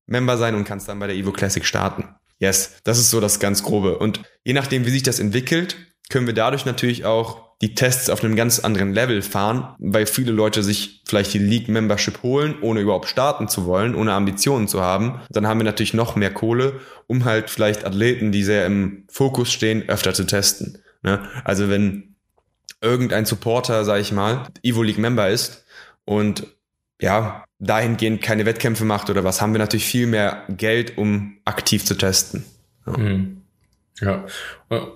Member 0.07 0.37
sein 0.37 0.55
und 0.55 0.65
kannst 0.65 0.87
dann 0.87 0.99
bei 0.99 1.07
der 1.07 1.15
Evo 1.15 1.31
Classic 1.31 1.65
starten. 1.65 2.05
Yes, 2.37 2.75
das 2.83 2.99
ist 2.99 3.09
so 3.09 3.19
das 3.19 3.39
ganz 3.39 3.63
Grobe. 3.63 3.97
Und 3.97 4.21
je 4.43 4.53
nachdem, 4.53 4.85
wie 4.85 4.91
sich 4.91 5.03
das 5.03 5.19
entwickelt, 5.19 5.77
können 6.09 6.27
wir 6.27 6.33
dadurch 6.33 6.65
natürlich 6.65 7.05
auch 7.05 7.45
die 7.61 7.73
Tests 7.73 8.09
auf 8.09 8.23
einem 8.23 8.35
ganz 8.35 8.59
anderen 8.59 8.93
Level 8.93 9.21
fahren, 9.21 9.75
weil 9.79 10.05
viele 10.05 10.31
Leute 10.31 10.61
sich 10.61 11.01
vielleicht 11.05 11.33
die 11.33 11.39
League 11.39 11.69
Membership 11.69 12.21
holen, 12.21 12.55
ohne 12.61 12.81
überhaupt 12.81 13.07
starten 13.07 13.47
zu 13.47 13.65
wollen, 13.65 13.95
ohne 13.95 14.13
Ambitionen 14.13 14.67
zu 14.67 14.81
haben. 14.81 15.21
Dann 15.29 15.47
haben 15.47 15.59
wir 15.59 15.63
natürlich 15.63 15.93
noch 15.93 16.15
mehr 16.15 16.33
Kohle, 16.33 16.81
um 17.07 17.23
halt 17.23 17.49
vielleicht 17.49 17.85
Athleten, 17.85 18.31
die 18.31 18.43
sehr 18.43 18.65
im 18.65 19.05
Fokus 19.09 19.51
stehen, 19.51 19.87
öfter 19.87 20.13
zu 20.13 20.25
testen. 20.25 20.79
Ne? 21.01 21.27
Also 21.45 21.69
wenn 21.69 22.15
irgendein 22.81 23.25
Supporter, 23.25 23.85
sag 23.85 24.01
ich 24.01 24.11
mal, 24.11 24.43
Evo 24.61 24.83
League 24.83 24.97
Member 24.97 25.29
ist 25.29 25.65
und 26.03 26.45
ja, 27.01 27.45
dahingehend 27.59 28.21
keine 28.21 28.45
Wettkämpfe 28.45 28.85
macht 28.85 29.09
oder 29.09 29.23
was, 29.23 29.41
haben 29.41 29.53
wir 29.53 29.59
natürlich 29.59 29.85
viel 29.85 30.07
mehr 30.07 30.43
Geld, 30.49 30.97
um 30.97 31.37
aktiv 31.45 31.85
zu 31.85 31.95
testen. 31.95 32.45
Ja. 32.85 32.97
Mhm. 32.97 33.34
Ja, 34.01 34.25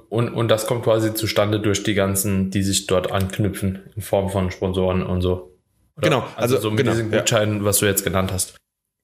und, 0.10 0.30
und 0.30 0.48
das 0.50 0.68
kommt 0.68 0.84
quasi 0.84 1.14
zustande 1.14 1.60
durch 1.62 1.84
die 1.84 1.94
ganzen, 1.94 2.52
die 2.52 2.64
sich 2.64 2.86
dort 2.86 3.12
anknüpfen 3.12 3.84
in 3.96 4.02
Form 4.02 4.30
von 4.30 4.52
Sponsoren 4.52 5.04
und 5.04 5.22
so. 5.22 5.58
Oder? 5.96 6.10
Genau, 6.10 6.20
also, 6.36 6.56
also 6.56 6.60
so 6.60 6.70
mit 6.72 6.80
genau, 6.80 6.92
diesen 6.92 7.12
Gutscheinen, 7.12 7.58
ja. 7.60 7.64
was 7.64 7.80
du 7.80 7.86
jetzt 7.86 8.04
genannt 8.04 8.32
hast. 8.34 8.58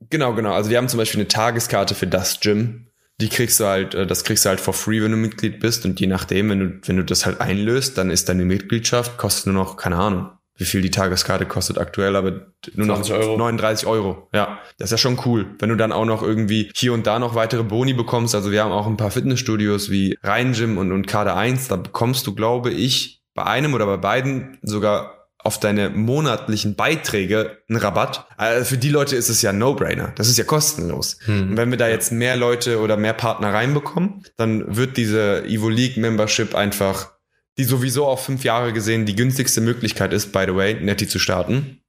Genau, 0.10 0.34
genau. 0.34 0.54
Also 0.54 0.70
wir 0.70 0.78
haben 0.78 0.90
zum 0.90 0.98
Beispiel 0.98 1.22
eine 1.22 1.28
Tageskarte 1.28 1.96
für 1.96 2.08
das 2.08 2.40
Gym. 2.42 2.88
Die 3.22 3.30
kriegst 3.30 3.60
du 3.62 3.66
halt, 3.66 3.96
äh, 3.96 4.06
das 4.06 4.26
kriegst 4.26 4.44
du 4.44 4.50
halt 4.50 4.60
for 4.60 4.74
free, 4.74 5.02
wenn 5.02 5.12
du 5.12 5.18
Mitglied 5.18 5.62
bist. 5.62 5.86
Und 5.86 6.00
je 6.02 6.08
nachdem, 6.08 6.50
wenn 6.50 6.60
du, 6.60 6.88
wenn 6.88 6.98
du 6.98 7.04
das 7.04 7.26
halt 7.26 7.40
einlöst, 7.40 7.98
dann 7.98 8.10
ist 8.10 8.28
deine 8.28 8.44
Mitgliedschaft, 8.44 9.18
kostet 9.18 9.48
nur 9.48 9.56
noch, 9.56 9.78
keine 9.78 9.96
Ahnung, 9.96 10.32
wie 10.58 10.66
viel 10.66 10.82
die 10.82 10.92
Tageskarte 10.92 11.46
kostet 11.46 11.78
aktuell, 11.78 12.16
aber 12.16 12.48
nur 12.74 12.88
noch 12.88 13.10
Euro. 13.10 13.38
39 13.38 13.88
Euro. 13.88 14.30
Ja, 14.34 14.60
das 14.78 14.88
ist 14.88 14.92
ja 14.92 14.98
schon 14.98 15.20
cool. 15.26 15.48
Wenn 15.60 15.70
du 15.70 15.76
dann 15.76 15.92
auch 15.92 16.06
noch 16.06 16.24
irgendwie 16.24 16.72
hier 16.74 16.94
und 16.94 17.06
da 17.08 17.20
noch 17.20 17.36
weitere 17.36 17.64
Boni 17.64 17.94
bekommst, 17.94 18.36
also 18.36 18.52
wir 18.52 18.64
haben 18.64 18.72
auch 18.72 18.88
ein 18.88 18.98
paar 18.98 19.12
Fitnessstudios 19.12 19.90
wie 19.90 20.18
Rhein 20.24 20.54
Gym 20.54 20.78
und, 20.78 20.92
und 20.92 21.08
Kader 21.08 21.36
1, 21.36 21.68
da 21.68 21.76
bekommst 21.76 22.26
du, 22.28 22.34
glaube 22.34 22.72
ich, 22.72 23.22
bei 23.34 23.44
einem 23.44 23.74
oder 23.74 23.86
bei 23.86 23.98
beiden 23.98 24.58
sogar 24.62 25.16
auf 25.46 25.60
deine 25.60 25.92
monatlichen 25.92 26.76
Beiträge 26.76 27.60
einen 27.70 27.78
Rabatt. 27.78 28.26
Also 28.36 28.66
für 28.66 28.78
die 28.80 28.90
Leute 28.90 29.16
ist 29.16 29.30
es 29.30 29.44
ja 29.44 29.54
No-Brainer. 29.54 30.12
Das 30.16 30.28
ist 30.28 30.40
ja 30.40 30.44
kostenlos. 30.44 31.20
Hm. 31.26 31.52
Und 31.52 31.58
wenn 31.58 31.70
wir 31.70 31.78
da 31.78 31.88
jetzt 31.88 32.12
mehr 32.12 32.36
Leute 32.36 32.80
oder 32.80 32.98
mehr 32.98 33.14
Partner 33.14 33.54
reinbekommen, 33.54 34.24
dann 34.38 34.76
wird 34.76 34.98
diese 34.98 35.46
Evo 35.46 35.70
League 35.70 35.98
Membership 35.98 36.56
einfach 36.56 37.12
die 37.58 37.64
sowieso 37.64 38.06
auf 38.06 38.26
fünf 38.26 38.44
Jahre 38.44 38.74
gesehen 38.74 39.06
die 39.06 39.16
günstigste 39.16 39.62
Möglichkeit 39.62 40.14
ist, 40.14 40.32
by 40.32 40.46
the 40.48 40.56
way, 40.56 40.74
Netty 40.74 41.08
zu 41.08 41.20
starten, 41.20 41.80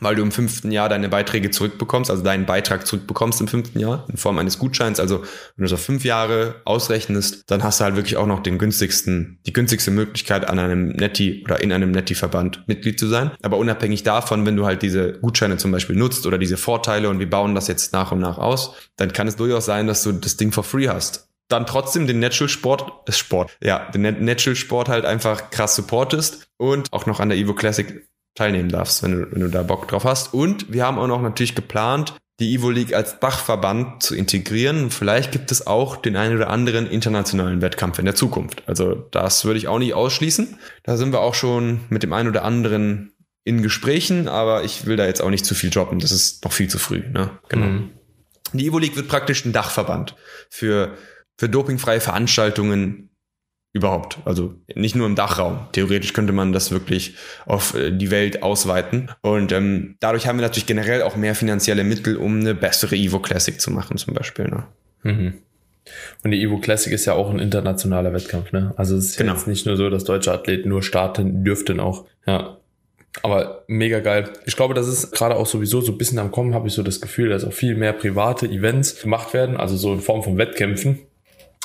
weil 0.00 0.16
du 0.16 0.22
im 0.22 0.32
fünften 0.32 0.72
Jahr 0.72 0.88
deine 0.88 1.10
Beiträge 1.10 1.50
zurückbekommst, 1.50 2.10
also 2.10 2.22
deinen 2.22 2.46
Beitrag 2.46 2.86
zurückbekommst 2.86 3.42
im 3.42 3.48
fünften 3.48 3.78
Jahr 3.78 4.06
in 4.08 4.16
Form 4.16 4.38
eines 4.38 4.58
Gutscheins. 4.58 4.98
Also 4.98 5.20
wenn 5.20 5.26
du 5.58 5.62
das 5.64 5.74
auf 5.74 5.84
fünf 5.84 6.04
Jahre 6.04 6.62
ausrechnest, 6.64 7.42
dann 7.48 7.62
hast 7.62 7.80
du 7.80 7.84
halt 7.84 7.96
wirklich 7.96 8.16
auch 8.16 8.26
noch 8.26 8.42
den 8.42 8.56
günstigsten, 8.56 9.38
die 9.46 9.52
günstigste 9.52 9.90
Möglichkeit 9.90 10.48
an 10.48 10.58
einem 10.58 10.88
Netty 10.88 11.42
oder 11.44 11.60
in 11.60 11.72
einem 11.72 11.90
Netty-Verband 11.90 12.66
Mitglied 12.66 12.98
zu 12.98 13.06
sein. 13.06 13.32
Aber 13.42 13.58
unabhängig 13.58 14.02
davon, 14.02 14.46
wenn 14.46 14.56
du 14.56 14.64
halt 14.64 14.80
diese 14.80 15.12
Gutscheine 15.20 15.58
zum 15.58 15.72
Beispiel 15.72 15.96
nutzt 15.96 16.26
oder 16.26 16.38
diese 16.38 16.56
Vorteile 16.56 17.10
und 17.10 17.18
wir 17.18 17.28
bauen 17.28 17.54
das 17.54 17.68
jetzt 17.68 17.92
nach 17.92 18.12
und 18.12 18.20
nach 18.20 18.38
aus, 18.38 18.74
dann 18.96 19.12
kann 19.12 19.28
es 19.28 19.36
durchaus 19.36 19.66
sein, 19.66 19.86
dass 19.86 20.02
du 20.02 20.12
das 20.12 20.38
Ding 20.38 20.52
for 20.52 20.64
free 20.64 20.88
hast 20.88 21.28
dann 21.48 21.66
trotzdem 21.66 22.06
den 22.06 22.20
Natural 22.20 22.48
Sport, 22.48 23.08
äh 23.08 23.12
Sport, 23.12 23.56
ja, 23.62 23.90
den 23.90 24.24
Natural 24.24 24.56
Sport 24.56 24.88
halt 24.88 25.04
einfach 25.04 25.50
krass 25.50 25.76
supportest 25.76 26.48
und 26.56 26.92
auch 26.92 27.06
noch 27.06 27.20
an 27.20 27.28
der 27.28 27.38
Evo 27.38 27.54
Classic 27.54 28.08
teilnehmen 28.34 28.70
darfst, 28.70 29.02
wenn 29.02 29.12
du, 29.12 29.32
wenn 29.32 29.40
du 29.40 29.48
da 29.48 29.62
Bock 29.62 29.88
drauf 29.88 30.04
hast. 30.04 30.32
Und 30.32 30.72
wir 30.72 30.86
haben 30.86 30.98
auch 30.98 31.06
noch 31.06 31.20
natürlich 31.20 31.54
geplant, 31.54 32.14
die 32.40 32.54
Evo 32.54 32.70
League 32.70 32.94
als 32.94 33.20
Dachverband 33.20 34.02
zu 34.02 34.14
integrieren. 34.14 34.90
Vielleicht 34.90 35.32
gibt 35.32 35.52
es 35.52 35.66
auch 35.66 35.96
den 35.96 36.16
einen 36.16 36.36
oder 36.36 36.48
anderen 36.48 36.86
internationalen 36.86 37.60
Wettkampf 37.60 37.98
in 37.98 38.04
der 38.06 38.14
Zukunft. 38.14 38.62
Also 38.66 38.94
das 38.94 39.44
würde 39.44 39.58
ich 39.58 39.68
auch 39.68 39.78
nicht 39.78 39.94
ausschließen. 39.94 40.58
Da 40.82 40.96
sind 40.96 41.12
wir 41.12 41.20
auch 41.20 41.34
schon 41.34 41.82
mit 41.90 42.02
dem 42.02 42.12
einen 42.12 42.28
oder 42.28 42.44
anderen 42.44 43.12
in 43.44 43.62
Gesprächen, 43.62 44.28
aber 44.28 44.64
ich 44.64 44.86
will 44.86 44.96
da 44.96 45.06
jetzt 45.06 45.20
auch 45.20 45.30
nicht 45.30 45.44
zu 45.44 45.54
viel 45.54 45.70
droppen. 45.70 45.98
Das 45.98 46.12
ist 46.12 46.44
noch 46.44 46.52
viel 46.52 46.68
zu 46.68 46.78
früh. 46.78 47.02
Ne? 47.12 47.30
Genau. 47.48 47.66
Mhm. 47.66 47.90
Die 48.52 48.66
Evo 48.66 48.78
League 48.78 48.96
wird 48.96 49.08
praktisch 49.08 49.44
ein 49.44 49.52
Dachverband 49.52 50.16
für 50.50 50.96
für 51.38 51.48
dopingfreie 51.48 52.00
Veranstaltungen 52.00 53.10
überhaupt. 53.72 54.18
Also 54.24 54.54
nicht 54.74 54.94
nur 54.94 55.06
im 55.06 55.14
Dachraum. 55.14 55.66
Theoretisch 55.72 56.12
könnte 56.12 56.32
man 56.32 56.52
das 56.52 56.70
wirklich 56.70 57.14
auf 57.46 57.74
äh, 57.74 57.90
die 57.90 58.10
Welt 58.10 58.42
ausweiten. 58.42 59.10
Und 59.22 59.50
ähm, 59.52 59.96
dadurch 60.00 60.26
haben 60.26 60.38
wir 60.38 60.42
natürlich 60.42 60.66
generell 60.66 61.02
auch 61.02 61.16
mehr 61.16 61.34
finanzielle 61.34 61.84
Mittel, 61.84 62.16
um 62.16 62.40
eine 62.40 62.54
bessere 62.54 62.96
Evo 62.96 63.18
Classic 63.18 63.58
zu 63.60 63.70
machen, 63.70 63.96
zum 63.96 64.14
Beispiel. 64.14 64.46
Ne? 64.46 64.64
Mhm. 65.02 65.34
Und 66.22 66.30
die 66.30 66.42
Evo 66.42 66.58
Classic 66.58 66.92
ist 66.92 67.06
ja 67.06 67.14
auch 67.14 67.30
ein 67.30 67.38
internationaler 67.38 68.12
Wettkampf, 68.12 68.52
ne? 68.52 68.72
Also 68.76 68.96
es 68.96 69.06
ist 69.06 69.16
genau. 69.16 69.32
jetzt 69.32 69.48
nicht 69.48 69.66
nur 69.66 69.76
so, 69.76 69.90
dass 69.90 70.04
deutsche 70.04 70.32
Athleten 70.32 70.68
nur 70.68 70.82
starten 70.82 71.42
dürften 71.42 71.80
auch. 71.80 72.06
Ja. 72.24 72.58
Aber 73.22 73.64
mega 73.66 73.98
geil. 73.98 74.30
Ich 74.46 74.54
glaube, 74.54 74.74
das 74.74 74.86
ist 74.86 75.10
gerade 75.10 75.34
auch 75.34 75.46
sowieso 75.46 75.80
so 75.80 75.92
ein 75.92 75.98
bisschen 75.98 76.18
am 76.20 76.30
Kommen, 76.30 76.54
habe 76.54 76.68
ich 76.68 76.74
so 76.74 76.82
das 76.82 77.00
Gefühl, 77.00 77.30
dass 77.30 77.44
auch 77.44 77.52
viel 77.52 77.74
mehr 77.74 77.92
private 77.92 78.46
Events 78.46 79.02
gemacht 79.02 79.34
werden, 79.34 79.56
also 79.56 79.76
so 79.76 79.92
in 79.92 80.00
Form 80.00 80.22
von 80.22 80.38
Wettkämpfen 80.38 81.00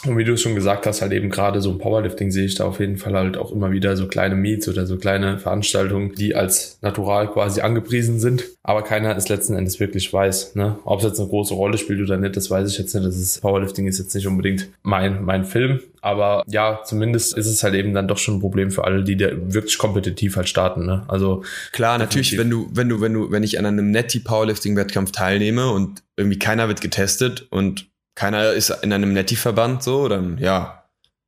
und 0.06 0.16
wie 0.16 0.24
du 0.24 0.34
es 0.34 0.42
schon 0.42 0.54
gesagt 0.54 0.86
hast, 0.86 1.02
halt 1.02 1.12
eben 1.12 1.30
gerade 1.30 1.60
so 1.60 1.72
im 1.72 1.80
Powerlifting 1.80 2.30
sehe 2.30 2.46
ich 2.46 2.54
da 2.54 2.66
auf 2.66 2.80
jeden 2.80 2.98
Fall 2.98 3.14
halt 3.14 3.36
auch 3.36 3.52
immer 3.52 3.72
wieder 3.72 3.98
so 3.98 4.08
kleine 4.08 4.36
Meets 4.36 4.70
oder 4.70 4.86
so 4.86 4.98
kleine 4.98 5.40
Veranstaltungen, 5.40 6.14
die 6.14 6.36
als 6.36 6.78
natural 6.82 7.32
quasi 7.32 7.62
angepriesen 7.62 8.20
sind, 8.20 8.44
aber 8.62 8.84
keiner 8.84 9.16
es 9.18 9.28
letzten 9.28 9.56
Endes 9.56 9.80
wirklich 9.80 10.14
weiß. 10.14 10.54
Ne? 10.54 10.78
Ob 10.86 11.00
es 11.00 11.06
jetzt 11.06 11.20
eine 11.20 11.30
große 11.30 11.56
Rolle 11.56 11.80
spielt 11.80 12.00
oder 12.02 12.18
nicht, 12.18 12.38
das 12.38 12.52
weiß 12.52 12.70
ich 12.70 12.78
jetzt 12.78 12.94
nicht. 12.94 13.08
Das 13.08 13.18
ist, 13.18 13.42
Powerlifting 13.42 13.88
ist 13.88 13.98
jetzt 13.98 14.14
nicht 14.14 14.28
unbedingt 14.28 14.70
mein, 14.84 15.26
mein 15.26 15.46
Film, 15.46 15.80
aber 16.02 16.44
ja, 16.48 16.82
zumindest 16.86 17.36
ist 17.36 17.48
es 17.48 17.64
halt 17.64 17.74
eben 17.74 17.96
dann 17.96 18.08
doch 18.08 18.20
schon 18.20 18.36
ein 18.36 18.40
Problem 18.40 18.70
für 18.70 18.84
alle, 18.84 19.04
die 19.04 19.18
da 19.18 19.30
wirklich 19.34 19.80
kompetitiv 19.80 20.36
halt 20.36 20.48
starten. 20.48 20.86
Ne? 20.86 21.06
Also 21.08 21.44
klar, 21.72 21.98
natürlich, 21.98 22.38
wenn 22.38 22.52
du, 22.52 22.70
wenn 22.72 22.88
du, 22.88 23.02
wenn 23.02 23.14
du, 23.14 23.32
wenn 23.32 23.42
ich 23.42 23.58
an 23.58 23.66
einem 23.66 23.90
Netty 23.90 24.20
Powerlifting 24.20 24.76
Wettkampf 24.76 25.12
teilnehme 25.12 25.72
und 25.72 26.04
irgendwie 26.16 26.38
keiner 26.38 26.68
wird 26.68 26.82
getestet 26.82 27.48
und 27.50 27.88
keiner 28.18 28.52
ist 28.54 28.72
in 28.82 28.92
einem 28.92 29.14
Netti-Verband 29.14 29.84
so, 29.84 30.08
dann 30.08 30.40
ja. 30.40 30.84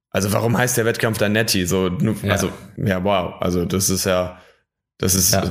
Also 0.10 0.34
warum 0.34 0.58
heißt 0.58 0.76
der 0.76 0.86
Wettkampf 0.86 1.20
dann 1.20 1.34
Netti? 1.34 1.68
So, 1.68 1.88
ja. 1.88 2.32
also, 2.32 2.52
ja, 2.78 3.04
wow. 3.04 3.36
Also 3.40 3.64
das 3.64 3.92
ist 3.92 4.06
ja, 4.06 4.42
das 4.98 5.14
ist, 5.14 5.32
ja. 5.32 5.44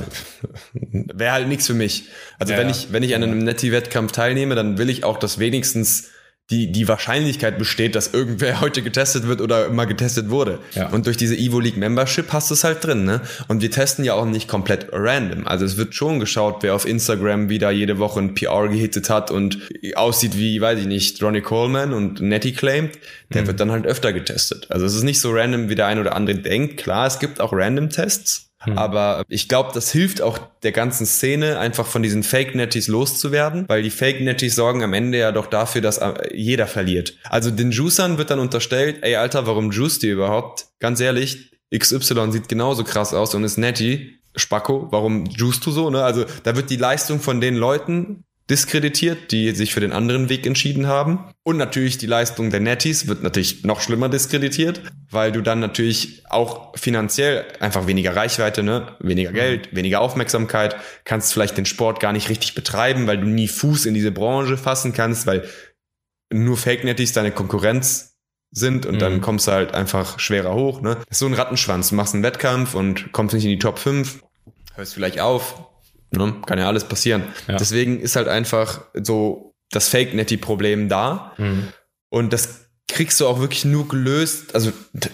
wäre 0.91 1.31
halt 1.31 1.47
nichts 1.47 1.65
für 1.65 1.73
mich. 1.73 2.09
Also 2.39 2.51
ja, 2.51 2.59
wenn 2.59 2.69
ich, 2.69 2.91
wenn 2.91 3.03
ich 3.03 3.15
an 3.15 3.23
einem 3.23 3.39
Netti-Wettkampf 3.39 4.11
teilnehme, 4.11 4.55
dann 4.55 4.77
will 4.77 4.89
ich 4.89 5.05
auch, 5.05 5.17
dass 5.17 5.39
wenigstens 5.39 6.09
die, 6.51 6.71
die 6.71 6.87
Wahrscheinlichkeit 6.87 7.57
besteht, 7.57 7.95
dass 7.95 8.13
irgendwer 8.13 8.61
heute 8.61 8.81
getestet 8.81 9.27
wird 9.27 9.41
oder 9.41 9.67
immer 9.67 9.85
getestet 9.85 10.29
wurde. 10.29 10.59
Ja. 10.73 10.89
Und 10.89 11.05
durch 11.05 11.17
diese 11.17 11.35
Evo 11.35 11.59
League 11.59 11.77
Membership 11.77 12.33
hast 12.33 12.49
du 12.49 12.53
es 12.55 12.63
halt 12.63 12.83
drin, 12.83 13.05
ne? 13.05 13.21
Und 13.47 13.61
wir 13.61 13.71
testen 13.71 14.03
ja 14.03 14.13
auch 14.13 14.25
nicht 14.25 14.47
komplett 14.47 14.87
random. 14.91 15.47
Also 15.47 15.65
es 15.65 15.77
wird 15.77 15.93
schon 15.93 16.19
geschaut, 16.19 16.57
wer 16.61 16.75
auf 16.75 16.87
Instagram 16.87 17.49
wieder 17.49 17.71
jede 17.71 17.99
Woche 17.99 18.19
ein 18.19 18.33
PR 18.33 18.67
gehittet 18.67 19.09
hat 19.09 19.31
und 19.31 19.59
aussieht 19.95 20.37
wie, 20.37 20.59
weiß 20.59 20.79
ich 20.79 20.87
nicht, 20.87 21.21
Ronnie 21.21 21.41
Coleman 21.41 21.93
und 21.93 22.21
Netty 22.21 22.53
claimed, 22.53 22.97
der 23.33 23.43
mhm. 23.43 23.47
wird 23.47 23.59
dann 23.59 23.71
halt 23.71 23.85
öfter 23.85 24.13
getestet. 24.13 24.67
Also 24.69 24.85
es 24.85 24.95
ist 24.95 25.03
nicht 25.03 25.19
so 25.19 25.31
random, 25.31 25.69
wie 25.69 25.75
der 25.75 25.87
ein 25.87 25.99
oder 25.99 26.15
andere 26.15 26.37
denkt. 26.37 26.77
Klar, 26.77 27.07
es 27.07 27.19
gibt 27.19 27.39
auch 27.39 27.53
random 27.53 27.89
Tests, 27.89 28.48
hm. 28.61 28.77
Aber 28.77 29.23
ich 29.29 29.47
glaube, 29.47 29.71
das 29.73 29.91
hilft 29.91 30.21
auch 30.21 30.37
der 30.63 30.73
ganzen 30.73 31.05
Szene, 31.05 31.59
einfach 31.59 31.87
von 31.87 32.03
diesen 32.03 32.23
Fake-Netties 32.23 32.87
loszuwerden, 32.87 33.65
weil 33.69 33.83
die 33.83 33.89
Fake-Netties 33.89 34.55
sorgen 34.55 34.83
am 34.83 34.93
Ende 34.93 35.17
ja 35.17 35.31
doch 35.31 35.47
dafür, 35.47 35.81
dass 35.81 35.97
äh, 35.99 36.13
jeder 36.33 36.67
verliert. 36.67 37.17
Also 37.23 37.51
den 37.51 37.71
Juicern 37.71 38.17
wird 38.17 38.31
dann 38.31 38.39
unterstellt, 38.39 38.99
ey 39.01 39.15
Alter, 39.15 39.47
warum 39.47 39.71
juice 39.71 39.99
die 39.99 40.09
überhaupt? 40.09 40.67
Ganz 40.79 40.99
ehrlich, 40.99 41.51
XY 41.75 42.31
sieht 42.31 42.49
genauso 42.49 42.83
krass 42.83 43.13
aus 43.13 43.33
und 43.33 43.43
ist 43.43 43.57
netty. 43.57 44.15
Spacko, 44.35 44.87
warum 44.91 45.25
juicest 45.25 45.65
du 45.65 45.71
so? 45.71 45.89
Ne? 45.89 46.03
Also 46.03 46.25
da 46.43 46.55
wird 46.55 46.69
die 46.69 46.75
Leistung 46.75 47.19
von 47.19 47.41
den 47.41 47.55
Leuten 47.55 48.25
diskreditiert, 48.49 49.31
die 49.31 49.51
sich 49.51 49.73
für 49.73 49.79
den 49.79 49.91
anderen 49.91 50.29
Weg 50.29 50.47
entschieden 50.47 50.87
haben. 50.87 51.31
Und 51.43 51.57
natürlich 51.57 51.97
die 51.97 52.07
Leistung 52.07 52.49
der 52.49 52.59
Netties 52.59 53.07
wird 53.07 53.21
natürlich 53.21 53.63
noch 53.63 53.81
schlimmer 53.81 54.09
diskreditiert, 54.09 54.81
weil 55.11 55.31
du 55.31 55.41
dann 55.41 55.59
natürlich 55.59 56.23
auch 56.29 56.77
finanziell 56.77 57.45
einfach 57.59 57.85
weniger 57.87 58.15
Reichweite, 58.15 58.63
ne, 58.63 58.95
weniger 58.99 59.31
Geld, 59.31 59.75
weniger 59.75 60.01
Aufmerksamkeit, 60.01 60.75
kannst 61.05 61.33
vielleicht 61.33 61.57
den 61.57 61.65
Sport 61.65 61.99
gar 61.99 62.11
nicht 62.11 62.29
richtig 62.29 62.55
betreiben, 62.55 63.07
weil 63.07 63.19
du 63.19 63.27
nie 63.27 63.47
Fuß 63.47 63.85
in 63.85 63.93
diese 63.93 64.11
Branche 64.11 64.57
fassen 64.57 64.93
kannst, 64.93 65.27
weil 65.27 65.47
nur 66.31 66.57
Fake 66.57 66.83
Netties 66.83 67.13
deine 67.13 67.31
Konkurrenz 67.31 68.17
sind 68.51 68.85
und 68.85 68.95
mhm. 68.95 68.99
dann 68.99 69.21
kommst 69.21 69.47
du 69.47 69.51
halt 69.51 69.75
einfach 69.75 70.19
schwerer 70.19 70.55
hoch, 70.55 70.81
ne? 70.81 70.95
Das 70.95 71.05
ist 71.11 71.19
so 71.19 71.27
ein 71.27 71.33
Rattenschwanz. 71.33 71.89
Du 71.89 71.95
machst 71.95 72.15
einen 72.15 72.23
Wettkampf 72.23 72.73
und 72.73 73.11
kommst 73.11 73.35
nicht 73.35 73.43
in 73.43 73.51
die 73.51 73.59
Top 73.59 73.77
5, 73.77 74.23
hörst 74.75 74.93
vielleicht 74.95 75.19
auf, 75.19 75.69
Ne? 76.11 76.35
Kann 76.45 76.59
ja 76.59 76.67
alles 76.67 76.83
passieren. 76.85 77.23
Ja. 77.47 77.57
Deswegen 77.57 77.99
ist 77.99 78.15
halt 78.15 78.27
einfach 78.27 78.81
so 78.93 79.55
das 79.71 79.89
Fake-Netty-Problem 79.89 80.89
da. 80.89 81.33
Mhm. 81.37 81.67
Und 82.09 82.33
das 82.33 82.69
kriegst 82.87 83.19
du 83.21 83.27
auch 83.27 83.39
wirklich 83.39 83.65
nur 83.65 83.87
gelöst. 83.87 84.55
Also 84.55 84.71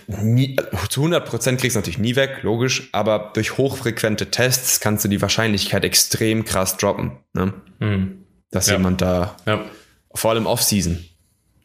nie, 0.08 0.56
zu 0.89 1.02
100 1.02 1.26
Prozent 1.26 1.60
kriegst 1.60 1.76
du 1.76 1.80
natürlich 1.80 1.98
nie 1.98 2.16
weg, 2.16 2.39
logisch. 2.41 2.89
Aber 2.93 3.32
durch 3.34 3.58
hochfrequente 3.58 4.32
Tests 4.32 4.80
kannst 4.80 5.04
du 5.04 5.10
die 5.10 5.22
Wahrscheinlichkeit 5.22 5.84
extrem 5.84 6.46
krass 6.46 6.78
droppen. 6.78 7.18
Ne? 7.34 7.54
Mhm. 7.80 8.26
Dass 8.52 8.68
ja. 8.68 8.74
jemand 8.74 9.02
da, 9.02 9.36
ja. 9.46 9.66
vor 10.14 10.32
allem 10.32 10.46
Off-Season. 10.46 11.04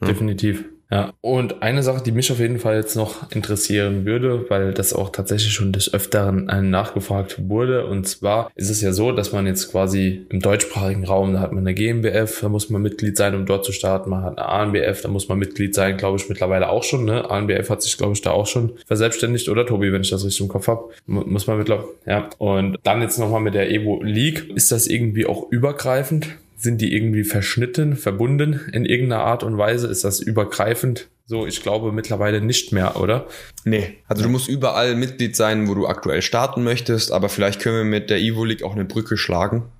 Ne? 0.00 0.08
Definitiv. 0.08 0.64
Ja, 0.90 1.12
und 1.20 1.62
eine 1.62 1.84
Sache, 1.84 2.02
die 2.02 2.10
mich 2.10 2.32
auf 2.32 2.40
jeden 2.40 2.58
Fall 2.58 2.74
jetzt 2.74 2.96
noch 2.96 3.30
interessieren 3.30 4.04
würde, 4.04 4.50
weil 4.50 4.74
das 4.74 4.92
auch 4.92 5.10
tatsächlich 5.10 5.52
schon 5.52 5.72
des 5.72 5.94
Öfteren 5.94 6.46
nachgefragt 6.70 7.48
wurde, 7.48 7.86
und 7.86 8.08
zwar 8.08 8.50
ist 8.56 8.70
es 8.70 8.80
ja 8.80 8.92
so, 8.92 9.12
dass 9.12 9.32
man 9.32 9.46
jetzt 9.46 9.70
quasi 9.70 10.26
im 10.30 10.40
deutschsprachigen 10.40 11.04
Raum, 11.04 11.32
da 11.32 11.40
hat 11.40 11.52
man 11.52 11.64
eine 11.64 11.74
GmbF, 11.74 12.40
da 12.40 12.48
muss 12.48 12.70
man 12.70 12.82
Mitglied 12.82 13.16
sein, 13.16 13.36
um 13.36 13.46
dort 13.46 13.64
zu 13.64 13.70
starten, 13.70 14.10
man 14.10 14.24
hat 14.24 14.38
eine 14.38 14.48
ANBF, 14.48 15.02
da 15.02 15.08
muss 15.08 15.28
man 15.28 15.38
Mitglied 15.38 15.76
sein, 15.76 15.96
glaube 15.96 16.18
ich, 16.18 16.28
mittlerweile 16.28 16.68
auch 16.68 16.82
schon, 16.82 17.04
ne? 17.04 17.30
ANBF 17.30 17.70
hat 17.70 17.82
sich, 17.82 17.96
glaube 17.96 18.14
ich, 18.14 18.22
da 18.22 18.32
auch 18.32 18.48
schon 18.48 18.72
verselbstständigt, 18.86 19.48
oder 19.48 19.64
Tobi, 19.64 19.92
wenn 19.92 20.02
ich 20.02 20.10
das 20.10 20.24
richtig 20.24 20.40
im 20.40 20.48
Kopf 20.48 20.66
habe, 20.66 20.90
muss 21.06 21.46
man 21.46 21.58
mittlerweile, 21.58 21.88
ja. 22.04 22.28
Und 22.38 22.78
dann 22.82 23.00
jetzt 23.00 23.18
nochmal 23.18 23.40
mit 23.40 23.54
der 23.54 23.70
Evo 23.70 24.02
League, 24.02 24.50
ist 24.56 24.72
das 24.72 24.88
irgendwie 24.88 25.26
auch 25.26 25.52
übergreifend? 25.52 26.26
Sind 26.60 26.82
die 26.82 26.94
irgendwie 26.94 27.24
verschnitten, 27.24 27.96
verbunden 27.96 28.60
in 28.72 28.84
irgendeiner 28.84 29.24
Art 29.24 29.42
und 29.42 29.56
Weise? 29.56 29.86
Ist 29.86 30.04
das 30.04 30.20
übergreifend? 30.20 31.08
So, 31.24 31.46
ich 31.46 31.62
glaube 31.62 31.90
mittlerweile 31.90 32.42
nicht 32.42 32.72
mehr, 32.72 33.00
oder? 33.00 33.28
Nee, 33.64 33.98
also 34.08 34.22
du 34.24 34.28
musst 34.28 34.46
überall 34.46 34.94
Mitglied 34.94 35.36
sein, 35.36 35.68
wo 35.68 35.74
du 35.74 35.86
aktuell 35.86 36.20
starten 36.20 36.62
möchtest, 36.62 37.12
aber 37.12 37.30
vielleicht 37.30 37.62
können 37.62 37.76
wir 37.76 37.84
mit 37.84 38.10
der 38.10 38.18
Evo 38.18 38.44
League 38.44 38.62
auch 38.62 38.74
eine 38.74 38.84
Brücke 38.84 39.16
schlagen. 39.16 39.70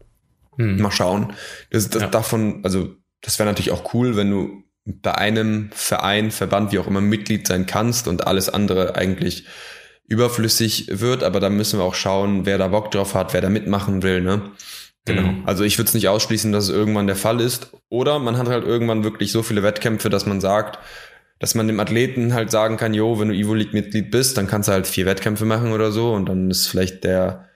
Hm. 0.56 0.80
Mal 0.80 0.90
schauen. 0.90 1.34
Das, 1.70 1.90
das 1.90 2.02
ja. 2.02 2.08
davon, 2.08 2.60
also 2.62 2.94
das 3.20 3.38
wäre 3.38 3.48
natürlich 3.48 3.72
auch 3.72 3.92
cool, 3.92 4.16
wenn 4.16 4.30
du 4.30 4.62
bei 4.86 5.14
einem 5.14 5.68
Verein, 5.72 6.30
Verband, 6.30 6.72
wie 6.72 6.78
auch 6.78 6.86
immer 6.86 7.02
Mitglied 7.02 7.46
sein 7.46 7.66
kannst 7.66 8.08
und 8.08 8.26
alles 8.26 8.48
andere 8.48 8.96
eigentlich 8.96 9.44
überflüssig 10.06 10.88
wird, 10.90 11.22
aber 11.22 11.40
da 11.40 11.50
müssen 11.50 11.78
wir 11.78 11.84
auch 11.84 11.94
schauen, 11.94 12.46
wer 12.46 12.58
da 12.58 12.68
Bock 12.68 12.90
drauf 12.90 13.14
hat, 13.14 13.32
wer 13.32 13.40
da 13.40 13.50
mitmachen 13.50 14.02
will, 14.02 14.20
ne? 14.20 14.50
Genau. 15.06 15.22
Mhm. 15.22 15.42
Also 15.46 15.64
ich 15.64 15.78
würde 15.78 15.88
es 15.88 15.94
nicht 15.94 16.08
ausschließen, 16.08 16.52
dass 16.52 16.64
es 16.64 16.70
irgendwann 16.70 17.06
der 17.06 17.16
Fall 17.16 17.40
ist. 17.40 17.72
Oder 17.88 18.18
man 18.18 18.36
hat 18.36 18.48
halt 18.48 18.64
irgendwann 18.64 19.04
wirklich 19.04 19.32
so 19.32 19.42
viele 19.42 19.62
Wettkämpfe, 19.62 20.10
dass 20.10 20.26
man 20.26 20.40
sagt, 20.40 20.78
dass 21.38 21.54
man 21.54 21.66
dem 21.66 21.80
Athleten 21.80 22.34
halt 22.34 22.50
sagen 22.50 22.76
kann, 22.76 22.92
jo, 22.92 23.18
wenn 23.18 23.28
du 23.28 23.34
Evo 23.34 23.54
League 23.54 23.72
Mitglied 23.72 24.10
bist, 24.10 24.36
dann 24.36 24.46
kannst 24.46 24.68
du 24.68 24.72
halt 24.72 24.86
vier 24.86 25.06
Wettkämpfe 25.06 25.46
machen 25.46 25.72
oder 25.72 25.90
so 25.90 26.12
und 26.12 26.28
dann 26.28 26.50
ist 26.50 26.66
vielleicht 26.66 27.02
der, 27.04 27.48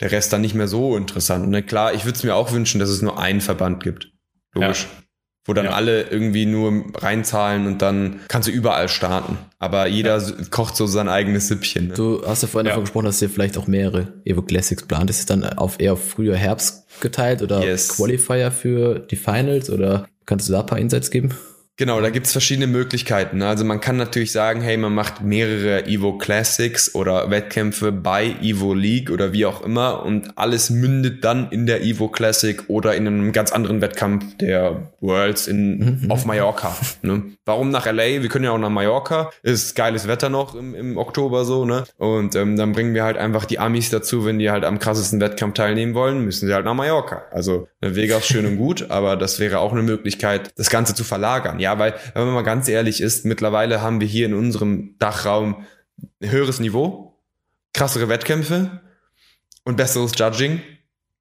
der 0.00 0.10
Rest 0.10 0.32
dann 0.32 0.40
nicht 0.40 0.54
mehr 0.54 0.68
so 0.68 0.96
interessant. 0.96 1.48
Ne? 1.50 1.62
Klar, 1.62 1.92
ich 1.92 2.06
würde 2.06 2.16
es 2.16 2.24
mir 2.24 2.34
auch 2.34 2.52
wünschen, 2.52 2.80
dass 2.80 2.88
es 2.88 3.02
nur 3.02 3.18
einen 3.18 3.42
Verband 3.42 3.82
gibt. 3.82 4.10
Logisch. 4.54 4.84
Ja 4.90 5.05
wo 5.46 5.54
dann 5.54 5.66
ja. 5.66 5.70
alle 5.72 6.02
irgendwie 6.02 6.44
nur 6.46 6.84
reinzahlen 6.94 7.66
und 7.66 7.82
dann 7.82 8.20
kannst 8.28 8.48
du 8.48 8.52
überall 8.52 8.88
starten. 8.88 9.38
Aber 9.58 9.86
jeder 9.86 10.18
ja. 10.18 10.32
kocht 10.50 10.76
so 10.76 10.86
sein 10.86 11.08
eigenes 11.08 11.48
Süppchen. 11.48 11.88
Ne? 11.88 11.94
Du 11.94 12.22
hast 12.26 12.42
ja 12.42 12.48
vorhin 12.48 12.66
ja. 12.66 12.72
davon 12.72 12.84
gesprochen, 12.84 13.06
dass 13.06 13.22
ihr 13.22 13.30
vielleicht 13.30 13.56
auch 13.56 13.66
mehrere 13.66 14.08
Evo 14.24 14.42
Classics 14.42 14.82
plant. 14.82 15.08
Ist 15.08 15.20
es 15.20 15.26
dann 15.26 15.44
auf 15.44 15.80
eher 15.80 15.96
Frühjahr, 15.96 16.36
Herbst 16.36 16.86
geteilt 17.00 17.42
oder 17.42 17.64
yes. 17.64 17.96
Qualifier 17.96 18.50
für 18.50 18.98
die 18.98 19.16
Finals 19.16 19.70
oder 19.70 20.06
kannst 20.26 20.48
du 20.48 20.52
da 20.52 20.60
ein 20.60 20.66
paar 20.66 20.78
Insights 20.78 21.10
geben? 21.10 21.30
Genau, 21.78 22.00
da 22.00 22.08
gibt's 22.08 22.32
verschiedene 22.32 22.66
Möglichkeiten. 22.66 23.42
Also 23.42 23.62
man 23.64 23.80
kann 23.80 23.98
natürlich 23.98 24.32
sagen, 24.32 24.62
hey, 24.62 24.78
man 24.78 24.94
macht 24.94 25.20
mehrere 25.20 25.86
Evo 25.86 26.16
Classics 26.16 26.94
oder 26.94 27.30
Wettkämpfe 27.30 27.92
bei 27.92 28.34
Evo 28.40 28.72
League 28.72 29.10
oder 29.10 29.34
wie 29.34 29.44
auch 29.44 29.62
immer 29.62 30.02
und 30.02 30.38
alles 30.38 30.70
mündet 30.70 31.22
dann 31.22 31.50
in 31.50 31.66
der 31.66 31.82
Evo 31.82 32.08
Classic 32.08 32.62
oder 32.68 32.94
in 32.94 33.06
einem 33.06 33.32
ganz 33.32 33.52
anderen 33.52 33.82
Wettkampf 33.82 34.38
der 34.38 34.90
Worlds 35.00 35.48
in, 35.48 36.00
mhm. 36.04 36.10
auf 36.10 36.24
Mallorca. 36.24 36.74
Ne? 37.02 37.24
Warum 37.44 37.70
nach 37.70 37.84
LA? 37.84 38.22
Wir 38.22 38.28
können 38.28 38.44
ja 38.44 38.52
auch 38.52 38.58
nach 38.58 38.70
Mallorca. 38.70 39.30
Ist 39.42 39.76
geiles 39.76 40.08
Wetter 40.08 40.30
noch 40.30 40.54
im, 40.54 40.74
im 40.74 40.96
Oktober 40.96 41.44
so, 41.44 41.66
ne? 41.66 41.84
Und 41.98 42.34
ähm, 42.34 42.56
dann 42.56 42.72
bringen 42.72 42.94
wir 42.94 43.04
halt 43.04 43.18
einfach 43.18 43.44
die 43.44 43.58
Amis 43.58 43.90
dazu, 43.90 44.24
wenn 44.24 44.38
die 44.38 44.50
halt 44.50 44.64
am 44.64 44.78
krassesten 44.78 45.20
Wettkampf 45.20 45.54
teilnehmen 45.54 45.94
wollen, 45.94 46.24
müssen 46.24 46.48
sie 46.48 46.54
halt 46.54 46.64
nach 46.64 46.74
Mallorca. 46.74 47.24
Also 47.30 47.68
Vegas 47.80 48.26
schön 48.26 48.46
und 48.46 48.56
gut, 48.56 48.86
aber 48.90 49.16
das 49.16 49.38
wäre 49.38 49.58
auch 49.58 49.72
eine 49.72 49.82
Möglichkeit, 49.82 50.50
das 50.56 50.70
Ganze 50.70 50.94
zu 50.94 51.04
verlagern. 51.04 51.60
Ja, 51.60 51.65
weil, 51.78 51.94
wenn 52.14 52.24
man 52.24 52.34
mal 52.34 52.42
ganz 52.42 52.68
ehrlich 52.68 53.00
ist, 53.00 53.24
mittlerweile 53.24 53.80
haben 53.82 54.00
wir 54.00 54.08
hier 54.08 54.26
in 54.26 54.34
unserem 54.34 54.96
Dachraum 54.98 55.64
ein 56.22 56.30
höheres 56.30 56.60
Niveau, 56.60 57.18
krassere 57.72 58.08
Wettkämpfe 58.08 58.80
und 59.64 59.76
besseres 59.76 60.12
Judging, 60.16 60.60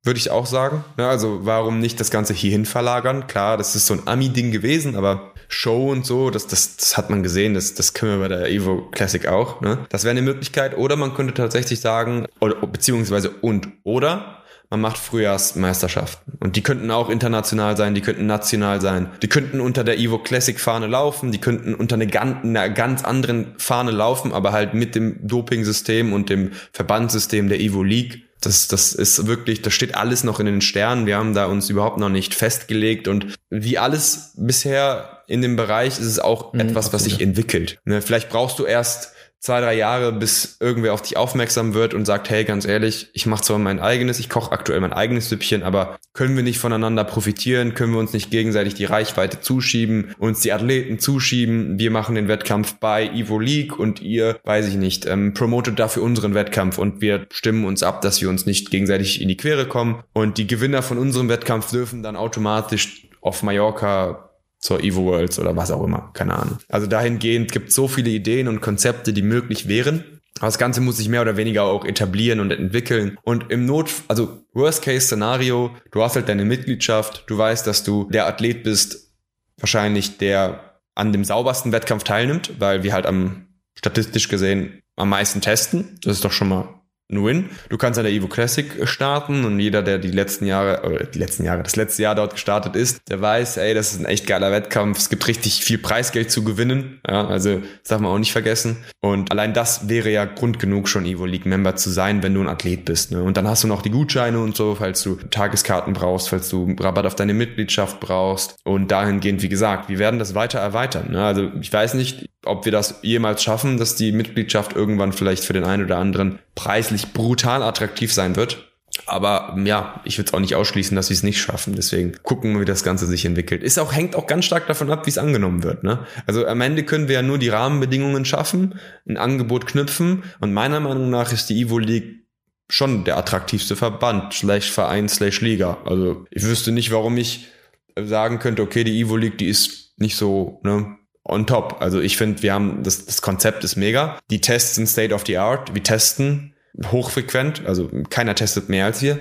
würde 0.03 0.19
ich 0.19 0.29
auch 0.29 0.45
sagen. 0.45 0.83
Ja, 0.97 1.09
also 1.09 1.45
warum 1.45 1.79
nicht 1.79 1.99
das 1.99 2.11
Ganze 2.11 2.33
hierhin 2.33 2.65
verlagern? 2.65 3.27
Klar, 3.27 3.57
das 3.57 3.75
ist 3.75 3.87
so 3.87 3.95
ein 3.95 4.07
Ami-Ding 4.07 4.51
gewesen, 4.51 4.95
aber 4.95 5.33
Show 5.47 5.91
und 5.91 6.05
so, 6.05 6.29
das, 6.29 6.47
das, 6.47 6.77
das 6.77 6.97
hat 6.97 7.09
man 7.09 7.23
gesehen, 7.23 7.53
das, 7.53 7.73
das 7.73 7.93
können 7.93 8.13
wir 8.19 8.27
bei 8.27 8.35
der 8.35 8.49
Evo 8.49 8.89
Classic 8.91 9.27
auch. 9.27 9.61
Ne? 9.61 9.85
Das 9.89 10.03
wäre 10.03 10.11
eine 10.11 10.21
Möglichkeit. 10.21 10.77
Oder 10.77 10.95
man 10.95 11.13
könnte 11.13 11.33
tatsächlich 11.33 11.79
sagen, 11.81 12.27
oder, 12.39 12.55
beziehungsweise 12.55 13.29
und 13.29 13.67
oder 13.83 14.43
man 14.75 14.81
macht 14.81 14.97
Frühjahrsmeisterschaften. 14.97 16.33
Und 16.39 16.57
die 16.57 16.61
könnten 16.61 16.91
auch 16.91 17.09
international 17.09 17.77
sein, 17.77 17.95
die 17.95 18.01
könnten 18.01 18.25
national 18.25 18.81
sein. 18.81 19.09
Die 19.21 19.29
könnten 19.29 19.61
unter 19.61 19.85
der 19.85 19.97
Evo 19.97 20.19
Classic 20.19 20.59
Fahne 20.59 20.87
laufen, 20.87 21.31
die 21.31 21.37
könnten 21.39 21.73
unter 21.73 21.95
eine 21.95 22.07
ganz, 22.07 22.43
einer 22.43 22.69
ganz 22.69 23.03
anderen 23.03 23.53
Fahne 23.57 23.91
laufen, 23.91 24.33
aber 24.33 24.51
halt 24.51 24.73
mit 24.73 24.93
dem 24.93 25.25
Doping-System 25.25 26.11
und 26.11 26.29
dem 26.29 26.51
Verbandssystem 26.73 27.47
der 27.47 27.61
Evo 27.61 27.83
League. 27.83 28.23
Das, 28.41 28.67
das 28.67 28.93
ist 28.93 29.27
wirklich, 29.27 29.61
das 29.61 29.73
steht 29.73 29.95
alles 29.95 30.25
noch 30.25 30.41
in 30.41 30.45
den 30.45 30.61
Sternen. 30.61 31.05
Wir 31.05 31.15
haben 31.15 31.33
da 31.33 31.45
uns 31.45 31.69
überhaupt 31.69 31.97
noch 31.97 32.09
nicht 32.09 32.35
festgelegt 32.35 33.07
und 33.07 33.27
wie 33.49 33.77
alles 33.77 34.33
bisher 34.35 35.23
in 35.27 35.41
dem 35.41 35.55
Bereich 35.55 35.99
ist 35.99 36.05
es 36.05 36.19
auch 36.19 36.53
mhm, 36.53 36.59
etwas, 36.59 36.91
was 36.91 37.05
sich 37.05 37.21
entwickelt. 37.21 37.79
Ne, 37.85 38.01
vielleicht 38.01 38.29
brauchst 38.29 38.59
du 38.59 38.65
erst 38.65 39.14
zwei, 39.45 39.61
drei 39.61 39.75
Jahre, 39.75 40.11
bis 40.11 40.57
irgendwer 40.59 40.93
auf 40.93 41.03
dich 41.03 41.17
aufmerksam 41.17 41.75
wird 41.75 41.93
und 41.93 42.05
sagt, 42.05 42.31
hey, 42.31 42.43
ganz 42.45 42.65
ehrlich, 42.65 43.09
ich 43.13 43.27
mache 43.27 43.43
zwar 43.43 43.59
mein 43.59 43.79
eigenes, 43.79 44.17
ich 44.19 44.27
koche 44.27 44.51
aktuell 44.51 44.81
mein 44.81 44.91
eigenes 44.91 45.29
Süppchen, 45.29 45.61
aber 45.61 45.99
können 46.13 46.35
wir 46.35 46.41
nicht 46.41 46.57
voneinander 46.57 47.03
profitieren? 47.03 47.75
Können 47.75 47.93
wir 47.93 47.99
uns 47.99 48.11
nicht 48.11 48.31
gegenseitig 48.31 48.73
die 48.73 48.85
Reichweite 48.85 49.41
zuschieben, 49.41 50.15
uns 50.17 50.39
die 50.39 50.51
Athleten 50.51 50.97
zuschieben? 50.97 51.77
Wir 51.77 51.91
machen 51.91 52.15
den 52.15 52.27
Wettkampf 52.27 52.77
bei 52.79 53.07
Evo 53.09 53.37
League 53.37 53.77
und 53.77 54.01
ihr, 54.01 54.39
weiß 54.45 54.67
ich 54.67 54.75
nicht, 54.75 55.05
ähm, 55.05 55.35
promotet 55.35 55.77
dafür 55.77 56.01
unseren 56.01 56.33
Wettkampf 56.33 56.79
und 56.79 57.01
wir 57.01 57.27
stimmen 57.31 57.65
uns 57.65 57.83
ab, 57.83 58.01
dass 58.01 58.21
wir 58.21 58.29
uns 58.29 58.47
nicht 58.47 58.71
gegenseitig 58.71 59.21
in 59.21 59.27
die 59.27 59.37
Quere 59.37 59.67
kommen 59.67 60.03
und 60.13 60.39
die 60.39 60.47
Gewinner 60.47 60.81
von 60.81 60.97
unserem 60.97 61.29
Wettkampf 61.29 61.69
dürfen 61.69 62.01
dann 62.01 62.15
automatisch 62.15 63.07
auf 63.21 63.43
Mallorca 63.43 64.24
zur 64.65 64.83
Evo 64.83 65.05
Worlds 65.05 65.37
oder 65.37 65.55
was 65.55 65.69
auch 65.69 65.83
immer, 65.83 66.09
keine 66.13 66.33
Ahnung. 66.33 66.57
Also 66.69 66.87
dahingehend 66.87 67.51
gibt 67.51 67.69
es 67.69 67.75
so 67.75 67.87
viele 67.87 68.09
Ideen 68.09 68.47
und 68.47 68.61
Konzepte, 68.61 69.13
die 69.13 69.21
möglich 69.21 69.67
wären. 69.67 70.03
Aber 70.39 70.47
das 70.47 70.57
Ganze 70.57 70.81
muss 70.81 70.97
sich 70.97 71.07
mehr 71.07 71.21
oder 71.21 71.37
weniger 71.37 71.63
auch 71.63 71.85
etablieren 71.85 72.39
und 72.39 72.51
entwickeln. 72.51 73.17
Und 73.23 73.51
im 73.51 73.67
Not, 73.67 73.91
also 74.07 74.43
Worst-Case-Szenario, 74.53 75.69
du 75.91 76.01
hast 76.01 76.15
halt 76.15 76.27
deine 76.27 76.45
Mitgliedschaft, 76.45 77.25
du 77.27 77.37
weißt, 77.37 77.67
dass 77.67 77.83
du 77.83 78.09
der 78.09 78.25
Athlet 78.25 78.63
bist, 78.63 79.13
wahrscheinlich 79.59 80.17
der 80.17 80.81
an 80.95 81.13
dem 81.13 81.23
saubersten 81.23 81.71
Wettkampf 81.71 82.03
teilnimmt, 82.03 82.59
weil 82.59 82.81
wir 82.81 82.91
halt 82.91 83.05
am 83.05 83.47
statistisch 83.75 84.29
gesehen 84.29 84.81
am 84.95 85.09
meisten 85.09 85.41
testen. 85.41 85.99
Das 86.01 86.13
ist 86.13 86.25
doch 86.25 86.31
schon 86.31 86.49
mal 86.49 86.74
ein 87.11 87.23
Win. 87.23 87.49
Du 87.69 87.77
kannst 87.77 87.99
an 87.99 88.05
der 88.05 88.13
Evo 88.13 88.27
Classic 88.27 88.65
starten 88.87 89.45
und 89.45 89.59
jeder, 89.59 89.83
der 89.83 89.99
die 89.99 90.11
letzten 90.11 90.45
Jahre, 90.45 90.83
oder 90.83 91.05
die 91.05 91.19
letzten 91.19 91.45
Jahre, 91.45 91.61
das 91.61 91.75
letzte 91.75 92.01
Jahr 92.01 92.15
dort 92.15 92.33
gestartet 92.33 92.75
ist, 92.75 92.99
der 93.09 93.21
weiß, 93.21 93.57
ey, 93.57 93.73
das 93.73 93.93
ist 93.93 93.99
ein 93.99 94.05
echt 94.05 94.25
geiler 94.25 94.51
Wettkampf. 94.51 94.97
Es 94.97 95.09
gibt 95.09 95.27
richtig 95.27 95.63
viel 95.63 95.77
Preisgeld 95.77 96.31
zu 96.31 96.43
gewinnen. 96.43 96.99
Ja, 97.07 97.27
also, 97.27 97.59
das 97.59 97.89
darf 97.89 98.01
man 98.01 98.11
auch 98.11 98.17
nicht 98.17 98.31
vergessen. 98.31 98.77
Und 99.01 99.31
allein 99.31 99.53
das 99.53 99.87
wäre 99.87 100.09
ja 100.09 100.25
Grund 100.25 100.57
genug, 100.57 100.87
schon 100.87 101.05
Evo 101.05 101.25
League 101.25 101.45
Member 101.45 101.75
zu 101.75 101.91
sein, 101.91 102.23
wenn 102.23 102.33
du 102.33 102.41
ein 102.41 102.47
Athlet 102.47 102.85
bist. 102.85 103.11
Ne? 103.11 103.21
Und 103.21 103.37
dann 103.37 103.47
hast 103.47 103.63
du 103.63 103.67
noch 103.67 103.83
die 103.83 103.91
Gutscheine 103.91 104.39
und 104.39 104.55
so, 104.55 104.75
falls 104.75 105.03
du 105.03 105.15
Tageskarten 105.15 105.93
brauchst, 105.93 106.29
falls 106.29 106.49
du 106.49 106.75
Rabatt 106.79 107.05
auf 107.05 107.15
deine 107.15 107.35
Mitgliedschaft 107.35 107.99
brauchst. 107.99 108.55
Und 108.63 108.89
dahingehend, 108.89 109.43
wie 109.43 109.49
gesagt, 109.49 109.89
wir 109.89 109.99
werden 109.99 110.17
das 110.17 110.33
weiter 110.33 110.59
erweitern. 110.59 111.11
Ne? 111.11 111.23
Also, 111.23 111.51
ich 111.61 111.71
weiß 111.71 111.93
nicht, 111.93 112.24
ob 112.45 112.65
wir 112.65 112.71
das 112.71 112.99
jemals 113.01 113.43
schaffen, 113.43 113.77
dass 113.77 113.95
die 113.95 114.11
Mitgliedschaft 114.11 114.75
irgendwann 114.75 115.13
vielleicht 115.13 115.43
für 115.43 115.53
den 115.53 115.63
einen 115.63 115.85
oder 115.85 115.97
anderen 115.97 116.39
preislich 116.55 117.13
brutal 117.13 117.63
attraktiv 117.63 118.13
sein 118.13 118.35
wird. 118.35 118.71
Aber 119.07 119.55
ja, 119.63 120.01
ich 120.05 120.17
würde 120.17 120.29
es 120.29 120.33
auch 120.33 120.39
nicht 120.39 120.55
ausschließen, 120.55 120.95
dass 120.95 121.09
wir 121.09 121.15
es 121.15 121.23
nicht 121.23 121.39
schaffen. 121.39 121.75
Deswegen 121.75 122.13
gucken 122.23 122.53
wir, 122.53 122.61
wie 122.61 122.65
das 122.65 122.83
Ganze 122.83 123.05
sich 123.05 123.25
entwickelt. 123.25 123.61
Ist 123.61 123.77
auch, 123.77 123.93
hängt 123.93 124.15
auch 124.15 124.25
ganz 124.25 124.45
stark 124.45 124.67
davon 124.67 124.89
ab, 124.89 125.05
wie 125.05 125.09
es 125.09 125.17
angenommen 125.17 125.63
wird. 125.63 125.83
Ne? 125.83 126.05
Also 126.25 126.45
am 126.45 126.61
Ende 126.61 126.83
können 126.83 127.07
wir 127.07 127.15
ja 127.15 127.21
nur 127.21 127.37
die 127.37 127.49
Rahmenbedingungen 127.49 128.25
schaffen, 128.25 128.79
ein 129.07 129.17
Angebot 129.17 129.67
knüpfen. 129.67 130.23
Und 130.39 130.53
meiner 130.53 130.79
Meinung 130.79 131.09
nach 131.09 131.31
ist 131.33 131.49
die 131.49 131.61
Evo 131.61 131.77
League 131.77 132.25
schon 132.69 133.03
der 133.03 133.17
attraktivste 133.17 133.75
Verband, 133.75 134.33
slash 134.33 134.71
Verein, 134.71 135.09
slash 135.09 135.41
Liga. 135.41 135.77
Also 135.85 136.25
ich 136.31 136.43
wüsste 136.43 136.71
nicht, 136.71 136.91
warum 136.91 137.17
ich 137.17 137.47
sagen 137.95 138.39
könnte, 138.39 138.61
okay, 138.61 138.83
die 138.83 138.99
Evo 138.99 139.17
League, 139.17 139.37
die 139.37 139.47
ist 139.47 139.93
nicht 139.97 140.15
so, 140.15 140.59
ne, 140.63 140.97
on 141.25 141.45
top. 141.47 141.77
Also 141.81 141.99
ich 141.99 142.17
finde, 142.17 142.41
wir 142.41 142.53
haben, 142.53 142.83
das, 142.83 143.05
das 143.05 143.21
Konzept 143.21 143.63
ist 143.63 143.75
mega. 143.75 144.19
Die 144.29 144.41
Tests 144.41 144.75
sind 144.75 144.87
State 144.87 145.13
of 145.13 145.25
the 145.25 145.37
Art. 145.37 145.73
Wir 145.73 145.83
testen 145.83 146.53
hochfrequent, 146.91 147.65
also 147.65 147.89
keiner 148.09 148.35
testet 148.35 148.69
mehr 148.69 148.85
als 148.85 149.01
wir. 149.01 149.19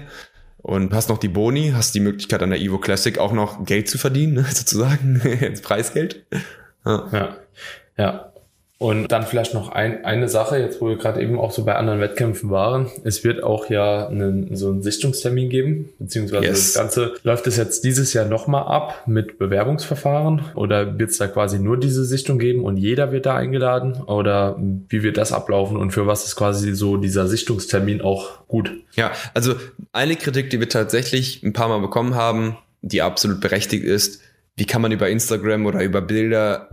Und 0.58 0.94
hast 0.94 1.10
noch 1.10 1.18
die 1.18 1.28
Boni, 1.28 1.72
hast 1.74 1.94
die 1.94 2.00
Möglichkeit 2.00 2.42
an 2.42 2.50
der 2.50 2.60
Evo 2.60 2.78
Classic 2.78 3.18
auch 3.18 3.32
noch 3.32 3.64
Geld 3.66 3.88
zu 3.88 3.98
verdienen, 3.98 4.44
sozusagen, 4.50 5.20
ins 5.20 5.60
Preisgeld. 5.60 6.24
Ja. 6.86 7.08
ja. 7.12 7.36
ja. 7.98 8.32
Und 8.84 9.08
dann 9.12 9.22
vielleicht 9.22 9.54
noch 9.54 9.70
ein, 9.70 10.04
eine 10.04 10.28
Sache, 10.28 10.58
jetzt 10.58 10.78
wo 10.82 10.88
wir 10.90 10.98
gerade 10.98 11.22
eben 11.22 11.38
auch 11.40 11.52
so 11.52 11.64
bei 11.64 11.74
anderen 11.74 12.00
Wettkämpfen 12.00 12.50
waren. 12.50 12.90
Es 13.02 13.24
wird 13.24 13.42
auch 13.42 13.70
ja 13.70 14.08
einen, 14.08 14.54
so 14.56 14.68
einen 14.68 14.82
Sichtungstermin 14.82 15.48
geben, 15.48 15.88
beziehungsweise 15.98 16.44
yes. 16.44 16.72
das 16.74 16.82
Ganze 16.82 17.14
läuft 17.22 17.46
es 17.46 17.56
jetzt 17.56 17.84
dieses 17.84 18.12
Jahr 18.12 18.26
nochmal 18.26 18.64
ab 18.64 19.04
mit 19.06 19.38
Bewerbungsverfahren 19.38 20.42
oder 20.54 20.98
wird 20.98 21.12
es 21.12 21.16
da 21.16 21.28
quasi 21.28 21.60
nur 21.60 21.80
diese 21.80 22.04
Sichtung 22.04 22.38
geben 22.38 22.62
und 22.62 22.76
jeder 22.76 23.10
wird 23.10 23.24
da 23.24 23.36
eingeladen 23.36 24.02
oder 24.02 24.58
wie 24.58 25.02
wird 25.02 25.16
das 25.16 25.32
ablaufen 25.32 25.78
und 25.78 25.92
für 25.92 26.06
was 26.06 26.26
ist 26.26 26.36
quasi 26.36 26.74
so 26.74 26.98
dieser 26.98 27.26
Sichtungstermin 27.26 28.02
auch 28.02 28.46
gut? 28.48 28.70
Ja, 28.96 29.12
also 29.32 29.54
eine 29.92 30.16
Kritik, 30.16 30.50
die 30.50 30.60
wir 30.60 30.68
tatsächlich 30.68 31.42
ein 31.42 31.54
paar 31.54 31.68
Mal 31.68 31.80
bekommen 31.80 32.16
haben, 32.16 32.58
die 32.82 33.00
absolut 33.00 33.40
berechtigt 33.40 33.84
ist, 33.84 34.20
wie 34.56 34.66
kann 34.66 34.82
man 34.82 34.92
über 34.92 35.08
Instagram 35.08 35.64
oder 35.64 35.82
über 35.82 36.02
Bilder 36.02 36.68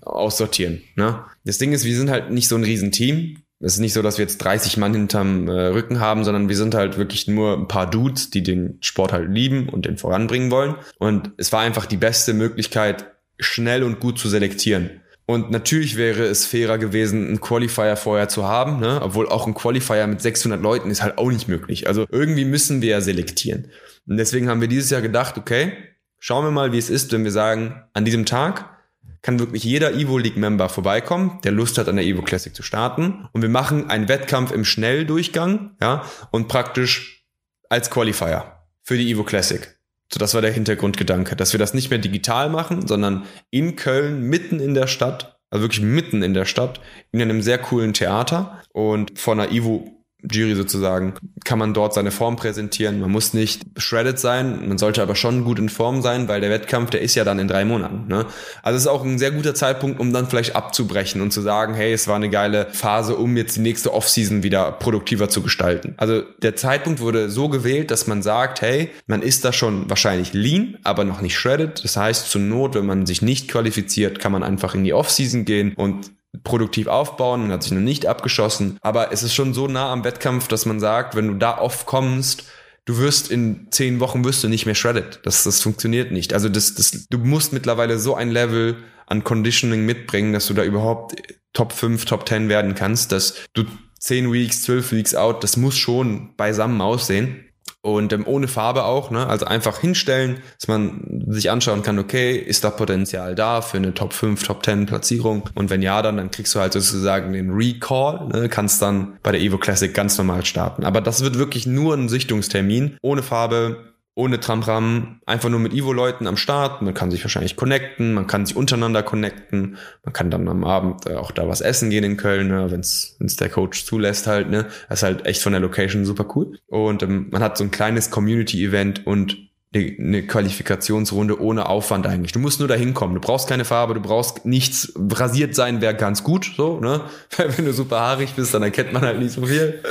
aussortieren. 0.00 0.82
Ne? 0.96 1.24
Das 1.44 1.58
Ding 1.58 1.72
ist, 1.72 1.84
wir 1.84 1.96
sind 1.96 2.10
halt 2.10 2.30
nicht 2.30 2.48
so 2.48 2.56
ein 2.56 2.64
Riesenteam. 2.64 3.38
Es 3.60 3.74
ist 3.74 3.80
nicht 3.80 3.92
so, 3.92 4.02
dass 4.02 4.18
wir 4.18 4.24
jetzt 4.24 4.38
30 4.38 4.76
Mann 4.76 4.94
hinterm 4.94 5.48
äh, 5.48 5.52
Rücken 5.52 5.98
haben, 5.98 6.24
sondern 6.24 6.48
wir 6.48 6.56
sind 6.56 6.74
halt 6.74 6.96
wirklich 6.96 7.26
nur 7.26 7.56
ein 7.56 7.66
paar 7.66 7.90
Dudes, 7.90 8.30
die 8.30 8.42
den 8.42 8.78
Sport 8.80 9.12
halt 9.12 9.30
lieben 9.30 9.68
und 9.68 9.86
den 9.86 9.98
voranbringen 9.98 10.50
wollen. 10.50 10.76
Und 10.98 11.32
es 11.38 11.52
war 11.52 11.60
einfach 11.60 11.86
die 11.86 11.96
beste 11.96 12.34
Möglichkeit, 12.34 13.12
schnell 13.38 13.82
und 13.82 13.98
gut 14.00 14.18
zu 14.18 14.28
selektieren. 14.28 15.00
Und 15.26 15.50
natürlich 15.50 15.96
wäre 15.96 16.24
es 16.24 16.46
fairer 16.46 16.78
gewesen, 16.78 17.26
einen 17.26 17.40
Qualifier 17.40 17.96
vorher 17.96 18.30
zu 18.30 18.46
haben, 18.46 18.80
ne? 18.80 18.98
obwohl 19.02 19.28
auch 19.28 19.46
ein 19.46 19.52
Qualifier 19.52 20.06
mit 20.06 20.22
600 20.22 20.62
Leuten 20.62 20.90
ist 20.90 21.02
halt 21.02 21.18
auch 21.18 21.30
nicht 21.30 21.48
möglich. 21.48 21.86
Also 21.86 22.06
irgendwie 22.10 22.46
müssen 22.46 22.80
wir 22.80 22.88
ja 22.88 23.00
selektieren. 23.02 23.68
Und 24.06 24.16
deswegen 24.16 24.48
haben 24.48 24.62
wir 24.62 24.68
dieses 24.68 24.88
Jahr 24.88 25.02
gedacht, 25.02 25.36
okay, 25.36 25.72
schauen 26.18 26.46
wir 26.46 26.50
mal, 26.50 26.72
wie 26.72 26.78
es 26.78 26.88
ist, 26.88 27.12
wenn 27.12 27.24
wir 27.24 27.30
sagen, 27.30 27.82
an 27.92 28.06
diesem 28.06 28.24
Tag 28.24 28.77
kann 29.22 29.38
wirklich 29.38 29.64
jeder 29.64 29.94
Evo 29.94 30.18
League 30.18 30.36
Member 30.36 30.68
vorbeikommen, 30.68 31.40
der 31.44 31.52
Lust 31.52 31.78
hat, 31.78 31.88
an 31.88 31.96
der 31.96 32.04
Evo 32.04 32.22
Classic 32.22 32.54
zu 32.54 32.62
starten. 32.62 33.28
Und 33.32 33.42
wir 33.42 33.48
machen 33.48 33.90
einen 33.90 34.08
Wettkampf 34.08 34.52
im 34.52 34.64
Schnelldurchgang, 34.64 35.76
ja, 35.80 36.04
und 36.30 36.48
praktisch 36.48 37.24
als 37.68 37.90
Qualifier 37.90 38.58
für 38.82 38.96
die 38.96 39.10
Evo 39.10 39.24
Classic. 39.24 39.78
So, 40.12 40.18
das 40.18 40.34
war 40.34 40.40
der 40.40 40.52
Hintergrundgedanke, 40.52 41.36
dass 41.36 41.52
wir 41.52 41.58
das 41.58 41.74
nicht 41.74 41.90
mehr 41.90 41.98
digital 41.98 42.48
machen, 42.48 42.86
sondern 42.86 43.26
in 43.50 43.76
Köln, 43.76 44.22
mitten 44.22 44.58
in 44.58 44.74
der 44.74 44.86
Stadt, 44.86 45.38
also 45.50 45.64
wirklich 45.64 45.82
mitten 45.82 46.22
in 46.22 46.32
der 46.32 46.46
Stadt, 46.46 46.80
in 47.12 47.20
einem 47.20 47.42
sehr 47.42 47.58
coolen 47.58 47.92
Theater 47.92 48.62
und 48.72 49.18
von 49.18 49.38
einer 49.38 49.52
Evo 49.52 49.97
Jury 50.22 50.56
sozusagen, 50.56 51.14
kann 51.44 51.60
man 51.60 51.74
dort 51.74 51.94
seine 51.94 52.10
Form 52.10 52.34
präsentieren. 52.34 53.00
Man 53.00 53.10
muss 53.10 53.34
nicht 53.34 53.62
shredded 53.76 54.18
sein, 54.18 54.68
man 54.68 54.76
sollte 54.76 55.00
aber 55.00 55.14
schon 55.14 55.44
gut 55.44 55.60
in 55.60 55.68
Form 55.68 56.02
sein, 56.02 56.26
weil 56.26 56.40
der 56.40 56.50
Wettkampf, 56.50 56.90
der 56.90 57.02
ist 57.02 57.14
ja 57.14 57.22
dann 57.22 57.38
in 57.38 57.46
drei 57.46 57.64
Monaten. 57.64 58.08
Ne? 58.08 58.26
Also 58.62 58.76
es 58.76 58.82
ist 58.82 58.88
auch 58.88 59.04
ein 59.04 59.18
sehr 59.18 59.30
guter 59.30 59.54
Zeitpunkt, 59.54 60.00
um 60.00 60.12
dann 60.12 60.26
vielleicht 60.26 60.56
abzubrechen 60.56 61.20
und 61.20 61.32
zu 61.32 61.40
sagen, 61.40 61.74
hey, 61.74 61.92
es 61.92 62.08
war 62.08 62.16
eine 62.16 62.30
geile 62.30 62.66
Phase, 62.72 63.16
um 63.16 63.36
jetzt 63.36 63.56
die 63.56 63.60
nächste 63.60 63.94
Offseason 63.94 64.42
wieder 64.42 64.72
produktiver 64.72 65.28
zu 65.28 65.40
gestalten. 65.40 65.94
Also 65.98 66.22
der 66.42 66.56
Zeitpunkt 66.56 67.00
wurde 67.00 67.30
so 67.30 67.48
gewählt, 67.48 67.92
dass 67.92 68.08
man 68.08 68.22
sagt, 68.22 68.60
hey, 68.60 68.90
man 69.06 69.22
ist 69.22 69.44
da 69.44 69.52
schon 69.52 69.88
wahrscheinlich 69.88 70.32
lean, 70.32 70.78
aber 70.82 71.04
noch 71.04 71.20
nicht 71.20 71.36
shredded. 71.38 71.84
Das 71.84 71.96
heißt, 71.96 72.28
zur 72.28 72.40
Not, 72.40 72.74
wenn 72.74 72.86
man 72.86 73.06
sich 73.06 73.22
nicht 73.22 73.48
qualifiziert, 73.48 74.18
kann 74.18 74.32
man 74.32 74.42
einfach 74.42 74.74
in 74.74 74.82
die 74.82 74.92
Offseason 74.92 75.44
gehen 75.44 75.74
und 75.76 76.10
produktiv 76.44 76.86
aufbauen 76.86 77.44
und 77.44 77.52
hat 77.52 77.62
sich 77.62 77.72
noch 77.72 77.80
nicht 77.80 78.06
abgeschossen. 78.06 78.78
Aber 78.82 79.12
es 79.12 79.22
ist 79.22 79.34
schon 79.34 79.54
so 79.54 79.66
nah 79.66 79.92
am 79.92 80.04
Wettkampf, 80.04 80.48
dass 80.48 80.66
man 80.66 80.80
sagt, 80.80 81.14
wenn 81.16 81.28
du 81.28 81.34
da 81.34 81.58
oft 81.58 81.86
kommst, 81.86 82.44
du 82.84 82.98
wirst 82.98 83.30
in 83.30 83.68
zehn 83.70 84.00
Wochen 84.00 84.24
wirst 84.24 84.44
du 84.44 84.48
nicht 84.48 84.66
mehr 84.66 84.74
shredded. 84.74 85.20
Das, 85.24 85.44
das 85.44 85.60
funktioniert 85.60 86.12
nicht. 86.12 86.32
Also 86.32 86.48
das, 86.48 86.74
das, 86.74 87.06
du 87.08 87.18
musst 87.18 87.52
mittlerweile 87.52 87.98
so 87.98 88.14
ein 88.14 88.30
Level 88.30 88.76
an 89.06 89.24
Conditioning 89.24 89.86
mitbringen, 89.86 90.32
dass 90.32 90.46
du 90.46 90.54
da 90.54 90.64
überhaupt 90.64 91.16
Top 91.54 91.72
5, 91.72 92.04
Top 92.04 92.28
10 92.28 92.48
werden 92.48 92.74
kannst, 92.74 93.10
dass 93.12 93.34
du 93.54 93.64
10 93.98 94.32
Weeks, 94.32 94.62
12 94.62 94.92
Weeks 94.92 95.14
out, 95.14 95.42
das 95.42 95.56
muss 95.56 95.76
schon 95.76 96.36
beisammen 96.36 96.80
aussehen 96.80 97.47
und 97.94 98.12
ähm, 98.12 98.26
ohne 98.26 98.48
Farbe 98.48 98.84
auch, 98.84 99.10
ne? 99.10 99.26
Also 99.26 99.46
einfach 99.46 99.78
hinstellen, 99.78 100.38
dass 100.58 100.68
man 100.68 101.24
sich 101.28 101.50
anschauen 101.50 101.82
kann, 101.82 101.98
okay, 101.98 102.36
ist 102.36 102.64
da 102.64 102.70
Potenzial 102.70 103.34
da 103.34 103.60
für 103.60 103.76
eine 103.76 103.94
Top 103.94 104.12
5, 104.12 104.42
Top 104.42 104.64
10 104.64 104.86
Platzierung? 104.86 105.48
Und 105.54 105.70
wenn 105.70 105.82
ja, 105.82 106.02
dann, 106.02 106.16
dann 106.16 106.30
kriegst 106.30 106.54
du 106.54 106.60
halt 106.60 106.72
sozusagen 106.72 107.32
den 107.32 107.50
Recall, 107.50 108.28
ne? 108.28 108.48
kannst 108.48 108.82
dann 108.82 109.18
bei 109.22 109.32
der 109.32 109.40
Evo 109.40 109.58
Classic 109.58 109.92
ganz 109.92 110.16
normal 110.18 110.44
starten. 110.44 110.84
Aber 110.84 111.00
das 111.00 111.22
wird 111.22 111.38
wirklich 111.38 111.66
nur 111.66 111.94
ein 111.94 112.08
Sichtungstermin, 112.08 112.96
ohne 113.02 113.22
Farbe, 113.22 113.87
ohne 114.18 114.40
Tramram, 114.40 115.20
einfach 115.26 115.48
nur 115.48 115.60
mit 115.60 115.72
Ivo-Leuten 115.72 116.26
am 116.26 116.36
Start. 116.36 116.82
Man 116.82 116.92
kann 116.92 117.12
sich 117.12 117.22
wahrscheinlich 117.22 117.54
connecten, 117.54 118.14
man 118.14 118.26
kann 118.26 118.44
sich 118.44 118.56
untereinander 118.56 119.04
connecten, 119.04 119.76
man 120.04 120.12
kann 120.12 120.28
dann 120.28 120.48
am 120.48 120.64
Abend 120.64 121.06
äh, 121.06 121.14
auch 121.14 121.30
da 121.30 121.46
was 121.46 121.60
essen 121.60 121.88
gehen 121.88 122.02
in 122.02 122.16
Köln, 122.16 122.48
ne, 122.48 122.68
wenn 122.68 122.80
es 122.80 123.16
der 123.38 123.48
Coach 123.48 123.84
zulässt 123.84 124.26
halt. 124.26 124.50
Ne, 124.50 124.66
das 124.88 124.98
ist 124.98 125.02
halt 125.04 125.24
echt 125.24 125.40
von 125.40 125.52
der 125.52 125.60
Location 125.60 126.04
super 126.04 126.26
cool. 126.34 126.58
Und 126.66 127.04
ähm, 127.04 127.28
man 127.30 127.42
hat 127.44 127.56
so 127.56 127.62
ein 127.62 127.70
kleines 127.70 128.10
Community-Event 128.10 129.06
und 129.06 129.47
eine 129.74 130.22
Qualifikationsrunde 130.22 131.40
ohne 131.42 131.68
Aufwand 131.68 132.06
eigentlich. 132.06 132.32
Du 132.32 132.38
musst 132.38 132.58
nur 132.58 132.68
dahin 132.68 132.94
kommen. 132.94 133.14
Du 133.14 133.20
brauchst 133.20 133.48
keine 133.48 133.66
Farbe, 133.66 133.92
du 133.92 134.00
brauchst 134.00 134.46
nichts. 134.46 134.94
Rasiert 134.96 135.54
sein 135.54 135.82
wäre 135.82 135.94
ganz 135.94 136.24
gut, 136.24 136.50
so, 136.56 136.80
ne? 136.80 137.02
Weil 137.36 137.56
wenn 137.56 137.66
du 137.66 137.74
super 137.74 138.00
haarig 138.00 138.32
bist, 138.34 138.54
dann 138.54 138.62
erkennt 138.62 138.94
man 138.94 139.02
halt 139.02 139.18
nicht 139.18 139.32
so 139.32 139.44
viel. 139.44 139.82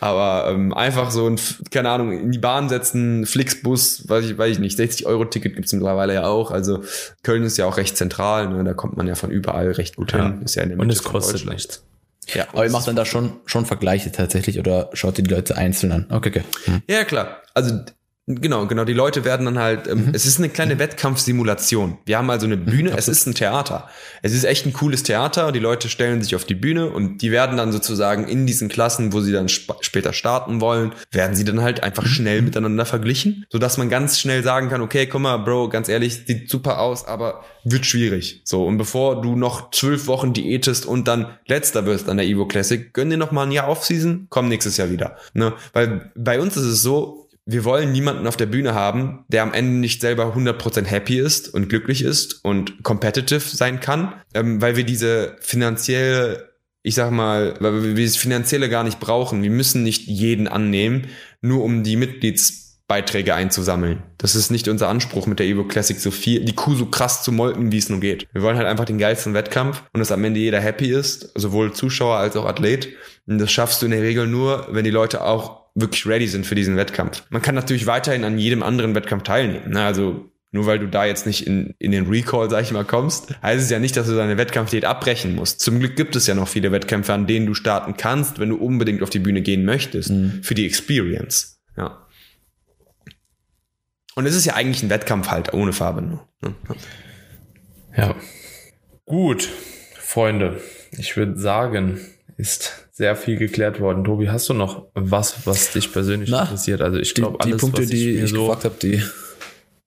Aber 0.00 0.50
ähm, 0.50 0.74
einfach 0.74 1.12
so 1.12 1.28
ein, 1.30 1.38
keine 1.70 1.90
Ahnung, 1.90 2.10
in 2.10 2.32
die 2.32 2.38
Bahn 2.38 2.68
setzen, 2.68 3.24
Flixbus, 3.24 4.08
weiß 4.08 4.24
ich, 4.24 4.36
weiß 4.36 4.52
ich 4.52 4.58
nicht, 4.58 4.76
60 4.76 5.06
Euro 5.06 5.24
Ticket 5.26 5.54
gibt's 5.54 5.72
mittlerweile 5.72 6.14
ja 6.14 6.26
auch. 6.26 6.50
Also 6.50 6.82
Köln 7.22 7.44
ist 7.44 7.56
ja 7.56 7.66
auch 7.66 7.76
recht 7.76 7.96
zentral, 7.96 8.48
ne? 8.48 8.64
Da 8.64 8.74
kommt 8.74 8.96
man 8.96 9.06
ja 9.06 9.14
von 9.14 9.30
überall 9.30 9.70
recht 9.70 9.94
gut 9.94 10.12
ja. 10.12 10.24
hin. 10.24 10.42
Ist 10.42 10.56
ja 10.56 10.64
in 10.64 10.70
der 10.70 10.76
Mitte 10.76 10.86
Und 10.86 10.92
es 10.92 11.04
kostet 11.04 11.48
nichts. 11.48 11.84
Ja, 12.34 12.46
aber 12.52 12.64
ihr 12.64 12.70
macht 12.72 12.88
dann 12.88 12.96
da 12.96 13.04
schon, 13.04 13.32
schon 13.46 13.64
Vergleiche 13.64 14.12
tatsächlich 14.12 14.58
oder 14.58 14.90
schaut 14.92 15.18
ihr 15.18 15.24
die 15.24 15.32
Leute 15.32 15.56
einzeln 15.56 15.92
an? 15.92 16.06
Okay, 16.10 16.30
okay. 16.30 16.42
Hm. 16.64 16.82
Ja, 16.88 17.04
klar. 17.04 17.42
Also 17.54 17.80
Genau, 18.30 18.66
genau. 18.66 18.84
Die 18.84 18.92
Leute 18.92 19.24
werden 19.24 19.46
dann 19.46 19.58
halt, 19.58 19.88
ähm, 19.88 20.06
mhm. 20.06 20.10
es 20.12 20.26
ist 20.26 20.38
eine 20.38 20.50
kleine 20.50 20.78
Wettkampfsimulation. 20.78 21.96
Wir 22.04 22.18
haben 22.18 22.28
also 22.28 22.44
eine 22.44 22.58
Bühne, 22.58 22.92
es 22.94 23.08
ist 23.08 23.26
ein 23.26 23.34
Theater. 23.34 23.88
Es 24.20 24.34
ist 24.34 24.44
echt 24.44 24.66
ein 24.66 24.74
cooles 24.74 25.02
Theater. 25.02 25.50
Die 25.50 25.58
Leute 25.58 25.88
stellen 25.88 26.22
sich 26.22 26.36
auf 26.36 26.44
die 26.44 26.54
Bühne 26.54 26.90
und 26.90 27.22
die 27.22 27.30
werden 27.30 27.56
dann 27.56 27.72
sozusagen 27.72 28.28
in 28.28 28.46
diesen 28.46 28.68
Klassen, 28.68 29.14
wo 29.14 29.22
sie 29.22 29.32
dann 29.32 29.46
sp 29.48 29.80
später 29.80 30.12
starten 30.12 30.60
wollen, 30.60 30.92
werden 31.10 31.34
sie 31.34 31.44
dann 31.44 31.62
halt 31.62 31.82
einfach 31.82 32.02
mhm. 32.02 32.08
schnell 32.08 32.42
miteinander 32.42 32.84
verglichen, 32.84 33.46
sodass 33.48 33.78
man 33.78 33.88
ganz 33.88 34.18
schnell 34.18 34.42
sagen 34.42 34.68
kann, 34.68 34.82
okay, 34.82 35.06
guck 35.06 35.22
mal, 35.22 35.38
Bro, 35.38 35.70
ganz 35.70 35.88
ehrlich, 35.88 36.24
sieht 36.26 36.50
super 36.50 36.80
aus, 36.80 37.06
aber 37.06 37.44
wird 37.64 37.86
schwierig. 37.86 38.42
So, 38.44 38.66
und 38.66 38.76
bevor 38.76 39.22
du 39.22 39.36
noch 39.36 39.70
zwölf 39.70 40.06
Wochen 40.06 40.34
diätest 40.34 40.84
und 40.84 41.08
dann 41.08 41.38
letzter 41.46 41.86
wirst 41.86 42.10
an 42.10 42.18
der 42.18 42.26
Evo 42.26 42.46
Classic, 42.46 42.92
gönn 42.92 43.08
dir 43.08 43.16
noch 43.16 43.32
mal 43.32 43.44
ein 43.44 43.52
Jahr 43.52 43.68
Offseason, 43.68 44.26
komm 44.28 44.48
nächstes 44.48 44.76
Jahr 44.76 44.90
wieder. 44.90 45.16
Ne? 45.32 45.54
Weil 45.72 46.10
bei 46.14 46.40
uns 46.40 46.56
ist 46.58 46.66
es 46.66 46.82
so, 46.82 47.27
wir 47.50 47.64
wollen 47.64 47.92
niemanden 47.92 48.26
auf 48.26 48.36
der 48.36 48.44
Bühne 48.44 48.74
haben, 48.74 49.24
der 49.28 49.42
am 49.42 49.54
Ende 49.54 49.78
nicht 49.78 50.02
selber 50.02 50.34
100% 50.36 50.84
happy 50.84 51.18
ist 51.18 51.48
und 51.48 51.70
glücklich 51.70 52.02
ist 52.02 52.44
und 52.44 52.82
competitive 52.82 53.40
sein 53.40 53.80
kann, 53.80 54.12
ähm, 54.34 54.60
weil 54.60 54.76
wir 54.76 54.84
diese 54.84 55.34
finanzielle, 55.40 56.50
ich 56.82 56.94
sag 56.94 57.10
mal, 57.10 57.54
weil 57.58 57.82
wir 57.82 57.94
dieses 57.94 58.18
finanzielle 58.18 58.68
gar 58.68 58.84
nicht 58.84 59.00
brauchen. 59.00 59.42
Wir 59.42 59.50
müssen 59.50 59.82
nicht 59.82 60.06
jeden 60.06 60.46
annehmen, 60.46 61.06
nur 61.40 61.64
um 61.64 61.84
die 61.84 61.96
Mitgliedsbeiträge 61.96 63.34
einzusammeln. 63.34 64.02
Das 64.18 64.34
ist 64.34 64.50
nicht 64.50 64.68
unser 64.68 64.88
Anspruch 64.88 65.26
mit 65.26 65.38
der 65.38 65.46
Evo 65.46 65.64
Classic 65.64 65.98
so 65.98 66.10
viel, 66.10 66.44
die 66.44 66.54
Kuh 66.54 66.74
so 66.74 66.84
krass 66.84 67.22
zu 67.22 67.32
molken, 67.32 67.72
wie 67.72 67.78
es 67.78 67.88
nur 67.88 68.00
geht. 68.00 68.28
Wir 68.34 68.42
wollen 68.42 68.58
halt 68.58 68.68
einfach 68.68 68.84
den 68.84 68.98
geilsten 68.98 69.32
Wettkampf 69.32 69.84
und 69.94 70.00
dass 70.00 70.12
am 70.12 70.22
Ende 70.22 70.40
jeder 70.40 70.60
happy 70.60 70.92
ist, 70.92 71.32
sowohl 71.34 71.72
Zuschauer 71.72 72.18
als 72.18 72.36
auch 72.36 72.44
Athlet. 72.44 72.90
Und 73.26 73.38
das 73.38 73.50
schaffst 73.50 73.80
du 73.80 73.86
in 73.86 73.92
der 73.92 74.02
Regel 74.02 74.26
nur, 74.26 74.66
wenn 74.70 74.84
die 74.84 74.90
Leute 74.90 75.24
auch 75.24 75.67
wirklich 75.80 76.06
ready 76.06 76.26
sind 76.26 76.46
für 76.46 76.54
diesen 76.54 76.76
Wettkampf. 76.76 77.22
Man 77.30 77.42
kann 77.42 77.54
natürlich 77.54 77.86
weiterhin 77.86 78.24
an 78.24 78.38
jedem 78.38 78.62
anderen 78.62 78.94
Wettkampf 78.94 79.22
teilnehmen. 79.22 79.70
Ne? 79.70 79.84
Also 79.84 80.30
nur 80.50 80.66
weil 80.66 80.78
du 80.78 80.88
da 80.88 81.04
jetzt 81.04 81.26
nicht 81.26 81.46
in, 81.46 81.74
in 81.78 81.92
den 81.92 82.06
Recall, 82.06 82.48
sag 82.48 82.62
ich 82.62 82.72
mal, 82.72 82.84
kommst, 82.84 83.34
heißt 83.42 83.62
es 83.62 83.70
ja 83.70 83.78
nicht, 83.78 83.96
dass 83.96 84.06
du 84.06 84.16
deine 84.16 84.38
Wettkampfdiät 84.38 84.84
abbrechen 84.84 85.34
musst. 85.34 85.60
Zum 85.60 85.78
Glück 85.78 85.94
gibt 85.94 86.16
es 86.16 86.26
ja 86.26 86.34
noch 86.34 86.48
viele 86.48 86.72
Wettkämpfe, 86.72 87.12
an 87.12 87.26
denen 87.26 87.46
du 87.46 87.54
starten 87.54 87.96
kannst, 87.96 88.38
wenn 88.38 88.48
du 88.48 88.56
unbedingt 88.56 89.02
auf 89.02 89.10
die 89.10 89.18
Bühne 89.18 89.42
gehen 89.42 89.64
möchtest, 89.64 90.10
mhm. 90.10 90.42
für 90.42 90.54
die 90.54 90.64
Experience. 90.64 91.60
Ja. 91.76 92.06
Und 94.14 94.26
es 94.26 94.34
ist 94.34 94.46
ja 94.46 94.54
eigentlich 94.54 94.82
ein 94.82 94.90
Wettkampf 94.90 95.28
halt, 95.28 95.52
ohne 95.52 95.72
Farbe 95.72 96.02
nur. 96.02 96.26
Ne? 96.40 96.54
Ja. 97.96 98.14
Gut, 99.04 99.48
Freunde, 99.98 100.60
ich 100.92 101.16
würde 101.16 101.38
sagen, 101.38 102.00
ist 102.36 102.87
sehr 102.98 103.14
viel 103.14 103.36
geklärt 103.36 103.78
worden. 103.78 104.02
Tobi, 104.02 104.28
hast 104.28 104.48
du 104.48 104.54
noch 104.54 104.88
was, 104.94 105.46
was 105.46 105.70
dich 105.72 105.92
persönlich 105.92 106.30
Na, 106.30 106.42
interessiert? 106.42 106.80
Also 106.80 106.98
ich 106.98 107.14
glaube, 107.14 107.38
die, 107.44 107.52
die 107.52 107.56
Punkte, 107.56 107.82
ich 107.84 107.90
die 107.90 108.10
ich 108.10 108.30
so 108.30 108.40
gefragt 108.40 108.64
habe, 108.64 108.74
die 108.82 109.00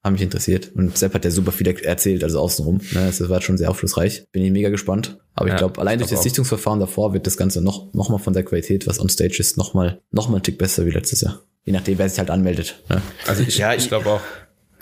haben 0.02 0.14
mich 0.14 0.22
interessiert. 0.22 0.72
Und 0.74 0.98
Sepp 0.98 1.14
hat 1.14 1.26
ja 1.26 1.30
super 1.30 1.52
viel 1.52 1.68
erzählt, 1.68 2.24
also 2.24 2.40
außenrum. 2.40 2.78
Ne, 2.94 3.08
das 3.08 3.28
war 3.28 3.42
schon 3.42 3.58
sehr 3.58 3.70
aufschlussreich. 3.70 4.24
Bin 4.32 4.46
ich 4.46 4.52
mega 4.52 4.70
gespannt. 4.70 5.20
Aber 5.36 5.48
ich 5.48 5.52
ja, 5.52 5.58
glaube, 5.58 5.82
allein 5.82 6.00
durch 6.00 6.10
das 6.10 6.24
Sichtungsverfahren 6.24 6.80
davor 6.80 7.14
wird 7.14 7.28
das 7.28 7.36
Ganze 7.36 7.62
noch, 7.62 7.94
noch 7.94 8.08
mal 8.08 8.18
von 8.18 8.32
der 8.32 8.44
Qualität, 8.44 8.88
was 8.88 8.98
on 8.98 9.10
stage 9.10 9.36
ist, 9.40 9.58
noch 9.58 9.74
mal, 9.74 10.02
noch 10.12 10.30
mal 10.30 10.38
ein 10.38 10.44
Tick 10.44 10.58
besser 10.58 10.86
wie 10.86 10.92
letztes 10.92 11.20
Jahr. 11.20 11.42
Je 11.66 11.74
nachdem, 11.74 11.98
wer 11.98 12.08
sich 12.08 12.18
halt 12.18 12.30
anmeldet. 12.30 12.82
Ne? 12.88 13.02
Also 13.28 13.44
ich, 13.44 13.58
ja, 13.58 13.74
ich 13.74 13.90
glaube 13.90 14.10
auch. 14.10 14.22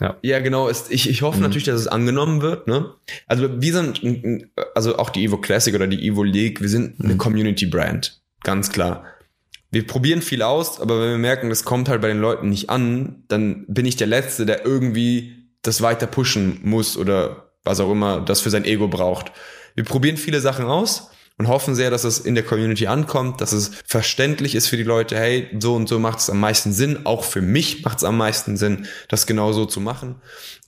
Ja, 0.00 0.16
ja 0.22 0.40
genau. 0.40 0.68
Ist, 0.68 0.90
ich, 0.90 1.08
ich 1.08 1.22
hoffe 1.22 1.38
mhm. 1.38 1.44
natürlich, 1.44 1.64
dass 1.64 1.80
es 1.80 1.86
angenommen 1.86 2.42
wird. 2.42 2.66
Ne? 2.66 2.92
Also 3.26 3.60
wir 3.60 3.72
sind, 3.72 4.48
also 4.74 4.98
auch 4.98 5.10
die 5.10 5.24
Evo 5.24 5.38
Classic 5.38 5.74
oder 5.74 5.86
die 5.86 6.06
Evo 6.06 6.22
League, 6.22 6.60
wir 6.60 6.68
sind 6.68 7.00
eine 7.00 7.14
mhm. 7.14 7.18
Community-Brand. 7.18 8.20
Ganz 8.42 8.70
klar. 8.72 9.04
Wir 9.70 9.86
probieren 9.86 10.22
viel 10.22 10.42
aus, 10.42 10.80
aber 10.80 11.00
wenn 11.00 11.10
wir 11.10 11.18
merken, 11.18 11.48
das 11.48 11.64
kommt 11.64 11.88
halt 11.88 12.00
bei 12.00 12.08
den 12.08 12.20
Leuten 12.20 12.48
nicht 12.48 12.70
an, 12.70 13.22
dann 13.28 13.64
bin 13.68 13.86
ich 13.86 13.96
der 13.96 14.08
Letzte, 14.08 14.44
der 14.46 14.66
irgendwie 14.66 15.46
das 15.62 15.80
weiter 15.80 16.06
pushen 16.06 16.58
muss 16.64 16.96
oder 16.96 17.52
was 17.62 17.78
auch 17.78 17.92
immer 17.92 18.20
das 18.20 18.40
für 18.40 18.50
sein 18.50 18.64
Ego 18.64 18.88
braucht. 18.88 19.30
Wir 19.74 19.84
probieren 19.84 20.16
viele 20.16 20.40
Sachen 20.40 20.64
aus 20.64 21.10
und 21.40 21.48
hoffen 21.48 21.74
sehr, 21.74 21.88
dass 21.88 22.04
es 22.04 22.20
in 22.20 22.34
der 22.34 22.44
Community 22.44 22.86
ankommt, 22.86 23.40
dass 23.40 23.52
es 23.52 23.70
verständlich 23.86 24.54
ist 24.54 24.66
für 24.66 24.76
die 24.76 24.82
Leute, 24.82 25.16
hey, 25.16 25.48
so 25.58 25.74
und 25.74 25.88
so 25.88 25.98
macht 25.98 26.18
es 26.18 26.28
am 26.28 26.38
meisten 26.38 26.70
Sinn, 26.70 27.06
auch 27.06 27.24
für 27.24 27.40
mich 27.40 27.82
macht 27.82 27.96
es 27.96 28.04
am 28.04 28.18
meisten 28.18 28.58
Sinn, 28.58 28.86
das 29.08 29.26
genau 29.26 29.54
so 29.54 29.64
zu 29.64 29.80
machen. 29.80 30.16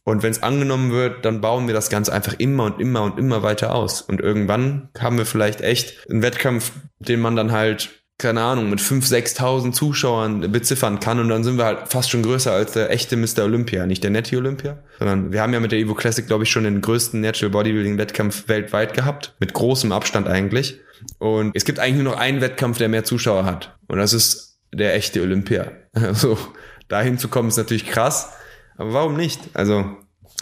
Und 0.05 0.23
wenn 0.23 0.33
es 0.33 0.43
angenommen 0.43 0.91
wird, 0.91 1.27
dann 1.27 1.43
bauen 1.43 1.67
wir 1.67 1.75
das 1.75 1.91
Ganze 1.91 2.11
einfach 2.15 2.37
immer 2.39 2.65
und 2.65 2.81
immer 2.81 3.03
und 3.03 3.19
immer 3.19 3.43
weiter 3.43 3.75
aus. 3.75 4.01
Und 4.01 4.23
irgendwann 4.23 4.89
haben 4.99 5.19
wir 5.19 5.27
vielleicht 5.27 5.61
echt 5.61 6.09
einen 6.09 6.23
Wettkampf, 6.23 6.73
den 7.01 7.21
man 7.21 7.37
dann 7.37 7.53
halt 7.53 8.02
keine 8.19 8.43
Ahnung, 8.43 8.71
mit 8.71 8.81
5.000, 8.81 9.37
6.000 9.37 9.73
Zuschauern 9.73 10.53
beziffern 10.53 11.01
kann 11.01 11.19
und 11.19 11.29
dann 11.29 11.43
sind 11.43 11.59
wir 11.59 11.65
halt 11.65 11.89
fast 11.89 12.11
schon 12.11 12.23
größer 12.23 12.53
als 12.53 12.73
der 12.73 12.91
echte 12.91 13.17
Mr. 13.17 13.45
Olympia, 13.45 13.87
nicht 13.87 14.05
der 14.05 14.11
Netty 14.11 14.37
Olympia, 14.37 14.79
sondern 14.99 15.33
wir 15.33 15.43
haben 15.43 15.53
ja 15.53 15.61
mit 15.61 15.73
der 15.73 15.79
Evo 15.79 15.95
Classic, 15.95 16.27
glaube 16.27 16.45
ich, 16.45 16.51
schon 16.51 16.65
den 16.65 16.81
größten 16.81 17.21
Natural 17.21 17.51
Bodybuilding 17.51 17.99
Wettkampf 17.99 18.49
weltweit 18.49 18.95
gehabt, 18.95 19.35
mit 19.41 19.55
großem 19.55 19.91
Abstand 19.93 20.29
eigentlich. 20.29 20.81
Und 21.19 21.51
es 21.55 21.65
gibt 21.65 21.81
eigentlich 21.81 22.03
nur 22.03 22.13
noch 22.13 22.21
einen 22.21 22.41
Wettkampf, 22.41 22.79
der 22.79 22.89
mehr 22.89 23.05
Zuschauer 23.05 23.45
hat 23.45 23.77
und 23.89 23.99
das 23.99 24.13
ist 24.13 24.61
der 24.73 24.95
echte 24.95 25.21
Olympia. 25.23 25.73
Also 25.95 26.39
dahin 26.89 27.19
zu 27.19 27.29
kommen 27.29 27.49
ist 27.49 27.59
natürlich 27.59 27.87
krass, 27.87 28.31
aber 28.77 28.95
warum 28.95 29.15
nicht? 29.15 29.41
Also 29.53 29.85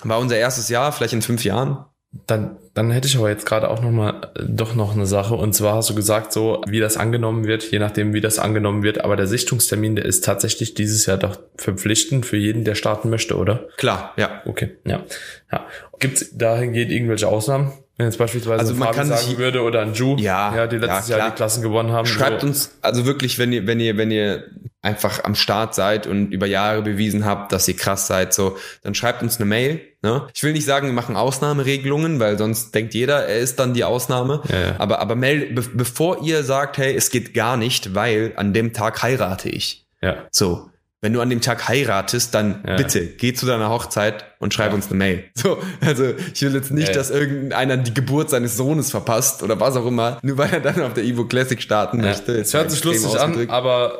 war 0.04 0.18
unser 0.18 0.36
erstes 0.36 0.68
Jahr, 0.68 0.92
vielleicht 0.92 1.12
in 1.12 1.22
fünf 1.22 1.44
Jahren, 1.44 1.84
dann, 2.26 2.56
dann 2.74 2.90
hätte 2.90 3.06
ich 3.06 3.16
aber 3.16 3.30
jetzt 3.30 3.46
gerade 3.46 3.70
auch 3.70 3.82
noch 3.82 3.90
mal 3.90 4.32
äh, 4.34 4.42
doch 4.48 4.74
noch 4.74 4.94
eine 4.94 5.06
Sache. 5.06 5.34
Und 5.34 5.54
zwar 5.54 5.74
hast 5.76 5.90
du 5.90 5.94
gesagt, 5.94 6.32
so 6.32 6.62
wie 6.66 6.80
das 6.80 6.96
angenommen 6.96 7.44
wird, 7.46 7.70
je 7.70 7.78
nachdem 7.78 8.14
wie 8.14 8.20
das 8.20 8.38
angenommen 8.38 8.82
wird. 8.82 9.04
Aber 9.04 9.16
der 9.16 9.28
Sichtungstermin, 9.28 9.94
der 9.94 10.04
ist 10.04 10.24
tatsächlich 10.24 10.74
dieses 10.74 11.06
Jahr 11.06 11.18
doch 11.18 11.38
verpflichtend 11.56 12.26
für 12.26 12.36
jeden, 12.36 12.64
der 12.64 12.74
starten 12.74 13.10
möchte, 13.10 13.36
oder? 13.36 13.68
Klar, 13.76 14.12
ja. 14.16 14.42
Okay, 14.44 14.76
ja. 14.84 15.04
ja. 15.52 15.66
Gibt 16.00 16.20
es 16.20 16.36
dahingehend 16.36 16.90
irgendwelche 16.90 17.28
Ausnahmen? 17.28 17.72
Wenn 18.00 18.06
jetzt 18.06 18.16
beispielsweise 18.16 18.60
also 18.60 18.74
man 18.76 18.94
kann 18.94 19.08
sagen 19.08 19.20
sich, 19.20 19.36
würde 19.36 19.60
oder 19.60 19.82
ein 19.82 19.92
Ju, 19.92 20.16
ja, 20.16 20.56
ja, 20.56 20.66
die 20.66 20.78
letztes 20.78 21.08
ja, 21.08 21.18
Jahr 21.18 21.28
die 21.28 21.36
Klassen 21.36 21.62
gewonnen 21.62 21.92
haben. 21.92 22.06
Schreibt 22.06 22.40
so. 22.40 22.46
uns, 22.46 22.78
also 22.80 23.04
wirklich, 23.04 23.38
wenn 23.38 23.52
ihr, 23.52 23.66
wenn 23.66 23.78
ihr, 23.78 23.98
wenn 23.98 24.10
ihr 24.10 24.44
einfach 24.80 25.22
am 25.24 25.34
Start 25.34 25.74
seid 25.74 26.06
und 26.06 26.32
über 26.32 26.46
Jahre 26.46 26.80
bewiesen 26.80 27.26
habt, 27.26 27.52
dass 27.52 27.68
ihr 27.68 27.76
krass 27.76 28.06
seid, 28.06 28.32
so, 28.32 28.56
dann 28.82 28.94
schreibt 28.94 29.22
uns 29.22 29.36
eine 29.36 29.44
Mail. 29.44 29.82
Ne? 30.00 30.26
Ich 30.32 30.42
will 30.42 30.54
nicht 30.54 30.64
sagen, 30.64 30.86
wir 30.86 30.94
machen 30.94 31.14
Ausnahmeregelungen, 31.14 32.20
weil 32.20 32.38
sonst 32.38 32.74
denkt 32.74 32.94
jeder, 32.94 33.26
er 33.26 33.40
ist 33.40 33.58
dann 33.58 33.74
die 33.74 33.84
Ausnahme. 33.84 34.40
Ja, 34.48 34.60
ja. 34.60 34.74
Aber, 34.78 35.00
aber 35.00 35.14
mail, 35.14 35.52
be 35.52 35.62
bevor 35.74 36.22
ihr 36.22 36.42
sagt, 36.42 36.78
hey, 36.78 36.94
es 36.96 37.10
geht 37.10 37.34
gar 37.34 37.58
nicht, 37.58 37.94
weil 37.94 38.32
an 38.36 38.54
dem 38.54 38.72
Tag 38.72 39.02
heirate 39.02 39.50
ich. 39.50 39.84
Ja. 40.00 40.24
So, 40.30 40.69
wenn 41.02 41.14
du 41.14 41.20
an 41.20 41.30
dem 41.30 41.40
Tag 41.40 41.66
heiratest, 41.66 42.34
dann 42.34 42.62
ja. 42.66 42.76
bitte 42.76 43.06
geh 43.06 43.32
zu 43.32 43.46
deiner 43.46 43.70
Hochzeit 43.70 44.26
und 44.38 44.52
schreib 44.52 44.68
ja. 44.68 44.74
uns 44.74 44.88
eine 44.88 44.96
Mail. 44.96 45.24
So, 45.34 45.58
also 45.80 46.12
ich 46.34 46.42
will 46.42 46.54
jetzt 46.54 46.70
nicht, 46.70 46.88
ja. 46.88 46.94
dass 46.94 47.10
irgendeiner 47.10 47.78
die 47.78 47.94
Geburt 47.94 48.28
seines 48.28 48.56
Sohnes 48.56 48.90
verpasst 48.90 49.42
oder 49.42 49.58
was 49.58 49.76
auch 49.76 49.86
immer, 49.86 50.18
nur 50.22 50.36
weil 50.36 50.52
er 50.52 50.60
dann 50.60 50.82
auf 50.82 50.92
der 50.92 51.04
Evo 51.04 51.24
Classic 51.24 51.60
starten 51.60 52.02
möchte. 52.02 52.32
Es 52.32 52.52
hört 52.52 52.70
sich 52.70 52.84
lustig 52.84 53.18
an, 53.18 53.48
aber 53.48 53.98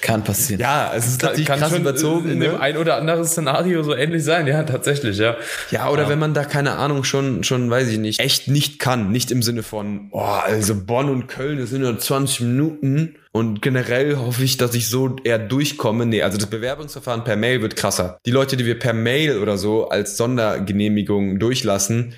kann 0.00 0.22
passieren. 0.24 0.60
Ja, 0.60 0.92
es 0.94 1.06
ist 1.06 1.22
natürlich 1.22 1.46
kann, 1.46 1.60
kann 1.60 1.70
krass 1.70 1.78
überzogen. 1.78 2.30
In 2.30 2.38
ne? 2.38 2.46
dem 2.46 2.60
ein 2.60 2.76
oder 2.76 2.96
anderen 2.96 3.24
Szenario 3.24 3.82
so 3.82 3.94
ähnlich 3.94 4.24
sein, 4.24 4.46
ja, 4.46 4.62
tatsächlich, 4.62 5.18
ja. 5.18 5.36
Ja, 5.70 5.90
oder 5.90 6.04
ja. 6.04 6.08
wenn 6.08 6.18
man 6.18 6.34
da, 6.34 6.44
keine 6.44 6.76
Ahnung, 6.76 7.04
schon, 7.04 7.44
schon, 7.44 7.70
weiß 7.70 7.88
ich 7.88 7.98
nicht, 7.98 8.20
echt 8.20 8.48
nicht 8.48 8.78
kann. 8.78 9.10
Nicht 9.10 9.30
im 9.30 9.42
Sinne 9.42 9.62
von, 9.62 10.08
oh, 10.12 10.20
also 10.20 10.74
Bonn 10.74 11.10
und 11.10 11.26
Köln, 11.26 11.58
das 11.58 11.70
sind 11.70 11.82
nur 11.82 11.98
20 11.98 12.40
Minuten. 12.42 13.16
Und 13.32 13.60
generell 13.60 14.16
hoffe 14.16 14.44
ich, 14.44 14.56
dass 14.56 14.74
ich 14.74 14.88
so 14.88 15.16
eher 15.22 15.38
durchkomme. 15.38 16.06
Nee, 16.06 16.22
also 16.22 16.38
das 16.38 16.46
Bewerbungsverfahren 16.46 17.24
per 17.24 17.36
Mail 17.36 17.60
wird 17.60 17.76
krasser. 17.76 18.18
Die 18.24 18.30
Leute, 18.30 18.56
die 18.56 18.64
wir 18.64 18.78
per 18.78 18.94
Mail 18.94 19.38
oder 19.38 19.58
so 19.58 19.88
als 19.88 20.16
Sondergenehmigung 20.16 21.38
durchlassen, 21.38 22.14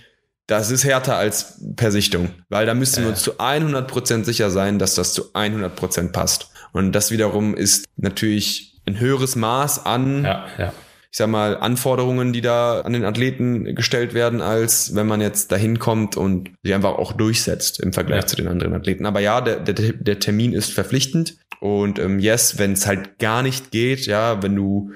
das 0.48 0.70
ist 0.70 0.84
härter 0.84 1.16
als 1.16 1.60
per 1.76 1.92
Sichtung. 1.92 2.30
Weil 2.48 2.66
da 2.66 2.74
müssen 2.74 3.00
ja. 3.00 3.04
wir 3.04 3.10
uns 3.10 3.22
zu 3.22 3.38
100% 3.38 4.24
sicher 4.24 4.50
sein, 4.50 4.78
dass 4.78 4.94
das 4.94 5.12
zu 5.12 5.32
100% 5.34 6.12
passt. 6.12 6.50
Und 6.72 6.92
das 6.92 7.10
wiederum 7.10 7.54
ist 7.54 7.86
natürlich 7.96 8.80
ein 8.86 8.98
höheres 9.00 9.36
Maß 9.36 9.86
an, 9.86 10.24
ja, 10.24 10.46
ja. 10.58 10.72
ich 11.10 11.18
sag 11.18 11.28
mal, 11.28 11.56
Anforderungen, 11.56 12.32
die 12.32 12.40
da 12.40 12.80
an 12.80 12.92
den 12.92 13.04
Athleten 13.04 13.74
gestellt 13.74 14.14
werden, 14.14 14.40
als 14.40 14.94
wenn 14.94 15.06
man 15.06 15.20
jetzt 15.20 15.52
dahin 15.52 15.78
kommt 15.78 16.16
und 16.16 16.50
sie 16.62 16.74
einfach 16.74 16.92
auch 16.92 17.12
durchsetzt 17.12 17.80
im 17.80 17.92
Vergleich 17.92 18.22
ja. 18.22 18.26
zu 18.26 18.36
den 18.36 18.48
anderen 18.48 18.74
Athleten. 18.74 19.06
Aber 19.06 19.20
ja, 19.20 19.40
der, 19.40 19.60
der, 19.60 19.92
der 19.92 20.18
Termin 20.18 20.52
ist 20.52 20.72
verpflichtend. 20.72 21.36
Und 21.60 21.98
ähm, 21.98 22.18
yes, 22.18 22.58
wenn 22.58 22.72
es 22.72 22.86
halt 22.86 23.18
gar 23.18 23.42
nicht 23.42 23.70
geht, 23.70 24.06
ja, 24.06 24.42
wenn 24.42 24.54
du, 24.54 24.92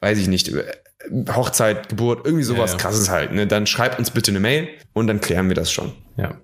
weiß 0.00 0.18
ich 0.18 0.28
nicht, 0.28 0.52
Hochzeit, 1.34 1.88
Geburt, 1.88 2.24
irgendwie 2.24 2.44
sowas 2.44 2.72
ja, 2.72 2.76
ja. 2.76 2.82
krasses 2.82 3.08
halt, 3.10 3.32
ne, 3.32 3.46
dann 3.46 3.66
schreib 3.66 3.98
uns 3.98 4.10
bitte 4.10 4.30
eine 4.30 4.40
Mail 4.40 4.68
und 4.92 5.06
dann 5.06 5.20
klären 5.20 5.48
wir 5.48 5.54
das 5.54 5.70
schon. 5.70 5.92
Ja. 6.16 6.40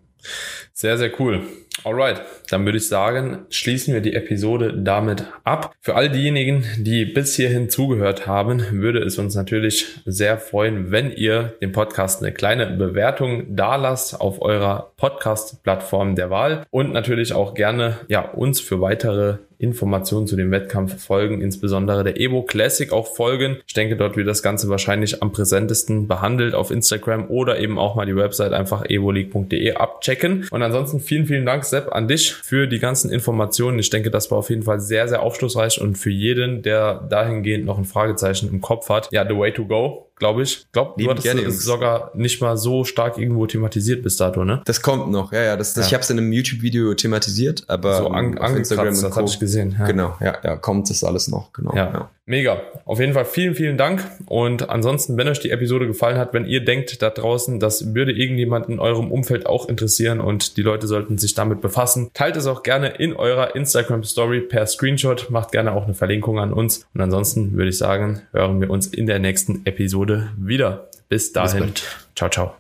Sehr, 0.72 0.98
sehr 0.98 1.18
cool. 1.20 1.42
Alright, 1.82 2.20
dann 2.50 2.64
würde 2.64 2.78
ich 2.78 2.88
sagen, 2.88 3.46
schließen 3.48 3.94
wir 3.94 4.02
die 4.02 4.14
Episode 4.14 4.74
damit 4.76 5.24
ab. 5.44 5.72
Für 5.80 5.94
all 5.94 6.10
diejenigen, 6.10 6.64
die 6.78 7.06
bis 7.06 7.36
hierhin 7.36 7.70
zugehört 7.70 8.26
haben, 8.26 8.62
würde 8.72 9.00
es 9.00 9.18
uns 9.18 9.34
natürlich 9.34 9.86
sehr 10.04 10.38
freuen, 10.38 10.90
wenn 10.90 11.10
ihr 11.10 11.54
dem 11.62 11.72
Podcast 11.72 12.22
eine 12.22 12.32
kleine 12.32 12.66
Bewertung 12.66 13.56
dalasst 13.56 14.20
auf 14.20 14.42
eurer 14.42 14.92
Podcast-Plattform 14.96 16.16
der 16.16 16.28
Wahl 16.28 16.64
und 16.70 16.92
natürlich 16.92 17.32
auch 17.32 17.54
gerne 17.54 17.98
ja 18.08 18.20
uns 18.20 18.60
für 18.60 18.80
weitere 18.80 19.38
Informationen 19.60 20.26
zu 20.26 20.36
dem 20.36 20.50
Wettkampf 20.50 21.04
folgen, 21.04 21.42
insbesondere 21.42 22.02
der 22.02 22.18
Evo 22.18 22.42
Classic 22.42 22.90
auch 22.92 23.14
folgen. 23.14 23.58
Ich 23.66 23.74
denke, 23.74 23.94
dort 23.94 24.16
wird 24.16 24.26
das 24.26 24.42
Ganze 24.42 24.70
wahrscheinlich 24.70 25.22
am 25.22 25.32
präsentesten 25.32 26.08
behandelt 26.08 26.54
auf 26.54 26.70
Instagram 26.70 27.28
oder 27.28 27.60
eben 27.60 27.78
auch 27.78 27.94
mal 27.94 28.06
die 28.06 28.16
Website 28.16 28.54
einfach 28.54 28.88
evoleague.de 28.88 29.74
abchecken. 29.74 30.48
Und 30.50 30.62
ansonsten 30.62 30.98
vielen, 31.00 31.26
vielen 31.26 31.44
Dank, 31.44 31.64
Sepp, 31.70 31.92
an 31.92 32.08
dich 32.08 32.34
für 32.34 32.66
die 32.66 32.78
ganzen 32.78 33.10
Informationen. 33.10 33.78
Ich 33.78 33.90
denke, 33.90 34.10
das 34.10 34.30
war 34.30 34.38
auf 34.38 34.50
jeden 34.50 34.62
Fall 34.62 34.80
sehr, 34.80 35.08
sehr 35.08 35.22
aufschlussreich 35.22 35.80
und 35.80 35.96
für 35.96 36.10
jeden, 36.10 36.62
der 36.62 37.06
dahingehend 37.08 37.64
noch 37.64 37.78
ein 37.78 37.84
Fragezeichen 37.84 38.48
im 38.48 38.60
Kopf 38.60 38.88
hat, 38.88 39.08
ja, 39.10 39.26
the 39.26 39.36
way 39.36 39.52
to 39.52 39.64
go 39.64 40.09
glaube 40.20 40.42
ich. 40.42 40.66
Glaub, 40.70 40.96
du 40.96 41.10
hattest 41.10 41.26
es 41.26 41.64
sogar 41.64 42.12
nicht 42.14 42.40
mal 42.40 42.56
so 42.56 42.84
stark 42.84 43.18
irgendwo 43.18 43.46
thematisiert 43.46 44.04
bis 44.04 44.16
dato, 44.16 44.44
ne? 44.44 44.62
Das 44.66 44.82
kommt 44.82 45.10
noch, 45.10 45.32
ja, 45.32 45.42
ja. 45.42 45.56
Das, 45.56 45.74
ja. 45.74 45.82
Ich 45.82 45.92
habe 45.92 46.02
es 46.02 46.10
in 46.10 46.18
einem 46.18 46.32
YouTube-Video 46.32 46.94
thematisiert, 46.94 47.64
aber 47.66 47.96
so 47.96 48.08
an, 48.08 48.38
auf 48.38 48.54
Instagram 48.54 48.88
das 48.88 49.16
hatte 49.16 49.24
ich 49.24 49.40
gesehen. 49.40 49.74
Ja. 49.76 49.86
Genau, 49.86 50.16
ja, 50.20 50.36
ja, 50.44 50.56
kommt 50.56 50.88
das 50.90 51.02
alles 51.02 51.26
noch, 51.26 51.52
genau. 51.52 51.74
Ja. 51.74 51.92
ja. 51.92 52.10
Mega. 52.30 52.62
Auf 52.84 53.00
jeden 53.00 53.12
Fall 53.12 53.24
vielen, 53.24 53.56
vielen 53.56 53.76
Dank. 53.76 54.04
Und 54.26 54.70
ansonsten, 54.70 55.16
wenn 55.16 55.26
euch 55.26 55.40
die 55.40 55.50
Episode 55.50 55.88
gefallen 55.88 56.16
hat, 56.16 56.32
wenn 56.32 56.44
ihr 56.44 56.64
denkt 56.64 57.02
da 57.02 57.10
draußen, 57.10 57.58
das 57.58 57.92
würde 57.92 58.12
irgendjemand 58.12 58.68
in 58.68 58.78
eurem 58.78 59.10
Umfeld 59.10 59.46
auch 59.46 59.68
interessieren 59.68 60.20
und 60.20 60.56
die 60.56 60.62
Leute 60.62 60.86
sollten 60.86 61.18
sich 61.18 61.34
damit 61.34 61.60
befassen, 61.60 62.10
teilt 62.14 62.36
es 62.36 62.46
auch 62.46 62.62
gerne 62.62 62.90
in 62.90 63.14
eurer 63.14 63.56
Instagram 63.56 64.04
Story 64.04 64.42
per 64.42 64.64
Screenshot, 64.68 65.28
macht 65.30 65.50
gerne 65.50 65.72
auch 65.72 65.86
eine 65.86 65.94
Verlinkung 65.94 66.38
an 66.38 66.52
uns. 66.52 66.86
Und 66.94 67.00
ansonsten 67.00 67.54
würde 67.54 67.70
ich 67.70 67.78
sagen, 67.78 68.22
hören 68.32 68.60
wir 68.60 68.70
uns 68.70 68.86
in 68.86 69.06
der 69.06 69.18
nächsten 69.18 69.62
Episode 70.10 70.30
wieder. 70.36 70.90
Bis 71.08 71.32
dahin. 71.32 71.72
Bis 71.72 71.84
ciao, 72.14 72.28
ciao. 72.28 72.59